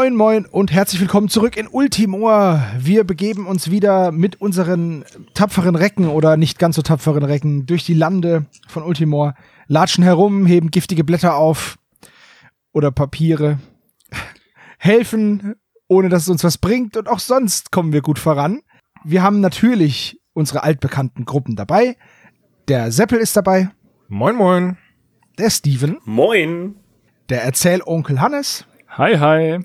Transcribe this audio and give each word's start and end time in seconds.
Moin, 0.00 0.16
moin 0.16 0.46
und 0.46 0.72
herzlich 0.72 0.98
willkommen 0.98 1.28
zurück 1.28 1.58
in 1.58 1.68
Ultimor. 1.68 2.66
Wir 2.78 3.04
begeben 3.04 3.46
uns 3.46 3.70
wieder 3.70 4.12
mit 4.12 4.40
unseren 4.40 5.04
tapferen 5.34 5.76
Recken 5.76 6.08
oder 6.08 6.38
nicht 6.38 6.58
ganz 6.58 6.76
so 6.76 6.80
tapferen 6.80 7.22
Recken 7.22 7.66
durch 7.66 7.84
die 7.84 7.92
Lande 7.92 8.46
von 8.66 8.82
Ultimor, 8.82 9.34
latschen 9.66 10.02
herum, 10.02 10.46
heben 10.46 10.70
giftige 10.70 11.04
Blätter 11.04 11.36
auf 11.36 11.76
oder 12.72 12.90
Papiere, 12.90 13.58
helfen, 14.78 15.56
ohne 15.86 16.08
dass 16.08 16.22
es 16.22 16.28
uns 16.30 16.44
was 16.44 16.56
bringt 16.56 16.96
und 16.96 17.06
auch 17.06 17.20
sonst 17.20 17.70
kommen 17.70 17.92
wir 17.92 18.00
gut 18.00 18.18
voran. 18.18 18.62
Wir 19.04 19.22
haben 19.22 19.40
natürlich 19.42 20.18
unsere 20.32 20.62
altbekannten 20.62 21.26
Gruppen 21.26 21.56
dabei. 21.56 21.98
Der 22.68 22.90
Seppel 22.90 23.18
ist 23.18 23.36
dabei, 23.36 23.68
Moin, 24.08 24.34
moin. 24.34 24.78
der 25.36 25.50
Steven, 25.50 25.98
Moin. 26.06 26.76
der 27.28 27.44
Erzählonkel 27.44 28.22
Hannes 28.22 28.64
Hi, 28.96 29.16
hi. 29.16 29.60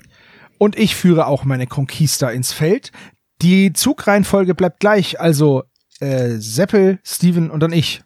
Und 0.58 0.78
ich 0.78 0.94
führe 0.94 1.26
auch 1.26 1.44
meine 1.44 1.66
Conquista 1.66 2.30
ins 2.30 2.52
Feld. 2.52 2.92
Die 3.42 3.72
Zugreihenfolge 3.72 4.54
bleibt 4.54 4.80
gleich, 4.80 5.20
also 5.20 5.64
äh, 6.00 6.36
Seppel, 6.38 6.98
Steven 7.04 7.50
und 7.50 7.60
dann 7.60 7.72
ich. 7.72 8.02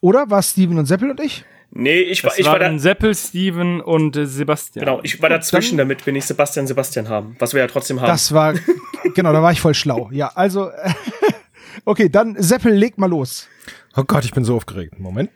Oder 0.00 0.30
war 0.30 0.42
Steven 0.42 0.78
und 0.78 0.86
Seppel 0.86 1.10
und 1.10 1.20
ich? 1.20 1.44
Nee, 1.72 2.00
ich 2.00 2.24
war, 2.24 2.30
Das 2.30 2.38
ich 2.38 2.46
war 2.46 2.58
da. 2.58 2.76
Seppel, 2.78 3.14
Steven 3.14 3.80
und 3.80 4.16
äh, 4.16 4.26
Sebastian. 4.26 4.84
Genau, 4.84 5.00
ich 5.04 5.22
war 5.22 5.28
dazwischen, 5.28 5.78
damit 5.78 6.04
wir 6.04 6.12
nicht 6.12 6.26
Sebastian 6.26 6.66
Sebastian 6.66 7.08
haben. 7.08 7.36
Was 7.38 7.54
wir 7.54 7.60
ja 7.60 7.68
trotzdem 7.68 8.00
haben. 8.00 8.08
Das 8.08 8.32
war, 8.32 8.54
genau, 9.14 9.32
da 9.32 9.40
war 9.42 9.52
ich 9.52 9.60
voll 9.60 9.74
schlau. 9.74 10.08
Ja, 10.12 10.32
also, 10.34 10.70
okay, 11.84 12.08
dann 12.08 12.34
Seppel, 12.42 12.72
leg 12.72 12.98
mal 12.98 13.08
los. 13.08 13.46
Oh 13.96 14.02
Gott, 14.04 14.24
ich 14.24 14.32
bin 14.32 14.44
so 14.44 14.56
aufgeregt. 14.56 14.98
Moment. 14.98 15.30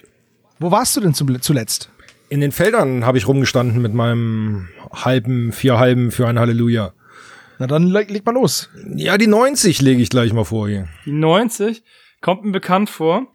Wo 0.59 0.71
warst 0.71 0.97
du 0.97 1.01
denn 1.01 1.15
zum, 1.15 1.41
zuletzt? 1.41 1.91
In 2.31 2.41
den 2.41 2.53
Feldern 2.53 3.05
habe 3.05 3.19
ich 3.19 3.29
rumgestanden 3.29 3.81
mit 3.81 3.95
meinem 3.95 4.69
halben, 4.95 5.53
vier 5.53 5.79
halben 5.79 6.11
für 6.11 6.27
ein 6.29 6.39
Halleluja. 6.39 6.93
Na 7.59 7.67
dann 7.67 7.87
leg, 7.87 8.11
leg 8.11 8.25
mal 8.27 8.33
los. 8.33 8.71
Ja, 8.95 9.17
die 9.17 9.27
90 9.27 9.81
lege 9.81 10.03
ich 10.03 10.11
gleich 10.11 10.33
mal 10.33 10.45
vor 10.45 10.69
hier. 10.69 10.89
Die 11.07 11.13
90 11.13 11.85
kommt 12.21 12.45
mir 12.45 12.53
bekannt 12.53 12.91
vor. 12.91 13.27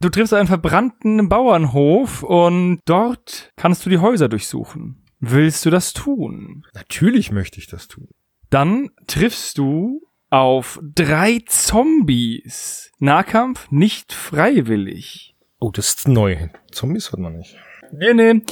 Du 0.00 0.08
triffst 0.08 0.34
einen 0.34 0.48
verbrannten 0.48 1.28
Bauernhof 1.28 2.22
und 2.22 2.80
dort 2.84 3.52
kannst 3.56 3.84
du 3.86 3.90
die 3.90 3.98
Häuser 3.98 4.28
durchsuchen. 4.28 5.02
Willst 5.20 5.64
du 5.64 5.70
das 5.70 5.92
tun? 5.92 6.66
Natürlich 6.74 7.32
möchte 7.32 7.58
ich 7.58 7.66
das 7.66 7.88
tun. 7.88 8.08
Dann 8.50 8.90
triffst 9.06 9.58
du 9.58 10.02
auf 10.30 10.80
drei 10.82 11.40
Zombies. 11.46 12.92
Nahkampf 12.98 13.70
nicht 13.70 14.12
freiwillig. 14.12 15.34
Oh, 15.58 15.70
das 15.70 15.88
ist 15.88 16.08
neu. 16.08 16.48
Zombies 16.70 17.12
hat 17.12 17.20
man 17.20 17.36
nicht. 17.38 17.56
Nee, 17.92 18.12
nee. 18.12 18.42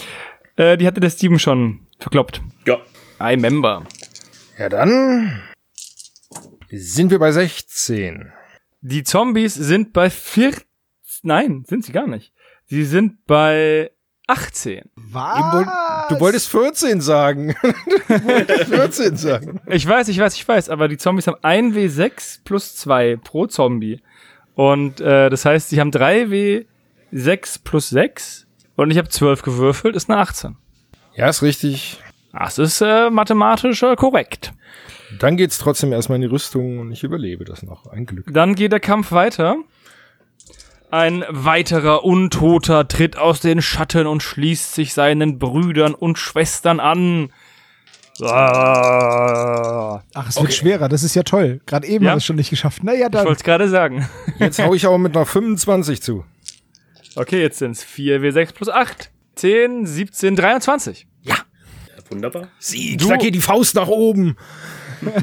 Äh, 0.56 0.78
die 0.78 0.86
hatte 0.86 1.00
der 1.00 1.10
Steven 1.10 1.38
schon 1.38 1.86
verkloppt. 2.02 2.40
ja. 2.66 2.78
I 3.20 3.36
member. 3.36 3.84
Ja, 4.58 4.68
dann 4.68 5.40
sind 6.70 7.10
wir 7.10 7.18
bei 7.18 7.30
16. 7.30 8.32
Die 8.80 9.04
Zombies 9.04 9.54
sind 9.54 9.92
bei 9.92 10.10
vier. 10.10 10.54
Nein, 11.22 11.64
sind 11.68 11.84
sie 11.84 11.92
gar 11.92 12.08
nicht. 12.08 12.32
Sie 12.66 12.84
sind 12.84 13.26
bei 13.26 13.92
18. 14.26 14.90
Was? 14.96 16.08
Du 16.08 16.18
wolltest 16.18 16.48
14 16.48 17.00
sagen. 17.00 17.54
du 17.62 18.24
wolltest 18.24 18.64
14 18.64 19.16
sagen. 19.16 19.60
Ich 19.66 19.86
weiß, 19.86 20.08
ich 20.08 20.18
weiß, 20.18 20.34
ich 20.34 20.46
weiß, 20.46 20.68
aber 20.68 20.88
die 20.88 20.96
Zombies 20.96 21.26
haben 21.26 21.42
1 21.42 21.76
W6 21.76 22.40
plus 22.44 22.74
2 22.76 23.16
pro 23.22 23.46
Zombie. 23.46 24.00
Und 24.54 25.00
äh, 25.00 25.30
das 25.30 25.44
heißt, 25.44 25.68
sie 25.68 25.80
haben 25.80 25.90
3 25.90 26.24
W6 27.12 27.60
plus 27.62 27.90
6 27.90 28.46
und 28.76 28.90
ich 28.90 28.98
habe 28.98 29.08
12 29.08 29.42
gewürfelt, 29.42 29.96
ist 29.96 30.10
eine 30.10 30.18
18. 30.18 30.56
Ja, 31.14 31.28
ist 31.28 31.42
richtig. 31.42 31.98
Das 32.32 32.58
ist 32.58 32.80
äh, 32.80 33.10
mathematisch 33.10 33.82
äh, 33.82 33.94
korrekt. 33.96 34.52
Dann 35.18 35.36
geht's 35.36 35.58
trotzdem 35.58 35.92
erstmal 35.92 36.16
in 36.16 36.22
die 36.22 36.28
Rüstung 36.28 36.78
und 36.78 36.90
ich 36.92 37.02
überlebe 37.04 37.44
das 37.44 37.62
noch. 37.62 37.86
Ein 37.86 38.06
Glück. 38.06 38.26
Dann 38.32 38.54
geht 38.54 38.72
der 38.72 38.80
Kampf 38.80 39.12
weiter. 39.12 39.56
Ein 40.90 41.24
weiterer 41.28 42.04
Untoter 42.04 42.88
tritt 42.88 43.16
aus 43.16 43.40
den 43.40 43.60
Schatten 43.62 44.06
und 44.06 44.22
schließt 44.22 44.74
sich 44.74 44.94
seinen 44.94 45.38
Brüdern 45.38 45.94
und 45.94 46.18
Schwestern 46.18 46.80
an. 46.80 47.30
Ah, 48.20 50.02
Ach, 50.14 50.28
es 50.28 50.40
wird 50.40 50.52
schwerer, 50.52 50.88
das 50.88 51.02
ist 51.02 51.14
ja 51.14 51.22
toll. 51.22 51.60
Gerade 51.66 51.86
eben 51.86 52.04
Ja. 52.04 52.10
haben 52.10 52.16
wir 52.16 52.18
es 52.18 52.24
schon 52.24 52.36
nicht 52.36 52.50
geschafft. 52.50 52.82
Naja, 52.84 53.06
ich 53.06 53.10
dann. 53.12 53.24
wollte 53.26 53.38
es 53.38 53.44
gerade 53.44 53.68
sagen. 53.68 54.08
Jetzt 54.38 54.58
hau 54.62 54.74
ich 54.74 54.86
aber 54.86 54.98
mit 54.98 55.16
einer 55.16 55.26
25 55.26 56.02
zu. 56.02 56.24
Okay, 57.16 57.40
jetzt 57.42 57.58
sind's 57.58 57.82
4 57.84 58.20
W6 58.22 58.52
plus 58.54 58.68
8. 58.68 59.10
10, 59.36 59.86
17, 59.86 60.36
23. 60.36 61.06
ja. 61.22 61.36
Wunderbar. 62.08 62.48
Sieg, 62.58 62.98
Du- 62.98 63.08
da 63.08 63.16
geht 63.16 63.34
die 63.34 63.40
Faust 63.40 63.74
nach 63.74 63.88
oben. 63.88 64.36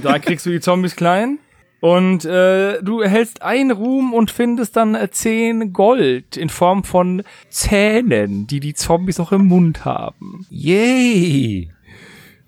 Da 0.01 0.17
kriegst 0.17 0.45
du 0.47 0.49
die 0.49 0.59
Zombies 0.59 0.95
klein. 0.95 1.37
Und 1.81 2.25
äh, 2.25 2.81
du 2.81 2.99
erhältst 3.01 3.41
ein 3.43 3.69
Ruhm 3.71 4.11
und 4.13 4.31
findest 4.31 4.75
dann 4.75 4.95
äh, 4.95 5.09
10 5.11 5.71
Gold 5.71 6.35
in 6.35 6.49
Form 6.49 6.83
von 6.83 7.21
Zähnen, 7.49 8.47
die 8.47 8.59
die 8.59 8.73
Zombies 8.73 9.19
auch 9.19 9.31
im 9.31 9.45
Mund 9.45 9.85
haben. 9.85 10.45
Yay. 10.49 11.69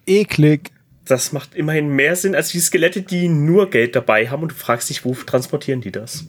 Eklig. 0.06 0.72
Das 1.06 1.32
macht 1.34 1.56
immerhin 1.56 1.90
mehr 1.90 2.16
Sinn 2.16 2.36
als 2.36 2.50
die 2.50 2.60
Skelette, 2.60 3.02
die 3.04 3.28
nur 3.30 3.70
Geld 3.70 3.96
dabei 3.96 4.30
haben 4.30 4.42
und 4.44 4.52
du 4.52 4.56
fragst 4.56 4.90
dich, 4.90 5.06
wo 5.06 5.14
transportieren 5.14 5.82
die 5.82 5.92
das? 5.92 6.26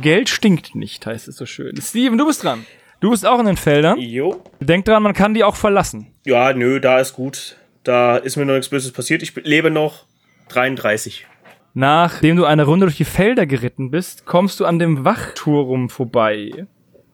Geld 0.00 0.28
stinkt 0.28 0.74
nicht, 0.74 1.04
heißt 1.06 1.28
es 1.28 1.36
so 1.36 1.44
schön. 1.46 1.76
Steven, 1.80 2.16
du 2.18 2.26
bist 2.26 2.42
dran. 2.44 2.64
Du 3.02 3.10
bist 3.10 3.26
auch 3.26 3.40
in 3.40 3.46
den 3.46 3.56
Feldern. 3.56 3.98
Jo. 3.98 4.40
Denk 4.60 4.84
dran, 4.84 5.02
man 5.02 5.12
kann 5.12 5.34
die 5.34 5.42
auch 5.42 5.56
verlassen. 5.56 6.14
Ja, 6.24 6.52
nö, 6.52 6.78
da 6.78 7.00
ist 7.00 7.14
gut. 7.14 7.56
Da 7.82 8.16
ist 8.16 8.36
mir 8.36 8.46
noch 8.46 8.54
nichts 8.54 8.68
Böses 8.68 8.92
passiert. 8.92 9.24
Ich 9.24 9.34
lebe 9.34 9.72
noch 9.72 10.04
33. 10.50 11.26
Nachdem 11.74 12.36
du 12.36 12.44
eine 12.44 12.64
Runde 12.64 12.86
durch 12.86 12.98
die 12.98 13.04
Felder 13.04 13.44
geritten 13.44 13.90
bist, 13.90 14.24
kommst 14.24 14.60
du 14.60 14.66
an 14.66 14.78
dem 14.78 15.04
Wachturm 15.04 15.88
vorbei, 15.88 16.68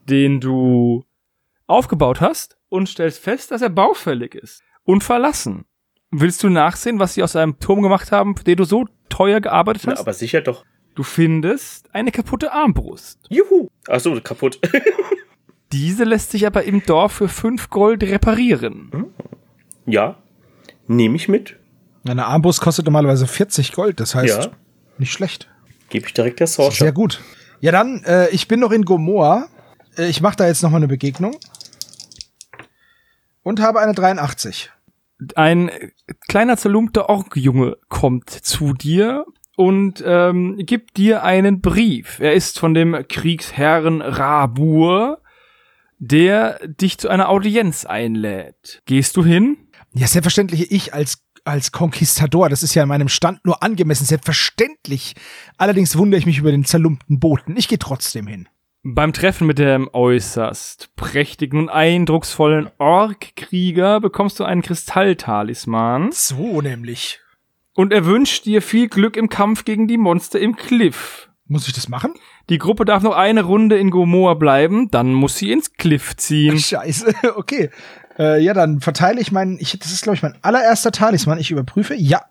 den 0.04 0.40
du 0.40 1.04
aufgebaut 1.66 2.20
hast 2.20 2.58
und 2.68 2.90
stellst 2.90 3.22
fest, 3.22 3.50
dass 3.50 3.62
er 3.62 3.70
baufällig 3.70 4.34
ist 4.34 4.62
und 4.84 5.02
verlassen. 5.02 5.64
Willst 6.10 6.42
du 6.42 6.50
nachsehen, 6.50 6.98
was 6.98 7.14
sie 7.14 7.22
aus 7.22 7.34
einem 7.34 7.60
Turm 7.60 7.80
gemacht 7.80 8.12
haben, 8.12 8.36
für 8.36 8.44
den 8.44 8.58
du 8.58 8.64
so 8.64 8.84
teuer 9.08 9.40
gearbeitet 9.40 9.84
Na, 9.86 9.92
hast? 9.92 10.00
aber 10.00 10.12
sicher 10.12 10.42
doch. 10.42 10.66
du 10.96 11.02
findest 11.02 11.94
eine 11.94 12.10
kaputte 12.12 12.52
Armbrust. 12.52 13.20
Juhu. 13.30 13.68
Ach 13.88 14.00
so, 14.00 14.20
kaputt. 14.20 14.58
Diese 15.72 16.04
lässt 16.04 16.30
sich 16.30 16.46
aber 16.46 16.64
im 16.64 16.82
Dorf 16.84 17.12
für 17.12 17.28
5 17.28 17.68
Gold 17.70 18.02
reparieren. 18.02 19.06
ja. 19.86 20.16
Nehme 20.90 21.16
ich 21.16 21.28
mit. 21.28 21.56
Eine 22.08 22.24
Armbrust 22.24 22.62
kostet 22.62 22.86
normalerweise 22.86 23.26
40 23.26 23.72
Gold, 23.72 24.00
das 24.00 24.14
heißt, 24.14 24.44
Ja. 24.44 24.50
nicht 24.96 25.12
schlecht. 25.12 25.50
Gebe 25.90 26.06
ich 26.06 26.14
direkt 26.14 26.40
der 26.40 26.46
Sehr 26.46 26.64
Sorcerer. 26.64 26.92
gut. 26.92 27.20
Ja, 27.60 27.72
dann, 27.72 28.02
äh, 28.04 28.28
ich 28.30 28.48
bin 28.48 28.60
noch 28.60 28.70
in 28.72 28.86
Gomoa. 28.86 29.48
Äh, 29.98 30.08
ich 30.08 30.22
mache 30.22 30.36
da 30.36 30.46
jetzt 30.46 30.62
noch 30.62 30.70
mal 30.70 30.78
eine 30.78 30.88
Begegnung. 30.88 31.36
Und 33.42 33.60
habe 33.60 33.80
eine 33.80 33.92
83. 33.94 34.70
ein 35.34 35.70
kleiner 36.28 36.56
zerlumpter 36.56 37.08
Orkjunge 37.08 37.76
kommt 37.88 38.30
zu 38.30 38.72
dir 38.72 39.26
und 39.56 40.02
ähm, 40.06 40.56
gibt 40.58 40.96
dir 40.96 41.24
einen 41.24 41.60
Brief. 41.60 42.20
Er 42.20 42.32
ist 42.34 42.58
von 42.58 42.72
dem 42.72 42.96
Kriegsherren 43.08 44.00
Rabur, 44.00 45.20
der 45.98 46.60
dich 46.66 46.98
zu 46.98 47.08
einer 47.08 47.28
Audienz 47.28 47.84
einlädt. 47.84 48.82
Gehst 48.86 49.16
du 49.16 49.24
hin? 49.24 49.56
Ja, 49.94 50.06
selbstverständlich 50.06 50.70
ich 50.70 50.94
als 50.94 51.18
als 51.44 51.72
Konquistador, 51.72 52.50
das 52.50 52.62
ist 52.62 52.74
ja 52.74 52.82
in 52.82 52.88
meinem 52.90 53.08
Stand 53.08 53.44
nur 53.44 53.62
angemessen, 53.62 54.04
selbstverständlich. 54.04 55.14
Allerdings 55.56 55.96
wundere 55.96 56.18
ich 56.18 56.26
mich 56.26 56.38
über 56.38 56.50
den 56.50 56.66
zerlumpten 56.66 57.18
Boten. 57.20 57.56
Ich 57.56 57.68
gehe 57.68 57.78
trotzdem 57.78 58.26
hin. 58.26 58.48
Beim 58.82 59.12
Treffen 59.12 59.46
mit 59.46 59.58
dem 59.58 59.88
äußerst 59.92 60.94
prächtigen 60.94 61.58
und 61.58 61.68
eindrucksvollen 61.68 62.70
Orkkrieger 62.78 64.00
bekommst 64.00 64.38
du 64.38 64.44
einen 64.44 64.62
Kristalltalisman 64.62 66.10
So 66.12 66.60
nämlich. 66.62 67.20
und 67.74 67.92
er 67.92 68.04
wünscht 68.04 68.44
dir 68.44 68.62
viel 68.62 68.88
Glück 68.88 69.16
im 69.16 69.28
Kampf 69.28 69.64
gegen 69.64 69.88
die 69.88 69.98
Monster 69.98 70.38
im 70.38 70.54
Cliff. 70.54 71.27
Muss 71.48 71.66
ich 71.66 71.72
das 71.72 71.88
machen? 71.88 72.12
Die 72.50 72.58
Gruppe 72.58 72.84
darf 72.84 73.02
noch 73.02 73.16
eine 73.16 73.42
Runde 73.42 73.78
in 73.78 73.90
Gomoa 73.90 74.34
bleiben, 74.34 74.90
dann 74.90 75.14
muss 75.14 75.36
sie 75.36 75.50
ins 75.50 75.72
Cliff 75.72 76.14
ziehen. 76.16 76.58
Scheiße, 76.58 77.14
okay. 77.36 77.70
Äh, 78.18 78.42
ja, 78.42 78.52
dann 78.52 78.80
verteile 78.80 79.20
ich 79.20 79.32
meinen, 79.32 79.58
ich, 79.58 79.78
das 79.78 79.92
ist 79.92 80.02
glaube 80.02 80.16
ich 80.16 80.22
mein 80.22 80.36
allererster 80.42 80.92
Talisman. 80.92 81.38
Ich 81.38 81.50
überprüfe, 81.50 81.94
ja. 81.94 82.22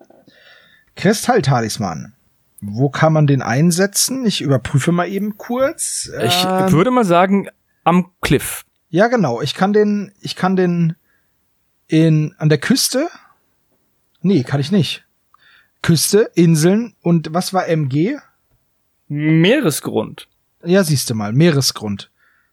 Kristalltalisman. 0.96 2.14
Wo 2.60 2.90
kann 2.90 3.12
man 3.12 3.26
den 3.26 3.42
einsetzen? 3.42 4.26
Ich 4.26 4.40
überprüfe 4.40 4.92
mal 4.92 5.08
eben 5.08 5.36
kurz. 5.36 6.10
Ich 6.24 6.44
Ähm, 6.44 6.72
würde 6.72 6.90
mal 6.90 7.04
sagen, 7.04 7.48
am 7.84 8.10
Cliff. 8.20 8.64
Ja, 8.90 9.06
genau. 9.08 9.40
Ich 9.40 9.54
kann 9.54 9.72
den, 9.72 10.12
ich 10.20 10.34
kann 10.34 10.56
den 10.56 10.96
in, 11.86 12.34
an 12.38 12.48
der 12.48 12.58
Küste. 12.58 13.08
Nee, 14.22 14.42
kann 14.42 14.60
ich 14.60 14.72
nicht. 14.72 15.04
Küste, 15.82 16.30
Inseln 16.34 16.94
und 17.02 17.32
was 17.32 17.54
war 17.54 17.68
MG? 17.68 18.16
Meeresgrund. 19.08 20.28
Ja, 20.64 20.84
siehst 20.84 21.08
du 21.10 21.14
mal, 21.14 21.32
Meeresgrund. 21.32 22.10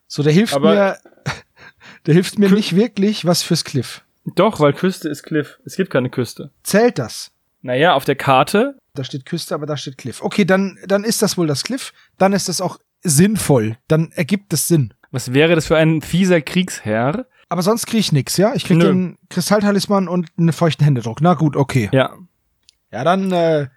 So, 0.07 0.23
der 0.23 0.33
hilft 0.33 0.53
Aber- 0.53 0.73
mir, 0.73 0.97
der 2.05 2.13
hilft 2.13 2.39
mir 2.39 2.49
Kü- 2.49 2.55
nicht 2.55 2.75
wirklich 2.75 3.25
was 3.25 3.43
fürs 3.43 3.63
Cliff. 3.63 4.03
Doch, 4.35 4.59
weil 4.59 4.73
Küste 4.73 5.09
ist 5.09 5.23
Cliff. 5.23 5.59
Es 5.65 5.75
gibt 5.75 5.91
keine 5.91 6.09
Küste. 6.09 6.51
Zählt 6.63 6.97
das? 6.99 7.31
Naja, 7.61 7.93
auf 7.93 8.05
der 8.05 8.15
Karte. 8.15 8.77
Da 8.93 9.03
steht 9.03 9.25
Küste, 9.25 9.53
aber 9.53 9.65
da 9.65 9.75
steht 9.77 9.97
Cliff. 9.97 10.21
Okay, 10.21 10.45
dann, 10.45 10.77
dann 10.87 11.03
ist 11.03 11.21
das 11.21 11.37
wohl 11.37 11.47
das 11.47 11.63
Cliff. 11.63 11.93
Dann 12.17 12.33
ist 12.33 12.47
das 12.49 12.61
auch 12.61 12.79
sinnvoll. 13.03 13.77
Dann 13.87 14.11
ergibt 14.13 14.53
es 14.53 14.67
Sinn. 14.67 14.93
Was 15.11 15.33
wäre 15.33 15.55
das 15.55 15.67
für 15.67 15.77
ein 15.77 16.01
fieser 16.01 16.41
Kriegsherr? 16.41 17.27
Aber 17.49 17.61
sonst 17.61 17.85
krieg 17.85 17.99
ich 17.99 18.11
nix, 18.11 18.37
ja? 18.37 18.53
Ich 18.55 18.65
krieg 18.65 18.77
Nö. 18.77 18.85
den 18.85 19.17
Kristalltalisman 19.29 20.07
und 20.07 20.29
einen 20.37 20.53
feuchten 20.53 20.83
Händedruck. 20.83 21.21
Na 21.21 21.33
gut, 21.35 21.55
okay. 21.55 21.89
Ja. 21.91 22.13
Ja, 22.91 23.03
dann, 23.03 23.31
äh, 23.31 23.67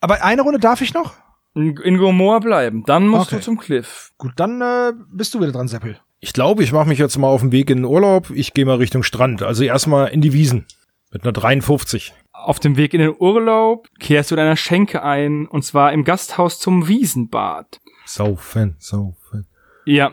aber 0.00 0.24
eine 0.24 0.42
Runde 0.42 0.58
darf 0.58 0.80
ich 0.80 0.94
noch? 0.94 1.14
In, 1.54 1.76
in 1.76 1.98
Gomorra 1.98 2.38
bleiben. 2.38 2.82
Dann 2.86 3.06
musst 3.08 3.28
Okay. 3.28 3.36
du 3.36 3.42
zum 3.42 3.58
Cliff. 3.58 4.12
Gut, 4.18 4.32
dann 4.36 4.60
äh, 4.60 4.92
bist 5.10 5.34
du 5.34 5.40
wieder 5.40 5.52
dran, 5.52 5.68
Seppel. 5.68 5.98
Ich 6.20 6.32
glaube, 6.32 6.62
ich 6.62 6.72
mache 6.72 6.88
mich 6.88 6.98
jetzt 6.98 7.18
mal 7.18 7.26
auf 7.28 7.40
den 7.42 7.52
Weg 7.52 7.68
in 7.68 7.78
den 7.78 7.84
Urlaub. 7.84 8.30
Ich 8.30 8.54
gehe 8.54 8.64
mal 8.64 8.76
Richtung 8.76 9.02
Strand. 9.02 9.42
Also 9.42 9.64
erstmal 9.64 10.08
in 10.08 10.20
die 10.20 10.32
Wiesen. 10.32 10.66
Mit 11.10 11.24
einer 11.24 11.32
53. 11.32 12.14
Auf 12.32 12.58
dem 12.58 12.76
Weg 12.76 12.94
in 12.94 13.00
den 13.00 13.14
Urlaub 13.18 13.88
kehrst 14.00 14.30
du 14.30 14.34
in 14.36 14.40
einer 14.40 14.56
Schenke 14.56 15.02
ein, 15.02 15.46
und 15.46 15.62
zwar 15.64 15.92
im 15.92 16.04
Gasthaus 16.04 16.58
zum 16.58 16.88
Wiesenbad. 16.88 17.80
Saufen, 18.06 18.76
saufen. 18.78 19.46
Ja, 19.84 20.12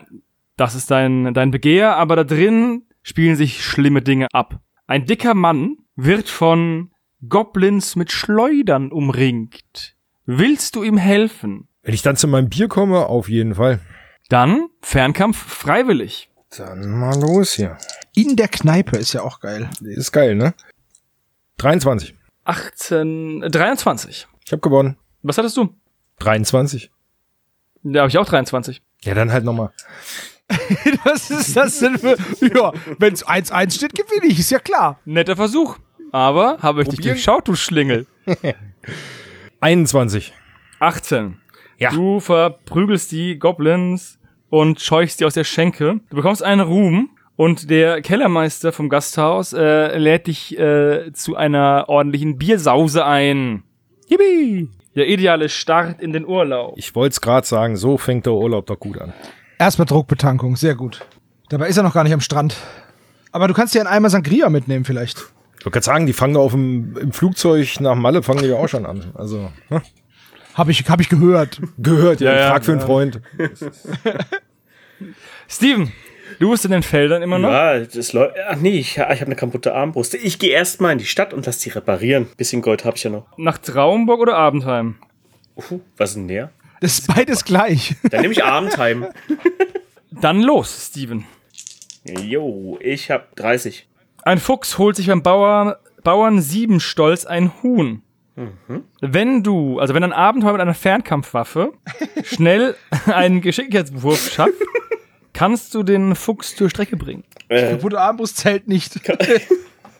das 0.56 0.74
ist 0.74 0.90
dein, 0.90 1.32
dein 1.32 1.50
Begehr, 1.50 1.96
aber 1.96 2.16
da 2.16 2.24
drin 2.24 2.82
spielen 3.02 3.34
sich 3.36 3.64
schlimme 3.64 4.02
Dinge 4.02 4.26
ab. 4.32 4.60
Ein 4.86 5.06
dicker 5.06 5.34
Mann 5.34 5.76
wird 5.96 6.28
von 6.28 6.90
Goblins 7.28 7.96
mit 7.96 8.12
Schleudern 8.12 8.92
umringt. 8.92 9.96
Willst 10.32 10.76
du 10.76 10.84
ihm 10.84 10.96
helfen? 10.96 11.66
Wenn 11.82 11.92
ich 11.92 12.02
dann 12.02 12.14
zu 12.14 12.28
meinem 12.28 12.48
Bier 12.48 12.68
komme, 12.68 13.06
auf 13.06 13.28
jeden 13.28 13.56
Fall. 13.56 13.80
Dann 14.28 14.68
Fernkampf 14.80 15.36
freiwillig. 15.36 16.30
Dann 16.56 16.88
mal 16.88 17.18
los 17.20 17.54
hier. 17.54 17.76
In 18.14 18.36
der 18.36 18.46
Kneipe 18.46 18.96
ist 18.96 19.12
ja 19.12 19.22
auch 19.22 19.40
geil. 19.40 19.68
Ist 19.80 20.12
geil, 20.12 20.36
ne? 20.36 20.54
23. 21.56 22.14
18, 22.44 23.42
äh, 23.42 23.50
23. 23.50 24.28
Ich 24.46 24.52
habe 24.52 24.60
gewonnen. 24.60 24.96
Was 25.22 25.36
hattest 25.36 25.56
du? 25.56 25.74
23. 26.20 26.92
Da 27.82 28.00
habe 28.02 28.08
ich 28.08 28.18
auch 28.18 28.26
23. 28.26 28.82
Ja, 29.02 29.14
dann 29.14 29.32
halt 29.32 29.44
nochmal. 29.44 29.72
Was 31.04 31.28
ist 31.32 31.56
das 31.56 31.80
denn 31.80 31.98
für. 31.98 32.16
Ja, 32.54 32.72
wenn's 33.00 33.26
1-1 33.26 33.74
steht, 33.74 33.94
gewinne 33.96 34.26
ich, 34.32 34.38
ist 34.38 34.50
ja 34.50 34.60
klar. 34.60 35.00
Netter 35.04 35.34
Versuch. 35.34 35.78
Aber 36.12 36.58
habe 36.62 36.82
ich 36.82 36.88
dich 36.88 36.98
Probieren? 36.98 37.16
durchschaut, 37.16 37.48
du 37.48 37.56
Schlingel. 37.56 38.06
21. 39.60 40.32
18. 40.78 41.36
Ja. 41.78 41.90
Du 41.90 42.20
verprügelst 42.20 43.12
die 43.12 43.38
Goblins 43.38 44.18
und 44.48 44.80
scheuchst 44.80 45.20
die 45.20 45.26
aus 45.26 45.34
der 45.34 45.44
Schenke. 45.44 46.00
Du 46.08 46.16
bekommst 46.16 46.42
einen 46.42 46.62
Ruhm 46.62 47.10
und 47.36 47.68
der 47.68 48.00
Kellermeister 48.00 48.72
vom 48.72 48.88
Gasthaus 48.88 49.52
äh, 49.52 49.98
lädt 49.98 50.26
dich 50.28 50.58
äh, 50.58 51.12
zu 51.12 51.36
einer 51.36 51.84
ordentlichen 51.88 52.38
Biersause 52.38 53.04
ein. 53.04 53.62
Yippie. 54.08 54.70
Der 54.96 55.08
ideale 55.08 55.48
Start 55.48 56.00
in 56.00 56.12
den 56.12 56.26
Urlaub. 56.26 56.74
Ich 56.76 56.94
wollte 56.94 57.12
es 57.12 57.20
gerade 57.20 57.46
sagen, 57.46 57.76
so 57.76 57.98
fängt 57.98 58.26
der 58.26 58.32
Urlaub 58.32 58.66
doch 58.66 58.80
gut 58.80 58.98
an. 58.98 59.12
Erstmal 59.58 59.86
Druckbetankung, 59.86 60.56
sehr 60.56 60.74
gut. 60.74 61.06
Dabei 61.50 61.68
ist 61.68 61.76
er 61.76 61.82
noch 61.82 61.94
gar 61.94 62.04
nicht 62.04 62.14
am 62.14 62.20
Strand. 62.20 62.56
Aber 63.30 63.46
du 63.46 63.54
kannst 63.54 63.74
dir 63.74 63.80
einen 63.80 63.88
Eimer 63.88 64.10
Sangria 64.10 64.48
mitnehmen 64.48 64.84
vielleicht. 64.84 65.32
Ich 65.60 65.66
wollte 65.66 65.74
gerade 65.74 65.84
sagen, 65.84 66.06
die 66.06 66.14
fangen 66.14 66.38
auf 66.38 66.52
dem 66.52 66.96
im 66.96 67.12
Flugzeug 67.12 67.80
nach 67.80 67.94
Malle, 67.94 68.22
fangen 68.22 68.40
die 68.40 68.48
ja 68.48 68.56
auch 68.56 68.68
schon 68.68 68.86
an. 68.86 69.12
Also, 69.14 69.52
hm? 69.68 69.82
Hab 70.54 70.70
ich, 70.70 70.88
hab 70.88 71.02
ich 71.02 71.10
gehört. 71.10 71.60
gehört, 71.76 72.22
ja, 72.22 72.32
Ja, 72.32 72.38
ja, 72.38 72.50
frag 72.50 72.64
für 72.64 72.72
einen 72.72 72.80
ja. 72.80 72.86
Freund. 72.86 73.20
Steven, 75.48 75.92
du 76.38 76.50
bist 76.50 76.64
in 76.64 76.70
den 76.70 76.82
Feldern 76.82 77.20
immer 77.20 77.38
noch? 77.38 77.50
Ja, 77.50 77.78
das 77.78 78.14
läuft. 78.14 78.36
Ach 78.48 78.56
nee, 78.56 78.78
ich, 78.78 78.92
ich 78.92 78.98
habe 78.98 79.26
eine 79.26 79.36
kaputte 79.36 79.74
Armbrust. 79.74 80.14
Ich 80.14 80.38
gehe 80.38 80.50
erst 80.50 80.80
mal 80.80 80.92
in 80.92 80.98
die 80.98 81.04
Stadt 81.04 81.34
und 81.34 81.44
lass 81.44 81.58
die 81.58 81.68
reparieren. 81.68 82.26
Bisschen 82.38 82.62
Gold 82.62 82.86
habe 82.86 82.96
ich 82.96 83.04
ja 83.04 83.10
noch. 83.10 83.26
Nach 83.36 83.58
Traumburg 83.58 84.20
oder 84.20 84.36
Abendheim? 84.36 84.96
Uh, 85.56 85.80
was 85.98 86.10
ist 86.10 86.16
denn 86.16 86.28
der? 86.28 86.52
Das 86.80 87.00
ist 87.00 87.06
beides 87.06 87.44
gleich. 87.44 87.96
Dann 88.10 88.22
nehme 88.22 88.32
ich 88.32 88.42
Abendheim. 88.42 89.08
Dann 90.10 90.40
los, 90.40 90.88
Steven. 90.90 91.26
Jo, 92.04 92.78
ich 92.80 93.10
habe 93.10 93.26
30. 93.36 93.86
Ein 94.22 94.38
Fuchs 94.38 94.78
holt 94.78 94.96
sich 94.96 95.06
beim 95.06 95.22
Bauer, 95.22 95.78
Bauern 96.02 96.40
Siebenstolz 96.40 97.24
ein 97.24 97.52
Huhn. 97.62 98.02
Wenn 99.00 99.42
du, 99.42 99.78
also 99.80 99.92
wenn 99.94 100.02
ein 100.02 100.12
Abenteuer 100.14 100.52
mit 100.52 100.60
einer 100.62 100.74
Fernkampfwaffe 100.74 101.72
schnell 102.24 102.74
einen 103.06 103.40
Geschicklichkeitswurf 103.42 104.32
schafft, 104.32 104.54
kannst 105.34 105.74
du 105.74 105.82
den 105.82 106.14
Fuchs 106.14 106.56
zur 106.56 106.70
Strecke 106.70 106.96
bringen. 106.96 107.24
Äh, 107.48 107.72
Kaputte 107.72 108.00
Armbrust 108.00 108.38
zählt 108.38 108.66
nicht. 108.66 108.98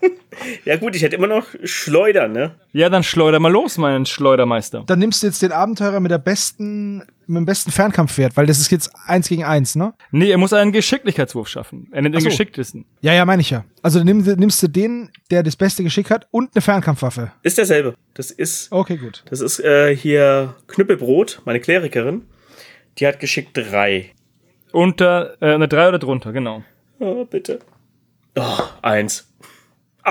ja 0.65 0.77
gut, 0.77 0.95
ich 0.97 1.03
hätte 1.03 1.17
immer 1.17 1.27
noch 1.27 1.47
Schleudern, 1.65 2.33
ne? 2.33 2.55
Ja, 2.73 2.89
dann 2.89 3.03
schleuder 3.03 3.41
mal 3.41 3.51
los, 3.53 3.79
mein 3.79 4.07
Schleudermeister. 4.07 4.85
Dann 4.87 4.99
nimmst 4.99 5.23
du 5.23 5.27
jetzt 5.27 5.43
den 5.43 5.53
Abenteurer 5.53 6.01
mit 6.01 6.11
der 6.11 6.19
besten, 6.19 6.99
mit 7.27 7.37
dem 7.39 7.45
besten 7.47 7.71
Fernkampfwert, 7.71 8.37
weil 8.37 8.47
das 8.47 8.59
ist 8.61 8.71
jetzt 8.71 8.91
eins 9.07 9.29
gegen 9.29 9.45
eins, 9.45 9.77
ne? 9.77 9.95
Nee, 10.11 10.31
er 10.31 10.39
muss 10.39 10.53
einen 10.53 10.73
Geschicklichkeitswurf 10.73 11.49
schaffen. 11.49 11.89
Er 11.93 12.03
nimmt 12.03 12.15
den 12.15 12.23
so. 12.23 12.29
geschicktesten. 12.29 12.85
Ja, 13.01 13.13
ja, 13.13 13.25
meine 13.25 13.43
ich 13.43 13.51
ja. 13.51 13.65
Also 13.83 14.03
nimm, 14.03 14.19
nimmst 14.23 14.63
du 14.63 14.69
den, 14.69 15.11
der 15.31 15.43
das 15.43 15.57
beste 15.57 15.83
Geschick 15.83 16.11
hat 16.11 16.27
und 16.31 16.51
eine 16.55 16.63
Fernkampfwaffe. 16.63 17.33
Ist 17.43 17.59
derselbe. 17.59 17.95
Das 18.15 18.31
ist, 18.31 18.71
Okay, 18.73 18.97
gut. 18.97 19.23
das 19.31 19.41
ist 19.41 19.61
äh, 19.61 19.95
hier 19.97 20.55
Knüppelbrot, 20.69 21.43
meine 21.45 21.61
Klerikerin. 21.61 22.23
Die 22.99 23.07
hat 23.07 23.21
geschickt 23.21 23.51
drei. 23.55 24.11
Unter, 24.73 25.37
äh, 25.41 25.55
eine 25.55 25.67
3 25.69 25.89
oder 25.89 25.99
drunter, 25.99 26.33
genau. 26.33 26.63
Oh, 27.01 27.25
bitte. 27.25 27.59
Oh, 28.37 28.59
eins. 28.83 29.30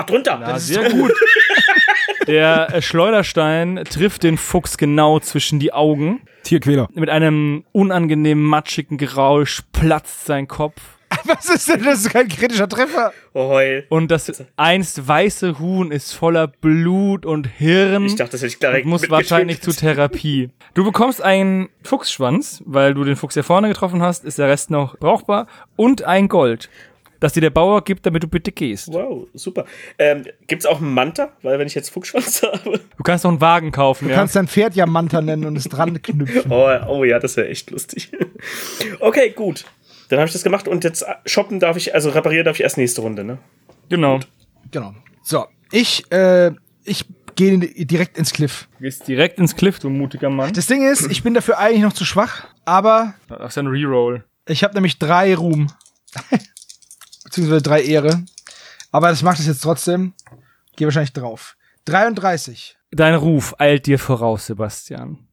Ach, 0.00 0.06
drunter. 0.06 0.40
Ja, 0.40 0.58
sehr 0.58 0.90
gut. 0.90 1.12
Der 2.26 2.74
äh, 2.74 2.82
Schleuderstein 2.82 3.82
trifft 3.88 4.22
den 4.22 4.36
Fuchs 4.36 4.76
genau 4.76 5.20
zwischen 5.20 5.58
die 5.58 5.72
Augen. 5.72 6.20
Tierquäler. 6.42 6.88
Mit 6.94 7.10
einem 7.10 7.64
unangenehmen, 7.72 8.44
matschigen 8.44 8.98
Gerausch 8.98 9.62
platzt 9.72 10.26
sein 10.26 10.46
Kopf. 10.46 10.80
Was 11.24 11.48
ist 11.48 11.68
denn 11.68 11.82
das? 11.82 12.00
ist 12.00 12.10
kein 12.10 12.28
kritischer 12.28 12.68
Treffer. 12.68 13.12
Oh, 13.32 13.48
heul. 13.48 13.84
Und 13.88 14.10
das 14.10 14.44
einst 14.56 15.08
weiße 15.08 15.58
Huhn 15.58 15.90
ist 15.90 16.12
voller 16.12 16.46
Blut 16.46 17.26
und 17.26 17.48
Hirn 17.48 18.06
Ich 18.06 18.14
dachte, 18.14 18.32
das 18.32 18.42
hätte 18.42 18.52
ich 18.52 18.58
direkt 18.58 18.84
und 18.84 18.90
muss 18.90 19.10
wahrscheinlich 19.10 19.60
zur 19.60 19.74
Therapie. 19.74 20.50
Du 20.74 20.84
bekommst 20.84 21.20
einen 21.20 21.68
Fuchsschwanz, 21.82 22.62
weil 22.64 22.94
du 22.94 23.02
den 23.02 23.16
Fuchs 23.16 23.34
hier 23.34 23.42
vorne 23.42 23.68
getroffen 23.68 24.02
hast, 24.02 24.24
ist 24.24 24.38
der 24.38 24.48
Rest 24.48 24.70
noch 24.70 24.96
brauchbar. 24.98 25.48
Und 25.74 26.04
ein 26.04 26.28
Gold, 26.28 26.70
das 27.20 27.32
dir 27.34 27.40
der 27.42 27.50
Bauer 27.50 27.84
gibt, 27.84 28.04
damit 28.06 28.22
du 28.22 28.28
bitte 28.28 28.50
gehst. 28.52 28.88
Wow, 28.92 29.28
super. 29.34 29.64
Ähm, 29.98 30.24
gibt's 30.46 30.66
auch 30.66 30.80
einen 30.80 30.92
Manta? 30.94 31.30
Weil 31.42 31.58
wenn 31.58 31.66
ich 31.66 31.74
jetzt 31.74 31.90
Fuchsschwanz 31.90 32.42
habe. 32.42 32.80
Du 32.96 33.02
kannst 33.02 33.24
noch 33.24 33.30
einen 33.30 33.40
Wagen 33.40 33.70
kaufen, 33.72 34.06
Du 34.06 34.10
ja. 34.10 34.16
kannst 34.16 34.34
dein 34.36 34.48
Pferd 34.48 34.74
ja 34.74 34.86
Manta 34.86 35.20
nennen 35.20 35.44
und 35.44 35.56
es 35.56 35.64
dran 35.64 36.00
knüpfen. 36.02 36.50
Oh, 36.50 36.68
oh 36.88 37.04
ja, 37.04 37.18
das 37.18 37.36
wäre 37.36 37.48
echt 37.48 37.70
lustig. 37.70 38.10
Okay, 39.00 39.30
gut. 39.30 39.64
Dann 40.08 40.18
habe 40.18 40.26
ich 40.26 40.32
das 40.32 40.42
gemacht 40.42 40.66
und 40.66 40.82
jetzt 40.82 41.04
shoppen 41.26 41.60
darf 41.60 41.76
ich, 41.76 41.94
also 41.94 42.10
reparieren 42.10 42.44
darf 42.46 42.56
ich 42.56 42.62
erst 42.62 42.78
nächste 42.78 43.02
Runde, 43.02 43.22
ne? 43.22 43.38
Genau. 43.88 44.18
Genau. 44.70 44.94
So, 45.22 45.44
ich, 45.72 46.10
äh, 46.10 46.52
ich 46.84 47.04
gehe 47.36 47.58
direkt 47.58 48.18
ins 48.18 48.32
Cliff. 48.32 48.68
Du 48.78 48.84
gehst 48.84 49.06
direkt 49.06 49.38
ins 49.38 49.54
Cliff, 49.56 49.78
du 49.78 49.88
mutiger 49.90 50.30
Mann. 50.30 50.52
Das 50.52 50.66
Ding 50.66 50.82
ist, 50.90 51.10
ich 51.10 51.22
bin 51.22 51.34
dafür 51.34 51.58
eigentlich 51.58 51.82
noch 51.82 51.92
zu 51.92 52.04
schwach, 52.04 52.46
aber 52.64 53.14
Das 53.28 53.52
ist 53.52 53.58
ein 53.58 53.66
Reroll. 53.66 54.24
ich 54.48 54.64
habe 54.64 54.74
nämlich 54.74 54.98
drei 54.98 55.34
Ruhm. 55.34 55.68
Beziehungsweise 57.30 57.62
drei 57.62 57.84
Ehre. 57.84 58.24
Aber 58.90 59.08
das 59.08 59.22
macht 59.22 59.38
es 59.38 59.46
jetzt 59.46 59.62
trotzdem. 59.62 60.14
Gehe 60.74 60.88
wahrscheinlich 60.88 61.12
drauf. 61.12 61.56
33. 61.84 62.76
Dein 62.90 63.14
Ruf 63.14 63.54
eilt 63.58 63.86
dir 63.86 64.00
voraus, 64.00 64.46
Sebastian. 64.46 65.28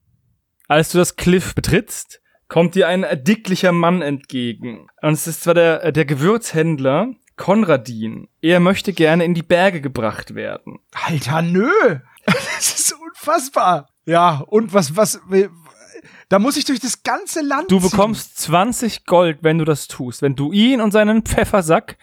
Als 0.68 0.92
du 0.92 0.98
das 0.98 1.16
Cliff 1.16 1.56
betrittst, 1.56 2.20
kommt 2.46 2.76
dir 2.76 2.86
ein 2.86 3.02
erdicklicher 3.02 3.72
Mann 3.72 4.00
entgegen. 4.00 4.86
Und 5.02 5.14
es 5.14 5.26
ist 5.26 5.42
zwar 5.42 5.54
der, 5.54 5.90
der 5.90 6.04
Gewürzhändler 6.04 7.14
Konradin. 7.34 8.28
Er 8.42 8.60
möchte 8.60 8.92
gerne 8.92 9.24
in 9.24 9.34
die 9.34 9.42
Berge 9.42 9.80
gebracht 9.80 10.36
werden. 10.36 10.78
Alter, 10.92 11.42
nö. 11.42 11.68
Das 12.26 12.78
ist 12.78 12.92
unfassbar. 12.92 13.88
Ja, 14.04 14.44
und 14.46 14.72
was, 14.72 14.94
was, 14.94 15.20
da 16.28 16.38
muss 16.38 16.56
ich 16.56 16.64
durch 16.64 16.80
das 16.80 17.02
ganze 17.02 17.40
Land 17.40 17.70
Du 17.70 17.78
ziehen. 17.80 17.90
bekommst 17.90 18.38
20 18.38 19.06
Gold, 19.06 19.38
wenn 19.42 19.58
du 19.58 19.64
das 19.64 19.88
tust, 19.88 20.22
wenn 20.22 20.36
du 20.36 20.52
ihn 20.52 20.80
und 20.80 20.92
seinen 20.92 21.22
Pfeffersack 21.22 21.96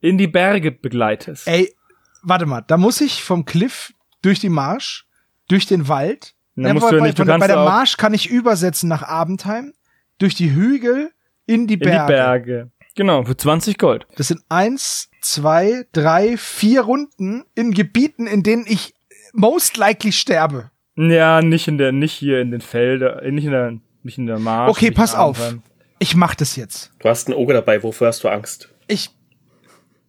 in 0.00 0.18
die 0.18 0.26
Berge 0.26 0.72
begleitest. 0.72 1.46
Ey, 1.46 1.74
warte 2.22 2.46
mal, 2.46 2.62
da 2.62 2.76
muss 2.76 3.00
ich 3.00 3.22
vom 3.22 3.44
Cliff 3.44 3.92
durch 4.22 4.40
die 4.40 4.48
Marsch, 4.48 5.06
durch 5.48 5.66
den 5.66 5.88
Wald. 5.88 6.34
Na, 6.54 6.74
musst 6.74 6.90
du 6.90 6.96
ja 6.96 7.00
bei, 7.00 7.06
nicht, 7.06 7.18
du 7.18 7.24
bei, 7.24 7.38
bei 7.38 7.46
der 7.46 7.56
Marsch 7.64 7.96
kann 7.96 8.14
ich 8.14 8.28
übersetzen 8.28 8.88
nach 8.88 9.02
Abendheim, 9.02 9.72
durch 10.18 10.34
die 10.34 10.50
Hügel 10.52 11.12
in 11.46 11.66
die 11.66 11.74
in 11.74 11.80
Berge. 11.80 12.06
die 12.06 12.12
Berge. 12.12 12.70
Genau, 12.96 13.24
für 13.24 13.36
20 13.36 13.78
Gold. 13.78 14.08
Das 14.16 14.26
sind 14.26 14.42
eins, 14.48 15.08
zwei, 15.20 15.86
drei, 15.92 16.36
vier 16.36 16.80
Runden 16.80 17.44
in 17.54 17.70
Gebieten, 17.72 18.26
in 18.26 18.42
denen 18.42 18.64
ich 18.66 18.92
most 19.32 19.76
likely 19.76 20.10
sterbe. 20.10 20.72
Ja, 20.98 21.42
nicht 21.42 21.68
in 21.68 21.78
der, 21.78 21.92
nicht 21.92 22.12
hier 22.12 22.40
in 22.40 22.50
den 22.50 22.60
Feldern, 22.60 23.20
äh, 23.20 23.30
nicht 23.30 23.44
in 23.44 23.52
der, 23.52 23.74
nicht 24.02 24.18
in 24.18 24.26
der 24.26 24.40
Marsch. 24.40 24.70
Okay, 24.70 24.90
pass 24.90 25.14
auf. 25.14 25.56
Ich 26.00 26.16
mach 26.16 26.34
das 26.34 26.56
jetzt. 26.56 26.92
Du 26.98 27.08
hast 27.08 27.28
einen 27.28 27.36
Oger 27.36 27.54
dabei, 27.54 27.82
wofür 27.84 28.08
hast 28.08 28.24
du 28.24 28.28
Angst? 28.28 28.68
Ich 28.88 29.10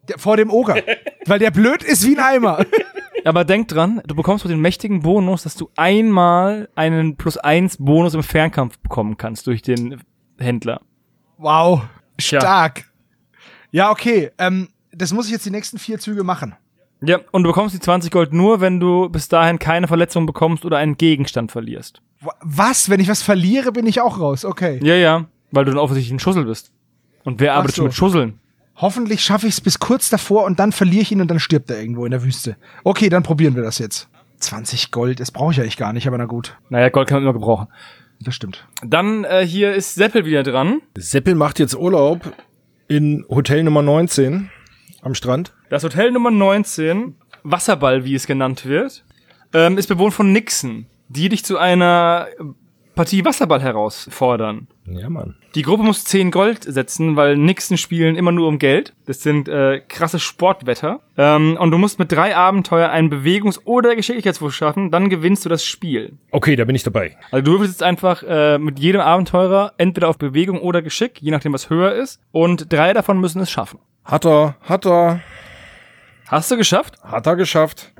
der, 0.07 0.17
vor 0.17 0.35
dem 0.35 0.49
Oger. 0.49 0.81
Weil 1.25 1.37
der 1.37 1.51
blöd 1.51 1.83
ist 1.83 2.07
wie 2.07 2.17
ein 2.17 2.23
Eimer. 2.23 2.65
Aber 3.25 3.45
denk 3.45 3.67
dran, 3.67 4.01
du 4.07 4.15
bekommst 4.15 4.45
mit 4.45 4.51
den 4.51 4.61
mächtigen 4.61 5.01
Bonus, 5.01 5.43
dass 5.43 5.55
du 5.55 5.69
einmal 5.75 6.69
einen 6.73 7.17
plus 7.17 7.37
eins 7.37 7.77
Bonus 7.77 8.15
im 8.15 8.23
Fernkampf 8.23 8.79
bekommen 8.79 9.17
kannst 9.17 9.45
durch 9.45 9.61
den 9.61 10.01
Händler. 10.39 10.81
Wow. 11.37 11.83
Stark. 12.17 12.85
Ja, 13.71 13.91
okay. 13.91 14.31
Ähm, 14.39 14.69
das 14.91 15.13
muss 15.13 15.27
ich 15.27 15.33
jetzt 15.33 15.45
die 15.45 15.51
nächsten 15.51 15.77
vier 15.77 15.99
Züge 15.99 16.23
machen. 16.23 16.55
Ja, 17.01 17.19
und 17.31 17.43
du 17.43 17.49
bekommst 17.49 17.73
die 17.75 17.79
20 17.79 18.11
Gold 18.11 18.33
nur, 18.33 18.59
wenn 18.61 18.79
du 18.79 19.07
bis 19.09 19.29
dahin 19.29 19.57
keine 19.59 19.87
Verletzung 19.87 20.25
bekommst 20.25 20.65
oder 20.65 20.77
einen 20.77 20.97
Gegenstand 20.97 21.51
verlierst. 21.51 22.01
Wa- 22.21 22.35
Was? 22.41 22.89
Wenn 22.89 22.99
ich 22.99 23.07
was 23.07 23.21
verliere, 23.21 23.71
bin 23.71 23.87
ich 23.87 24.01
auch 24.01 24.19
raus. 24.19 24.43
Okay. 24.43 24.79
Ja, 24.83 24.95
ja, 24.95 25.25
weil 25.51 25.65
du 25.65 25.71
dann 25.71 25.79
offensichtlich 25.79 26.13
ein 26.13 26.19
Schussel 26.19 26.45
bist. 26.45 26.71
Und 27.23 27.39
wer 27.39 27.53
arbeitet 27.53 27.75
so. 27.75 27.79
schon 27.81 27.85
mit 27.85 27.93
Schusseln? 27.95 28.39
Hoffentlich 28.75 29.21
schaffe 29.21 29.47
ich 29.47 29.53
es 29.53 29.61
bis 29.61 29.79
kurz 29.79 30.09
davor 30.09 30.45
und 30.45 30.59
dann 30.59 30.71
verliere 30.71 31.01
ich 31.01 31.11
ihn 31.11 31.21
und 31.21 31.29
dann 31.29 31.39
stirbt 31.39 31.69
er 31.69 31.79
irgendwo 31.79 32.05
in 32.05 32.11
der 32.11 32.23
Wüste. 32.23 32.55
Okay, 32.83 33.09
dann 33.09 33.23
probieren 33.23 33.55
wir 33.55 33.63
das 33.63 33.77
jetzt. 33.77 34.07
20 34.39 34.91
Gold, 34.91 35.19
das 35.19 35.31
brauche 35.31 35.51
ich 35.51 35.59
eigentlich 35.59 35.75
gar 35.77 35.91
nicht, 35.91 36.07
aber 36.07 36.17
na 36.17 36.25
gut. 36.25 36.55
Naja, 36.69 36.87
Gold 36.89 37.07
kann 37.09 37.17
man 37.17 37.23
immer 37.23 37.33
gebrauchen. 37.33 37.67
Das 38.21 38.35
stimmt. 38.35 38.65
Dann 38.85 39.23
äh, 39.25 39.45
hier 39.45 39.73
ist 39.73 39.95
Seppel 39.95 40.25
wieder 40.25 40.43
dran. 40.43 40.81
Seppel 40.97 41.35
macht 41.35 41.59
jetzt 41.59 41.75
Urlaub 41.75 42.33
in 42.87 43.25
Hotel 43.29 43.63
Nummer 43.63 43.81
19 43.81 44.49
am 45.01 45.15
Strand. 45.15 45.53
Das 45.69 45.83
Hotel 45.83 46.11
Nummer 46.11 46.31
19, 46.31 47.15
Wasserball, 47.43 48.05
wie 48.05 48.15
es 48.15 48.27
genannt 48.27 48.65
wird, 48.65 49.03
ähm, 49.53 49.77
ist 49.77 49.87
bewohnt 49.87 50.13
von 50.13 50.31
Nixon, 50.31 50.85
die 51.07 51.29
dich 51.29 51.43
zu 51.43 51.57
einer 51.57 52.27
Partie 52.99 53.23
Wasserball 53.23 53.61
herausfordern. 53.61 54.67
Ja, 54.85 55.09
Mann. 55.09 55.37
Die 55.55 55.61
Gruppe 55.61 55.83
muss 55.83 56.03
10 56.03 56.31
Gold 56.31 56.65
setzen, 56.65 57.15
weil 57.15 57.37
Nixon 57.37 57.77
spielen 57.77 58.17
immer 58.17 58.33
nur 58.33 58.49
um 58.49 58.59
Geld. 58.59 58.93
Das 59.05 59.23
sind 59.23 59.47
äh, 59.47 59.79
krasse 59.87 60.19
Sportwetter. 60.19 60.99
Ähm, 61.15 61.55
und 61.57 61.71
du 61.71 61.77
musst 61.77 61.97
mit 61.97 62.11
drei 62.11 62.35
Abenteuer 62.35 62.89
einen 62.89 63.09
Bewegungs- 63.09 63.61
oder 63.63 63.95
Geschicklichkeitswurf 63.95 64.53
schaffen, 64.53 64.91
dann 64.91 65.09
gewinnst 65.09 65.45
du 65.45 65.49
das 65.49 65.63
Spiel. 65.63 66.17
Okay, 66.31 66.57
da 66.57 66.65
bin 66.65 66.75
ich 66.75 66.83
dabei. 66.83 67.15
Also 67.31 67.45
du 67.45 67.51
würfelst 67.53 67.75
jetzt 67.75 67.83
einfach 67.83 68.21
äh, 68.23 68.57
mit 68.57 68.79
jedem 68.79 68.99
Abenteurer 68.99 69.73
entweder 69.77 70.09
auf 70.09 70.17
Bewegung 70.17 70.59
oder 70.59 70.81
Geschick, 70.81 71.21
je 71.21 71.31
nachdem 71.31 71.53
was 71.53 71.69
höher 71.69 71.93
ist. 71.93 72.19
Und 72.33 72.73
drei 72.73 72.91
davon 72.91 73.21
müssen 73.21 73.41
es 73.41 73.49
schaffen. 73.49 73.79
Hat 74.09 74.25
er, 74.25 74.55
hat 74.61 74.87
er, 74.87 75.21
Hast 76.27 76.49
du 76.49 76.57
geschafft? 76.57 76.97
hat 77.03 77.27
er 77.27 77.35
geschafft. 77.35 77.93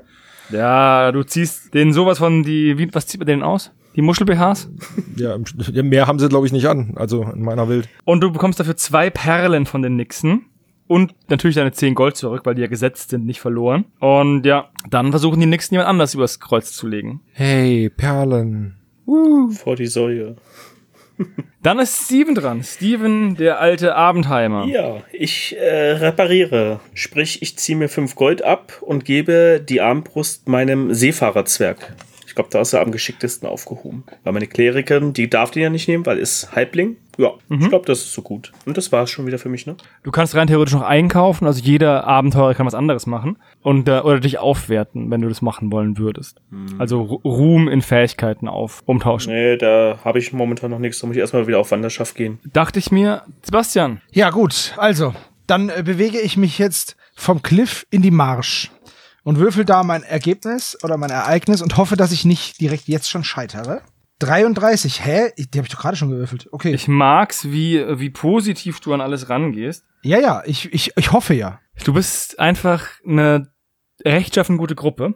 Ja, 0.50 1.12
du 1.12 1.22
ziehst 1.22 1.72
denen 1.72 1.92
sowas 1.92 2.18
von 2.18 2.42
die, 2.42 2.76
wie, 2.78 2.92
was 2.92 3.06
zieht 3.06 3.20
man 3.20 3.26
denen 3.28 3.42
aus? 3.44 3.70
Die 3.94 4.02
Muschel-BHs? 4.02 4.68
Ja, 5.16 5.36
mehr 5.82 6.06
haben 6.08 6.18
sie, 6.18 6.28
glaube 6.28 6.46
ich, 6.46 6.52
nicht 6.52 6.66
an. 6.66 6.94
Also 6.96 7.22
in 7.22 7.42
meiner 7.42 7.68
Welt. 7.68 7.88
Und 8.04 8.22
du 8.22 8.32
bekommst 8.32 8.58
dafür 8.58 8.76
zwei 8.76 9.08
Perlen 9.10 9.66
von 9.66 9.82
den 9.82 9.94
Nixen. 9.96 10.46
Und 10.88 11.14
natürlich 11.28 11.54
deine 11.54 11.70
10 11.70 11.94
Gold 11.94 12.16
zurück, 12.16 12.40
weil 12.44 12.56
die 12.56 12.62
ja 12.62 12.66
gesetzt 12.66 13.10
sind, 13.10 13.24
nicht 13.24 13.40
verloren. 13.40 13.84
Und 14.00 14.44
ja, 14.44 14.70
dann 14.88 15.10
versuchen 15.12 15.38
die 15.38 15.46
Nixen 15.46 15.74
jemand 15.74 15.88
anders 15.88 16.14
übers 16.14 16.40
Kreuz 16.40 16.72
zu 16.72 16.88
legen. 16.88 17.20
Hey, 17.32 17.88
Perlen. 17.88 18.76
Vor 19.50 19.76
die 19.76 19.86
Säue. 19.86 20.34
Dann 21.62 21.78
ist 21.78 22.06
Steven 22.06 22.34
dran. 22.34 22.62
Steven, 22.64 23.36
der 23.36 23.60
alte 23.60 23.94
Abendheimer. 23.94 24.66
Ja, 24.66 25.02
ich 25.12 25.56
äh, 25.58 25.92
repariere. 25.92 26.80
Sprich, 26.94 27.42
ich 27.42 27.58
ziehe 27.58 27.76
mir 27.76 27.88
5 27.88 28.14
Gold 28.14 28.42
ab 28.42 28.78
und 28.80 29.04
gebe 29.04 29.60
die 29.66 29.80
Armbrust 29.80 30.48
meinem 30.48 30.94
Seefahrerzwerg. 30.94 31.94
Ich 32.30 32.36
glaube, 32.36 32.48
da 32.52 32.60
ist 32.60 32.72
er 32.72 32.80
am 32.80 32.92
geschicktesten 32.92 33.48
aufgehoben. 33.48 34.04
Weil 34.22 34.32
meine 34.32 34.46
Klerikerin, 34.46 35.12
die 35.12 35.28
darf 35.28 35.50
den 35.50 35.62
ja 35.64 35.68
nicht 35.68 35.88
nehmen, 35.88 36.06
weil 36.06 36.16
ist 36.18 36.54
Halbling. 36.54 36.96
Ja, 37.18 37.32
ich 37.50 37.68
glaube, 37.68 37.84
das 37.86 37.98
ist 37.98 38.12
so 38.14 38.22
gut. 38.22 38.52
Und 38.66 38.76
das 38.76 38.92
war 38.92 39.02
es 39.02 39.10
schon 39.10 39.26
wieder 39.26 39.38
für 39.38 39.48
mich, 39.48 39.66
ne? 39.66 39.76
Du 40.04 40.12
kannst 40.12 40.36
rein 40.36 40.46
theoretisch 40.46 40.74
noch 40.74 40.82
einkaufen, 40.82 41.44
also 41.46 41.60
jeder 41.60 42.06
Abenteurer 42.06 42.54
kann 42.54 42.64
was 42.66 42.74
anderes 42.74 43.06
machen 43.06 43.36
und 43.62 43.88
äh, 43.88 43.98
oder 43.98 44.20
dich 44.20 44.38
aufwerten, 44.38 45.10
wenn 45.10 45.20
du 45.20 45.28
das 45.28 45.42
machen 45.42 45.72
wollen 45.72 45.98
würdest. 45.98 46.40
Also 46.78 47.02
Ru- 47.02 47.22
Ruhm 47.28 47.68
in 47.68 47.82
Fähigkeiten 47.82 48.46
auf 48.48 48.82
umtauschen. 48.86 49.32
Nee, 49.34 49.56
da 49.56 49.98
habe 50.04 50.20
ich 50.20 50.32
momentan 50.32 50.70
noch 50.70 50.78
nichts. 50.78 51.00
Da 51.00 51.08
muss 51.08 51.16
ich 51.16 51.20
erstmal 51.20 51.46
wieder 51.48 51.58
auf 51.58 51.72
Wanderschaft 51.72 52.14
gehen. 52.14 52.38
Dachte 52.52 52.78
ich 52.78 52.90
mir, 52.92 53.22
Sebastian, 53.42 54.00
Ja, 54.12 54.30
gut. 54.30 54.72
Also, 54.78 55.12
dann 55.48 55.68
äh, 55.68 55.82
bewege 55.84 56.20
ich 56.20 56.36
mich 56.36 56.58
jetzt 56.58 56.96
vom 57.16 57.42
Cliff 57.42 57.84
in 57.90 58.00
die 58.00 58.12
Marsch 58.12 58.70
und 59.30 59.38
würfel 59.38 59.64
da 59.64 59.84
mein 59.84 60.02
Ergebnis 60.02 60.76
oder 60.82 60.96
mein 60.96 61.10
Ereignis 61.10 61.62
und 61.62 61.76
hoffe, 61.76 61.94
dass 61.94 62.10
ich 62.10 62.24
nicht 62.24 62.60
direkt 62.60 62.88
jetzt 62.88 63.08
schon 63.08 63.22
scheitere. 63.22 63.80
33, 64.18 65.04
hä? 65.04 65.30
Die 65.38 65.56
habe 65.56 65.68
ich 65.68 65.72
doch 65.72 65.80
gerade 65.80 65.96
schon 65.96 66.10
gewürfelt. 66.10 66.48
Okay. 66.50 66.74
ich 66.74 66.88
mag's, 66.88 67.44
wie 67.44 67.80
wie 68.00 68.10
positiv 68.10 68.80
du 68.80 68.92
an 68.92 69.00
alles 69.00 69.28
rangehst. 69.28 69.84
ja, 70.02 70.18
ja, 70.18 70.42
ich, 70.46 70.74
ich, 70.74 70.94
ich 70.96 71.12
hoffe 71.12 71.34
ja. 71.34 71.60
Du 71.84 71.92
bist 71.92 72.40
einfach 72.40 72.88
eine 73.06 73.52
rechtschaffen 74.04 74.56
gute 74.56 74.74
Gruppe. 74.74 75.14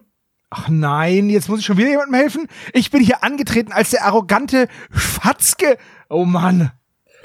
Ach 0.49 0.69
nein, 0.69 1.29
jetzt 1.29 1.49
muss 1.49 1.59
ich 1.59 1.67
schon 1.67 1.79
wieder 1.79 1.89
jemandem 1.89 2.15
helfen. 2.15 2.47
Ich 2.73 2.93
bin 2.93 3.03
hier 3.03 3.25
angetreten 3.25 3.73
als 3.73 3.91
der 3.91 4.05
arrogante 4.05 4.69
Schwatzke. 4.93 5.77
Oh 6.09 6.25
Mann. 6.25 6.71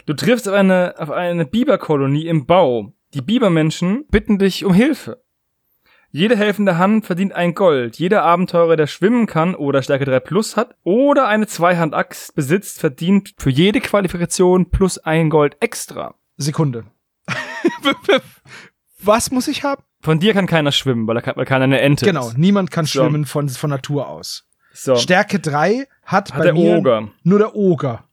Du 0.07 0.15
triffst 0.15 0.49
auf 0.49 0.55
eine, 0.55 0.95
auf 0.97 1.11
eine 1.11 1.45
Biberkolonie 1.45 2.25
im 2.25 2.47
Bau. 2.47 2.93
Die 3.13 3.21
Bibermenschen 3.21 4.07
bitten 4.09 4.39
dich 4.39 4.65
um 4.65 4.73
Hilfe. 4.73 5.21
Jede 6.11 6.35
helfende 6.35 6.77
Hand 6.79 7.05
verdient 7.05 7.33
ein 7.33 7.53
Gold. 7.53 7.97
Jeder 7.97 8.23
Abenteurer, 8.23 8.75
der 8.75 8.87
schwimmen 8.87 9.27
kann 9.27 9.53
oder 9.53 9.83
Stärke 9.83 10.05
3 10.05 10.19
plus 10.21 10.57
hat 10.57 10.75
oder 10.83 11.27
eine 11.27 11.45
Zweihandaxt 11.45 12.33
besitzt, 12.35 12.79
verdient 12.79 13.33
für 13.37 13.51
jede 13.51 13.79
Qualifikation 13.79 14.71
plus 14.71 14.97
ein 14.97 15.29
Gold 15.29 15.57
extra. 15.59 16.15
Sekunde. 16.37 16.85
Was 19.01 19.31
muss 19.31 19.47
ich 19.47 19.63
haben? 19.63 19.83
Von 20.01 20.19
dir 20.19 20.33
kann 20.33 20.45
keiner 20.47 20.71
schwimmen, 20.71 21.07
weil, 21.07 21.17
er, 21.17 21.21
kann- 21.21 21.35
weil 21.35 21.45
keiner 21.45 21.65
eine 21.65 21.79
Ente 21.81 22.05
Genau, 22.05 22.29
ist. 22.29 22.37
niemand 22.37 22.71
kann 22.71 22.85
So. 22.85 23.01
schwimmen 23.01 23.25
von, 23.25 23.47
von 23.49 23.69
Natur 23.69 24.07
aus. 24.07 24.47
So, 24.73 24.95
Stärke 24.95 25.39
3 25.39 25.85
hat, 26.05 26.31
hat 26.31 26.37
bei 26.37 26.43
der 26.45 26.53
mir 26.53 26.77
Oger. 26.77 27.09
nur 27.23 27.39
der 27.39 27.55
Oger. 27.55 28.05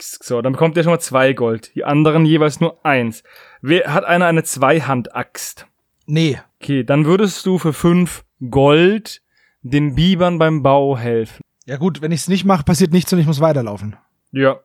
So, 0.00 0.40
dann 0.40 0.52
bekommt 0.52 0.76
der 0.76 0.82
schon 0.82 0.92
mal 0.92 0.98
zwei 1.00 1.32
Gold. 1.34 1.74
Die 1.74 1.84
anderen 1.84 2.24
jeweils 2.24 2.60
nur 2.60 2.84
eins. 2.86 3.22
Wer, 3.60 3.92
hat 3.92 4.04
einer 4.04 4.26
eine 4.26 4.44
Zweihandaxt? 4.44 5.66
Nee, 6.10 6.38
Okay, 6.62 6.84
dann 6.84 7.06
würdest 7.06 7.46
du 7.46 7.58
für 7.58 7.72
fünf 7.72 8.22
Gold 8.50 9.22
den 9.62 9.94
Bibern 9.94 10.38
beim 10.38 10.62
Bau 10.62 10.98
helfen. 10.98 11.40
Ja 11.64 11.76
gut, 11.78 12.02
wenn 12.02 12.12
ich 12.12 12.20
es 12.20 12.28
nicht 12.28 12.44
mache, 12.44 12.64
passiert 12.64 12.92
nichts 12.92 13.10
und 13.12 13.18
ich 13.18 13.26
muss 13.26 13.40
weiterlaufen. 13.40 13.96
Ja. 14.32 14.60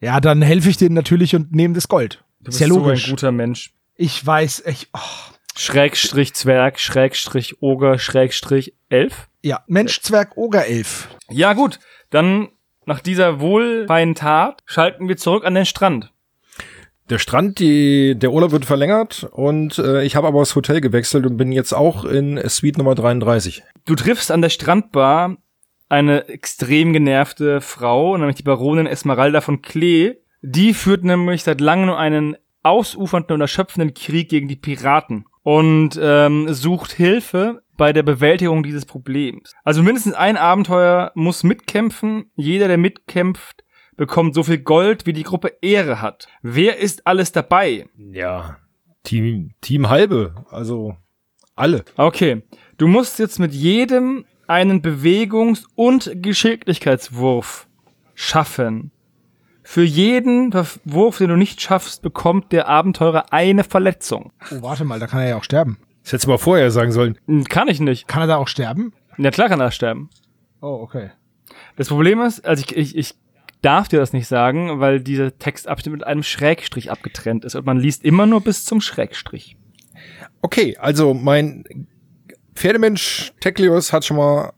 Ja, 0.00 0.20
dann 0.20 0.42
helfe 0.42 0.68
ich 0.70 0.76
denen 0.76 0.94
natürlich 0.94 1.34
und 1.34 1.52
nehme 1.52 1.74
das 1.74 1.88
Gold. 1.88 2.22
Du 2.40 2.50
Ist 2.50 2.58
bist 2.58 2.60
ja 2.60 2.68
so 2.68 2.78
logisch. 2.78 3.06
ein 3.06 3.10
guter 3.10 3.32
Mensch. 3.32 3.72
ich 3.96 4.24
weiß, 4.24 4.62
ich, 4.66 4.88
oh, 4.94 5.32
Schrägstrich 5.56 6.34
Zwerg, 6.34 6.78
Schrägstrich 6.78 7.60
Oger, 7.62 7.98
Schrägstrich 7.98 8.74
Elf. 8.88 9.28
ja, 9.42 9.62
Mensch, 9.66 10.00
Zwerg, 10.00 10.36
Oger, 10.36 10.66
Elf. 10.66 11.08
Ja 11.30 11.52
gut, 11.52 11.80
dann 12.10 12.48
nach 12.86 13.00
dieser 13.00 13.40
wohlfeinen 13.40 14.14
Tat 14.14 14.62
schalten 14.66 15.08
wir 15.08 15.16
zurück 15.16 15.44
an 15.44 15.54
den 15.54 15.66
Strand. 15.66 16.12
Der 17.10 17.18
Strand, 17.18 17.58
die, 17.58 18.16
der 18.16 18.30
Urlaub 18.30 18.52
wird 18.52 18.64
verlängert 18.64 19.28
und 19.32 19.78
äh, 19.78 20.04
ich 20.04 20.14
habe 20.14 20.28
aber 20.28 20.38
das 20.38 20.54
Hotel 20.54 20.80
gewechselt 20.80 21.26
und 21.26 21.36
bin 21.36 21.50
jetzt 21.50 21.72
auch 21.72 22.04
in 22.04 22.40
Suite 22.48 22.78
Nummer 22.78 22.94
33. 22.94 23.64
Du 23.84 23.96
triffst 23.96 24.30
an 24.30 24.42
der 24.42 24.48
Strandbar 24.48 25.36
eine 25.88 26.28
extrem 26.28 26.92
genervte 26.92 27.60
Frau, 27.60 28.16
nämlich 28.16 28.36
die 28.36 28.44
Baronin 28.44 28.86
Esmeralda 28.86 29.40
von 29.40 29.60
Klee. 29.60 30.18
Die 30.42 30.72
führt 30.72 31.02
nämlich 31.02 31.42
seit 31.42 31.60
langem 31.60 31.90
einen 31.90 32.36
ausufernden 32.62 33.34
und 33.34 33.40
erschöpfenden 33.40 33.92
Krieg 33.92 34.28
gegen 34.28 34.46
die 34.46 34.54
Piraten 34.54 35.24
und 35.42 35.98
ähm, 36.00 36.52
sucht 36.52 36.92
Hilfe 36.92 37.62
bei 37.76 37.92
der 37.92 38.04
Bewältigung 38.04 38.62
dieses 38.62 38.86
Problems. 38.86 39.52
Also 39.64 39.82
mindestens 39.82 40.14
ein 40.14 40.36
Abenteuer 40.36 41.10
muss 41.16 41.42
mitkämpfen. 41.42 42.30
Jeder, 42.36 42.68
der 42.68 42.78
mitkämpft, 42.78 43.64
bekommt 44.00 44.34
so 44.34 44.42
viel 44.42 44.56
Gold, 44.56 45.04
wie 45.04 45.12
die 45.12 45.24
Gruppe 45.24 45.52
Ehre 45.60 46.00
hat. 46.00 46.26
Wer 46.40 46.78
ist 46.78 47.06
alles 47.06 47.32
dabei? 47.32 47.86
Ja. 47.98 48.56
Team, 49.02 49.50
Team 49.60 49.90
halbe, 49.90 50.46
also 50.50 50.96
alle. 51.54 51.84
Okay, 51.98 52.42
du 52.78 52.88
musst 52.88 53.18
jetzt 53.18 53.38
mit 53.38 53.52
jedem 53.52 54.24
einen 54.46 54.80
Bewegungs- 54.80 55.66
und 55.74 56.10
Geschicklichkeitswurf 56.14 57.68
schaffen. 58.14 58.90
Für 59.62 59.84
jeden 59.84 60.54
Wurf, 60.86 61.18
den 61.18 61.28
du 61.28 61.36
nicht 61.36 61.60
schaffst, 61.60 62.00
bekommt 62.00 62.52
der 62.52 62.68
Abenteurer 62.68 63.34
eine 63.34 63.64
Verletzung. 63.64 64.32
Oh, 64.50 64.62
warte 64.62 64.84
mal, 64.86 64.98
da 64.98 65.08
kann 65.08 65.20
er 65.20 65.28
ja 65.28 65.36
auch 65.36 65.44
sterben. 65.44 65.76
Das 66.04 66.14
hättest 66.14 66.24
du 66.24 66.30
mal 66.30 66.38
vorher 66.38 66.70
sagen 66.70 66.92
sollen. 66.92 67.18
Hm, 67.26 67.44
Kann 67.44 67.68
ich 67.68 67.80
nicht. 67.80 68.08
Kann 68.08 68.22
er 68.22 68.28
da 68.28 68.36
auch 68.38 68.48
sterben? 68.48 68.94
Ja 69.18 69.30
klar 69.30 69.50
kann 69.50 69.60
er 69.60 69.70
sterben. 69.70 70.08
Oh, 70.62 70.78
okay. 70.80 71.10
Das 71.76 71.88
Problem 71.88 72.22
ist, 72.22 72.46
also 72.46 72.64
ich, 72.66 72.74
ich, 72.74 72.96
ich 72.96 73.14
darf 73.62 73.88
dir 73.88 73.98
das 73.98 74.12
nicht 74.12 74.26
sagen, 74.26 74.80
weil 74.80 75.00
dieser 75.00 75.36
Textabschnitt 75.38 75.92
mit 75.92 76.06
einem 76.06 76.22
Schrägstrich 76.22 76.90
abgetrennt 76.90 77.44
ist 77.44 77.54
und 77.54 77.66
man 77.66 77.78
liest 77.78 78.04
immer 78.04 78.26
nur 78.26 78.40
bis 78.40 78.64
zum 78.64 78.80
Schrägstrich. 78.80 79.56
Okay, 80.42 80.76
also 80.78 81.14
mein 81.14 81.64
Pferdemensch 82.54 83.32
Teklius 83.40 83.92
hat 83.92 84.04
schon 84.04 84.16
mal 84.16 84.52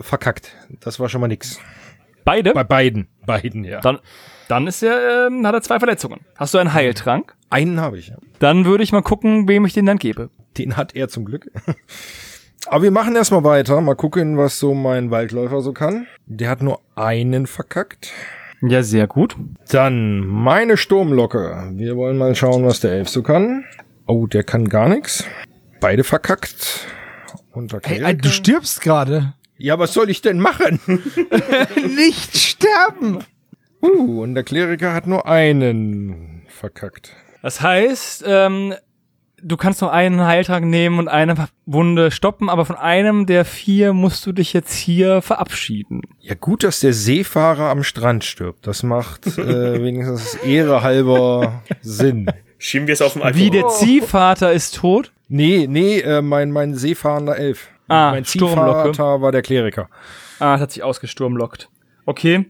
verkackt. 0.00 0.54
Das 0.80 1.00
war 1.00 1.08
schon 1.08 1.20
mal 1.20 1.28
nix. 1.28 1.58
Beide? 2.24 2.52
Bei 2.52 2.64
beiden. 2.64 3.08
Beiden, 3.26 3.64
ja. 3.64 3.80
Dann, 3.80 3.98
dann 4.48 4.66
ist 4.66 4.82
er, 4.82 5.26
ähm, 5.26 5.46
hat 5.46 5.54
er 5.54 5.62
zwei 5.62 5.78
Verletzungen. 5.78 6.20
Hast 6.36 6.54
du 6.54 6.58
einen 6.58 6.72
Heiltrank? 6.72 7.34
Einen 7.50 7.80
habe 7.80 7.98
ich. 7.98 8.08
ja. 8.08 8.16
Dann 8.38 8.64
würde 8.64 8.84
ich 8.84 8.92
mal 8.92 9.02
gucken, 9.02 9.48
wem 9.48 9.64
ich 9.64 9.72
den 9.72 9.86
dann 9.86 9.98
gebe. 9.98 10.30
Den 10.58 10.76
hat 10.76 10.94
er 10.94 11.08
zum 11.08 11.24
Glück. 11.24 11.50
Aber 12.66 12.84
wir 12.84 12.90
machen 12.90 13.16
erstmal 13.16 13.42
weiter. 13.42 13.80
Mal 13.80 13.96
gucken, 13.96 14.38
was 14.38 14.58
so 14.58 14.72
mein 14.72 15.10
Waldläufer 15.10 15.62
so 15.62 15.72
kann. 15.72 16.06
Der 16.26 16.48
hat 16.48 16.62
nur 16.62 16.80
einen 16.94 17.46
verkackt. 17.46 18.12
Ja, 18.62 18.82
sehr 18.82 19.06
gut. 19.08 19.36
Dann 19.70 20.20
meine 20.26 20.76
Sturmlocke. 20.76 21.70
Wir 21.72 21.96
wollen 21.96 22.16
mal 22.16 22.34
schauen, 22.36 22.64
was 22.64 22.80
der 22.80 22.92
Elf 22.92 23.08
so 23.08 23.22
kann. 23.22 23.64
Oh, 24.06 24.26
der 24.26 24.44
kann 24.44 24.68
gar 24.68 24.88
nichts. 24.88 25.24
Beide 25.80 26.04
verkackt. 26.04 26.86
Und 27.52 27.72
der 27.72 27.80
Hey, 27.84 28.16
du 28.16 28.28
stirbst 28.28 28.80
gerade. 28.80 29.34
ja, 29.58 29.78
was 29.78 29.92
soll 29.92 30.10
ich 30.10 30.22
denn 30.22 30.38
machen? 30.38 30.80
Nicht 31.96 32.36
sterben! 32.36 33.18
uh, 33.82 34.22
und 34.22 34.34
der 34.34 34.44
Kleriker 34.44 34.94
hat 34.94 35.06
nur 35.08 35.26
einen 35.26 36.42
verkackt. 36.46 37.16
Das 37.42 37.60
heißt, 37.60 38.22
ähm, 38.26 38.74
du 39.42 39.56
kannst 39.56 39.80
nur 39.80 39.92
einen 39.92 40.20
Heiltrank 40.24 40.66
nehmen 40.66 40.98
und 40.98 41.08
eine 41.08 41.48
Wunde 41.66 42.10
stoppen, 42.10 42.48
aber 42.48 42.64
von 42.64 42.76
einem 42.76 43.26
der 43.26 43.44
vier 43.44 43.92
musst 43.92 44.24
du 44.26 44.32
dich 44.32 44.52
jetzt 44.52 44.74
hier 44.74 45.22
verabschieden. 45.22 46.02
Ja, 46.20 46.34
gut, 46.34 46.64
dass 46.64 46.80
der 46.80 46.92
Seefahrer 46.92 47.70
am 47.70 47.82
Strand 47.82 48.24
stirbt. 48.24 48.66
Das 48.66 48.82
macht 48.82 49.26
äh, 49.38 49.82
wenigstens 49.82 50.34
Ehre 50.36 50.82
halber 50.82 51.62
Sinn. 51.80 52.26
Schieben 52.58 52.86
wir 52.86 52.92
es 52.92 53.02
auf 53.02 53.14
dem 53.14 53.22
Wie 53.34 53.50
der 53.50 53.68
Ziehvater 53.68 54.52
ist 54.52 54.76
tot. 54.76 55.12
Nee, 55.28 55.66
nee, 55.68 55.98
äh, 55.98 56.22
mein, 56.22 56.50
mein 56.50 56.74
seefahrender 56.74 57.36
Elf. 57.36 57.68
Ah, 57.88 58.12
mein 58.12 58.24
Sturmlocke. 58.24 58.92
Ziehvater 58.92 59.20
war 59.20 59.32
der 59.32 59.42
Kleriker. 59.42 59.88
Ah, 60.38 60.58
hat 60.58 60.72
sich 60.72 60.82
ausgesturmlockt. 60.82 61.68
Okay. 62.06 62.46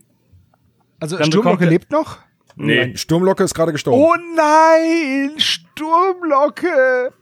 Also 1.00 1.16
Dann 1.16 1.26
Sturmlocke 1.26 1.64
lebt 1.64 1.90
noch? 1.90 2.18
Nee. 2.54 2.76
Nein, 2.76 2.96
Sturmlocke 2.96 3.42
ist 3.42 3.54
gerade 3.54 3.72
gestorben. 3.72 4.02
Oh 4.02 4.14
nein! 4.36 5.32
Sturmlocke! 5.76 7.12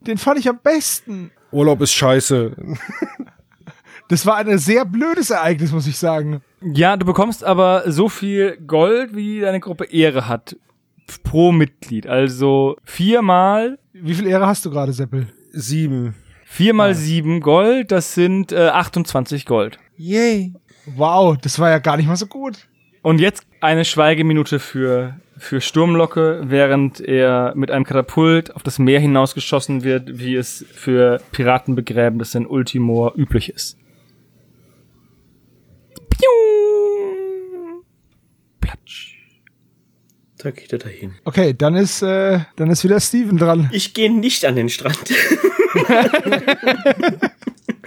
Den 0.00 0.18
fand 0.18 0.38
ich 0.38 0.48
am 0.48 0.58
besten. 0.62 1.30
Urlaub 1.52 1.80
ist 1.80 1.92
scheiße. 1.92 2.56
Das 4.08 4.24
war 4.26 4.36
ein 4.36 4.58
sehr 4.58 4.84
blödes 4.84 5.30
Ereignis, 5.30 5.70
muss 5.72 5.86
ich 5.86 5.96
sagen. 5.98 6.40
Ja, 6.62 6.96
du 6.96 7.04
bekommst 7.06 7.44
aber 7.44 7.84
so 7.90 8.08
viel 8.08 8.56
Gold, 8.66 9.14
wie 9.14 9.40
deine 9.40 9.60
Gruppe 9.60 9.84
Ehre 9.84 10.26
hat. 10.28 10.56
Pro 11.22 11.52
Mitglied. 11.52 12.06
Also 12.06 12.76
viermal, 12.84 13.78
Wie 13.92 14.14
viel 14.14 14.26
Ehre 14.26 14.46
hast 14.46 14.64
du 14.64 14.70
gerade, 14.70 14.92
Seppel? 14.92 15.28
Sieben. 15.52 16.14
viermal 16.44 16.94
sieben 16.94 17.40
Gold, 17.40 17.92
das 17.92 18.14
sind 18.14 18.52
äh, 18.52 18.68
28 18.68 19.46
Gold. 19.46 19.78
Yay. 19.96 20.52
Wow, 20.96 21.36
das 21.38 21.58
war 21.58 21.70
ja 21.70 21.78
gar 21.78 21.96
nicht 21.96 22.06
mal 22.06 22.16
so 22.16 22.26
gut. 22.26 22.66
Und 23.02 23.20
jetzt 23.20 23.46
eine 23.60 23.84
Schweigeminute 23.84 24.58
für, 24.58 25.18
für 25.38 25.60
Sturmlocke, 25.60 26.42
während 26.44 27.00
er 27.00 27.52
mit 27.54 27.70
einem 27.70 27.84
Katapult 27.84 28.54
auf 28.54 28.62
das 28.62 28.78
Meer 28.78 29.00
hinausgeschossen 29.00 29.84
wird, 29.84 30.18
wie 30.18 30.34
es 30.34 30.64
für 30.72 31.20
Piratenbegräbnisse 31.32 32.38
in 32.38 32.46
Ultimor 32.46 33.14
üblich 33.16 33.50
ist. 33.50 33.78
Piu! 36.10 37.82
Platsch. 38.60 39.16
Da 40.38 40.50
geht 40.50 40.72
er 40.72 40.78
dahin. 40.78 41.14
Okay, 41.24 41.54
dann 41.56 41.76
ist, 41.76 42.02
äh, 42.02 42.40
dann 42.56 42.70
ist 42.70 42.84
wieder 42.84 43.00
Steven 43.00 43.38
dran. 43.38 43.68
Ich 43.72 43.94
gehe 43.94 44.12
nicht 44.12 44.44
an 44.44 44.56
den 44.56 44.68
Strand. 44.68 44.98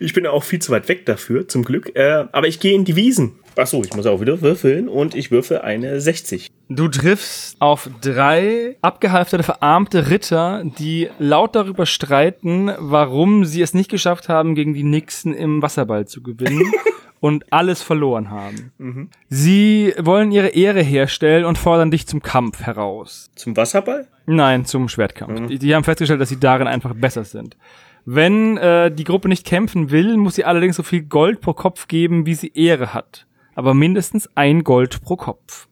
ich 0.00 0.12
bin 0.12 0.26
auch 0.26 0.42
viel 0.42 0.60
zu 0.60 0.72
weit 0.72 0.88
weg 0.88 1.06
dafür, 1.06 1.48
zum 1.48 1.64
Glück. 1.64 1.94
Äh, 1.94 2.26
aber 2.32 2.46
ich 2.46 2.60
gehe 2.60 2.74
in 2.74 2.84
die 2.84 2.96
Wiesen. 2.96 3.38
Achso, 3.56 3.82
ich 3.82 3.94
muss 3.94 4.06
auch 4.06 4.20
wieder 4.20 4.40
würfeln 4.40 4.88
und 4.88 5.14
ich 5.14 5.30
würfe 5.30 5.64
eine 5.64 6.00
60. 6.00 6.50
Du 6.68 6.88
triffst 6.88 7.56
auf 7.60 7.90
drei 8.00 8.76
abgehalfterte, 8.80 9.42
verarmte 9.42 10.08
Ritter, 10.08 10.62
die 10.64 11.08
laut 11.18 11.56
darüber 11.56 11.84
streiten, 11.84 12.70
warum 12.78 13.44
sie 13.44 13.60
es 13.60 13.74
nicht 13.74 13.90
geschafft 13.90 14.28
haben, 14.28 14.54
gegen 14.54 14.72
die 14.72 14.84
Nixen 14.84 15.34
im 15.34 15.62
Wasserball 15.62 16.06
zu 16.06 16.22
gewinnen 16.22 16.72
und 17.20 17.52
alles 17.52 17.82
verloren 17.82 18.30
haben. 18.30 19.10
Sie 19.28 19.92
wollen 19.98 20.30
ihre 20.30 20.48
Ehre 20.48 20.80
herstellen 20.80 21.44
und 21.44 21.58
fordern 21.58 21.90
dich 21.90 22.06
zum 22.06 22.22
Kampf 22.22 22.62
heraus. 22.62 23.30
Zum 23.34 23.56
Wasserball? 23.56 24.06
Nein, 24.26 24.64
zum 24.64 24.88
Schwertkampf. 24.88 25.48
Die, 25.48 25.58
die 25.58 25.74
haben 25.74 25.82
festgestellt, 25.82 26.20
dass 26.20 26.28
sie 26.28 26.38
darin 26.38 26.68
einfach 26.68 26.94
besser 26.94 27.24
sind. 27.24 27.56
Wenn 28.04 28.56
äh, 28.56 28.90
die 28.90 29.04
Gruppe 29.04 29.28
nicht 29.28 29.46
kämpfen 29.46 29.90
will, 29.90 30.16
muss 30.16 30.34
sie 30.34 30.44
allerdings 30.44 30.76
so 30.76 30.82
viel 30.82 31.02
Gold 31.02 31.40
pro 31.40 31.52
Kopf 31.52 31.88
geben, 31.88 32.26
wie 32.26 32.34
sie 32.34 32.52
Ehre 32.54 32.94
hat. 32.94 33.26
Aber 33.54 33.74
mindestens 33.74 34.28
ein 34.34 34.64
Gold 34.64 35.02
pro 35.02 35.16
Kopf. 35.16 35.68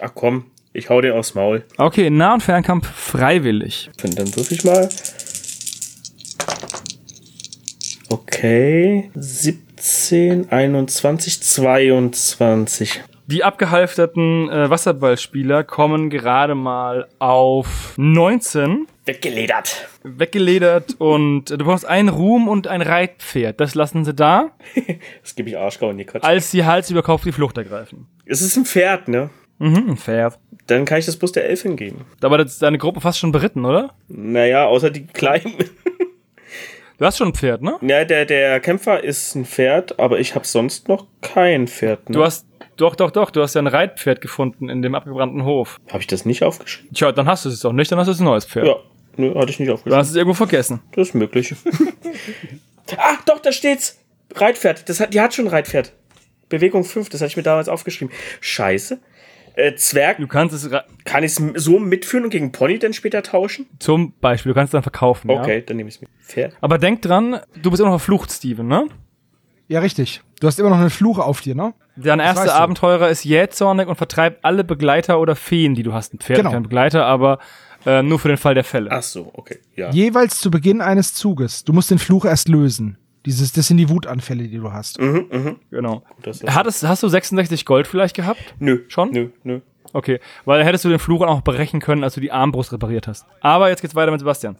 Ach 0.00 0.10
komm, 0.14 0.46
ich 0.72 0.90
hau 0.90 1.00
den 1.00 1.12
aufs 1.12 1.34
Maul. 1.34 1.64
Okay, 1.76 2.10
Nah- 2.10 2.34
und 2.34 2.42
Fernkampf 2.42 2.90
freiwillig. 2.90 3.90
Und 4.02 4.18
dann 4.18 4.34
würfel 4.34 4.56
ich 4.56 4.64
mal. 4.64 4.88
Okay. 8.08 9.10
17, 9.14 10.50
21, 10.50 11.42
22. 11.42 13.02
Die 13.26 13.42
abgehalfterten 13.42 14.50
äh, 14.50 14.68
Wasserballspieler 14.68 15.64
kommen 15.64 16.10
gerade 16.10 16.54
mal 16.54 17.08
auf 17.18 17.94
19, 17.96 18.86
Weggeledert. 19.06 19.88
weggeledert 20.02 20.94
und 20.98 21.50
du 21.50 21.58
brauchst 21.58 21.84
einen 21.84 22.08
Ruhm 22.08 22.48
und 22.48 22.68
ein 22.68 22.80
Reitpferd. 22.80 23.60
Das 23.60 23.74
lassen 23.74 24.04
sie 24.04 24.14
da, 24.14 24.50
Das 25.22 25.34
gebe 25.34 25.50
ich 25.50 25.58
Arschgau 25.58 25.90
in 25.90 25.98
die 25.98 26.04
Quatsch. 26.06 26.24
als 26.24 26.50
sie 26.50 26.64
Hals 26.64 26.90
über 26.90 27.02
Kopf 27.02 27.22
die 27.24 27.32
Flucht 27.32 27.58
ergreifen. 27.58 28.06
Es 28.24 28.40
ist 28.40 28.56
ein 28.56 28.64
Pferd, 28.64 29.08
ne? 29.08 29.28
Mhm, 29.58 29.90
ein 29.90 29.96
Pferd. 29.98 30.38
Dann 30.66 30.86
kann 30.86 30.98
ich 30.98 31.06
das 31.06 31.16
bloß 31.18 31.32
der 31.32 31.44
Elfin 31.48 31.76
geben. 31.76 32.06
Das 32.20 32.46
ist 32.46 32.62
deine 32.62 32.78
Gruppe 32.78 33.00
fast 33.02 33.18
schon 33.18 33.30
beritten, 33.32 33.66
oder? 33.66 33.94
Naja, 34.08 34.64
außer 34.66 34.90
die 34.90 35.06
Kleinen. 35.06 35.52
Du 36.96 37.04
hast 37.04 37.18
schon 37.18 37.28
ein 37.28 37.34
Pferd, 37.34 37.60
ne? 37.60 37.76
ja, 37.82 38.04
der, 38.04 38.24
der 38.24 38.60
Kämpfer 38.60 39.02
ist 39.02 39.34
ein 39.34 39.44
Pferd, 39.44 39.98
aber 39.98 40.20
ich 40.20 40.36
habe 40.36 40.46
sonst 40.46 40.88
noch 40.88 41.06
kein 41.22 41.66
Pferd. 41.66 42.08
Ne? 42.08 42.14
Du 42.14 42.22
hast, 42.24 42.46
doch, 42.76 42.94
doch, 42.94 43.10
doch, 43.10 43.32
du 43.32 43.42
hast 43.42 43.54
ja 43.54 43.60
ein 43.62 43.66
Reitpferd 43.66 44.20
gefunden 44.20 44.68
in 44.68 44.80
dem 44.80 44.94
abgebrannten 44.94 45.44
Hof. 45.44 45.80
Habe 45.88 45.98
ich 46.02 46.06
das 46.06 46.24
nicht 46.24 46.44
aufgeschrieben? 46.44 46.94
Tja, 46.94 47.10
dann 47.10 47.26
hast 47.26 47.46
du 47.46 47.48
es 47.48 47.58
doch 47.60 47.72
nicht, 47.72 47.90
dann 47.90 47.98
hast 47.98 48.06
du 48.06 48.12
ein 48.12 48.24
neues 48.24 48.44
Pferd. 48.44 48.66
Ja. 48.68 48.76
Nö, 49.16 49.34
hatte 49.34 49.50
ich 49.50 49.58
nicht 49.58 49.68
Du 49.68 49.74
aufgeschrieben. 49.74 49.98
hast 49.98 50.10
es 50.10 50.16
irgendwo 50.16 50.34
vergessen. 50.34 50.80
Das 50.92 51.08
ist 51.08 51.14
möglich. 51.14 51.54
ah, 52.96 53.16
doch, 53.26 53.40
da 53.40 53.52
steht's. 53.52 53.98
Reitpferd. 54.34 54.88
Das 54.88 55.00
hat, 55.00 55.14
die 55.14 55.20
hat 55.20 55.34
schon 55.34 55.46
Reitpferd. 55.46 55.92
Bewegung 56.48 56.84
5, 56.84 57.08
das 57.08 57.20
hatte 57.20 57.28
ich 57.30 57.36
mir 57.36 57.42
damals 57.42 57.68
aufgeschrieben. 57.68 58.12
Scheiße. 58.40 58.98
Äh, 59.56 59.74
Zwerg, 59.76 60.18
Du 60.18 60.26
kannst 60.26 60.52
es 60.54 60.68
kann 61.04 61.22
ich 61.22 61.32
es 61.38 61.42
so 61.62 61.78
mitführen 61.78 62.24
und 62.24 62.30
gegen 62.30 62.50
Pony 62.50 62.78
dann 62.80 62.92
später 62.92 63.22
tauschen? 63.22 63.66
zum 63.78 64.12
Beispiel, 64.20 64.50
du 64.50 64.54
kannst 64.54 64.70
es 64.70 64.72
dann 64.72 64.82
verkaufen. 64.82 65.30
Okay, 65.30 65.58
Ja? 65.58 65.60
dann 65.60 65.76
nehme 65.76 65.88
ich 65.88 65.94
es 65.96 66.00
mit. 66.00 66.10
Pferd. 66.20 66.56
Aber 66.60 66.78
denk 66.78 67.02
dran, 67.02 67.38
du 67.62 67.70
bist 67.70 67.80
immer 67.80 67.90
noch 67.90 68.00
verflucht, 68.00 68.32
Steven, 68.32 68.66
ne? 68.66 68.88
Ja, 69.68 69.78
richtig. 69.80 70.22
Du 70.40 70.48
hast 70.48 70.58
immer 70.58 70.70
noch 70.70 70.78
einen 70.80 70.90
Fluch 70.90 71.18
auf 71.20 71.40
dir, 71.40 71.54
ne? 71.54 71.72
Dein 71.96 72.18
erster 72.18 72.46
du. 72.46 72.52
Abenteurer 72.54 73.08
ist 73.08 73.24
jähzornig 73.24 73.86
und 73.86 73.94
vertreibt 73.96 74.44
alle 74.44 74.64
Begleiter 74.64 75.20
oder 75.20 75.36
Feen, 75.36 75.74
die 75.76 75.84
du 75.84 75.92
hast. 75.92 76.12
Ein 76.12 76.18
Pferd, 76.18 76.38
Genau. 76.38 76.50
kein 76.50 76.64
Begleiter, 76.64 77.06
aber 77.06 77.38
äh, 77.86 78.02
nur 78.02 78.18
für 78.18 78.28
den 78.28 78.36
Fall 78.36 78.54
der 78.54 78.64
Fälle. 78.64 78.90
Ach 78.90 79.02
so, 79.02 79.30
okay. 79.34 79.58
Ja. 79.76 79.90
Jeweils 79.90 80.38
zu 80.40 80.50
Beginn 80.50 80.80
eines 80.80 81.14
Zuges. 81.14 81.64
Du 81.64 81.72
musst 81.72 81.90
den 81.90 81.98
Fluch 81.98 82.24
erst 82.24 82.48
lösen. 82.48 82.98
Dieses, 83.26 83.52
das 83.52 83.68
sind 83.68 83.78
die 83.78 83.88
Wutanfälle, 83.88 84.48
die 84.48 84.58
du 84.58 84.70
hast. 84.72 84.98
Genau. 84.98 86.02
das 86.22 86.42
ist- 86.42 86.54
Hattest, 86.54 86.86
hast 86.86 87.02
du 87.02 87.08
66 87.08 87.64
Gold 87.64 87.86
vielleicht 87.86 88.14
gehabt? 88.14 88.54
Nö. 88.58 88.80
Schon? 88.88 89.10
Nö, 89.12 89.28
nö. 89.44 89.60
Okay, 89.92 90.18
weil 90.44 90.64
hättest 90.64 90.84
du 90.84 90.88
den 90.88 90.98
Fluch 90.98 91.22
auch 91.22 91.40
brechen 91.42 91.80
können, 91.80 92.02
als 92.04 92.14
du 92.14 92.20
die 92.20 92.32
Armbrust 92.32 92.72
repariert 92.72 93.06
hast. 93.06 93.26
Aber 93.40 93.68
jetzt 93.68 93.80
geht's 93.80 93.94
weiter 93.94 94.10
mit 94.10 94.20
Sebastian. 94.20 94.56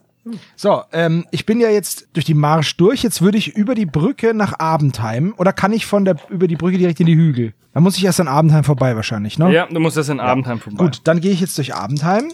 So, 0.56 0.80
ähm, 0.92 1.26
ich 1.32 1.44
bin 1.44 1.60
ja 1.60 1.68
jetzt 1.68 2.08
durch 2.14 2.24
die 2.24 2.32
Marsch 2.32 2.76
durch. 2.78 3.02
Jetzt 3.02 3.20
würde 3.20 3.36
ich 3.36 3.54
über 3.56 3.74
die 3.74 3.84
Brücke 3.84 4.32
nach 4.32 4.58
Abendheim. 4.58 5.34
Oder 5.36 5.52
kann 5.52 5.72
ich 5.74 5.84
von 5.84 6.06
der 6.06 6.16
über 6.30 6.46
die 6.48 6.56
Brücke 6.56 6.78
direkt 6.78 7.00
in 7.00 7.06
die 7.06 7.14
Hügel? 7.16 7.52
Dann 7.74 7.82
muss 7.82 7.98
ich 7.98 8.04
erst 8.06 8.20
an 8.20 8.28
Abendheim 8.28 8.64
vorbei 8.64 8.96
wahrscheinlich, 8.96 9.38
ne? 9.38 9.52
Ja, 9.52 9.66
du 9.66 9.80
musst 9.80 9.98
das 9.98 10.08
in 10.08 10.20
Abendheim 10.20 10.60
vorbei. 10.60 10.82
Gut, 10.82 11.00
dann 11.04 11.20
gehe 11.20 11.32
ich 11.32 11.40
jetzt 11.40 11.58
durch 11.58 11.74
Abendheim 11.74 12.30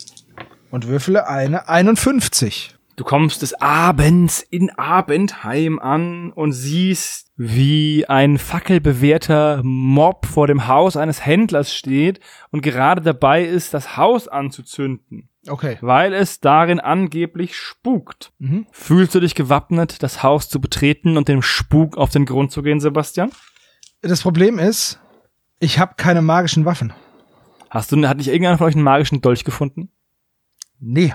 und 0.71 0.87
würfele 0.89 1.27
eine 1.29 1.69
51. 1.69 2.75
Du 2.97 3.05
kommst 3.05 3.41
des 3.41 3.55
Abends 3.55 4.43
in 4.43 4.71
Abendheim 4.71 5.79
an 5.79 6.33
und 6.33 6.53
siehst, 6.53 7.33
wie 7.37 8.05
ein 8.07 8.37
fackelbewehrter 8.37 9.63
Mob 9.65 10.27
vor 10.27 10.47
dem 10.47 10.67
Haus 10.67 10.99
eines 10.99 11.25
Händlers 11.25 11.75
steht 11.75 12.21
und 12.51 12.61
gerade 12.61 13.01
dabei 13.01 13.43
ist, 13.45 13.73
das 13.73 13.97
Haus 13.97 14.29
anzuzünden, 14.29 15.31
Okay. 15.49 15.79
weil 15.81 16.13
es 16.13 16.41
darin 16.41 16.79
angeblich 16.79 17.57
spukt. 17.57 18.33
Mhm. 18.39 18.67
Fühlst 18.71 19.15
du 19.15 19.21
dich 19.21 19.35
gewappnet, 19.35 20.03
das 20.03 20.23
Haus 20.23 20.51
zu 20.51 20.61
betreten 20.61 21.17
und 21.17 21.29
dem 21.29 21.41
Spuk 21.41 21.97
auf 21.97 22.11
den 22.11 22.27
Grund 22.27 22.53
zu 22.53 22.61
gehen, 22.63 22.81
Sebastian? 22.81 23.31
Das 24.03 24.21
Problem 24.21 24.59
ist, 24.59 25.01
ich 25.59 25.79
habe 25.79 25.95
keine 25.97 26.21
magischen 26.21 26.67
Waffen. 26.67 26.93
Hast 27.71 27.93
du, 27.93 28.07
hat 28.07 28.19
nicht 28.19 28.29
irgendeiner 28.29 28.59
von 28.59 28.67
euch 28.67 28.75
einen 28.75 28.85
magischen 28.85 29.23
Dolch 29.23 29.45
gefunden? 29.45 29.91
Nee. 30.81 31.15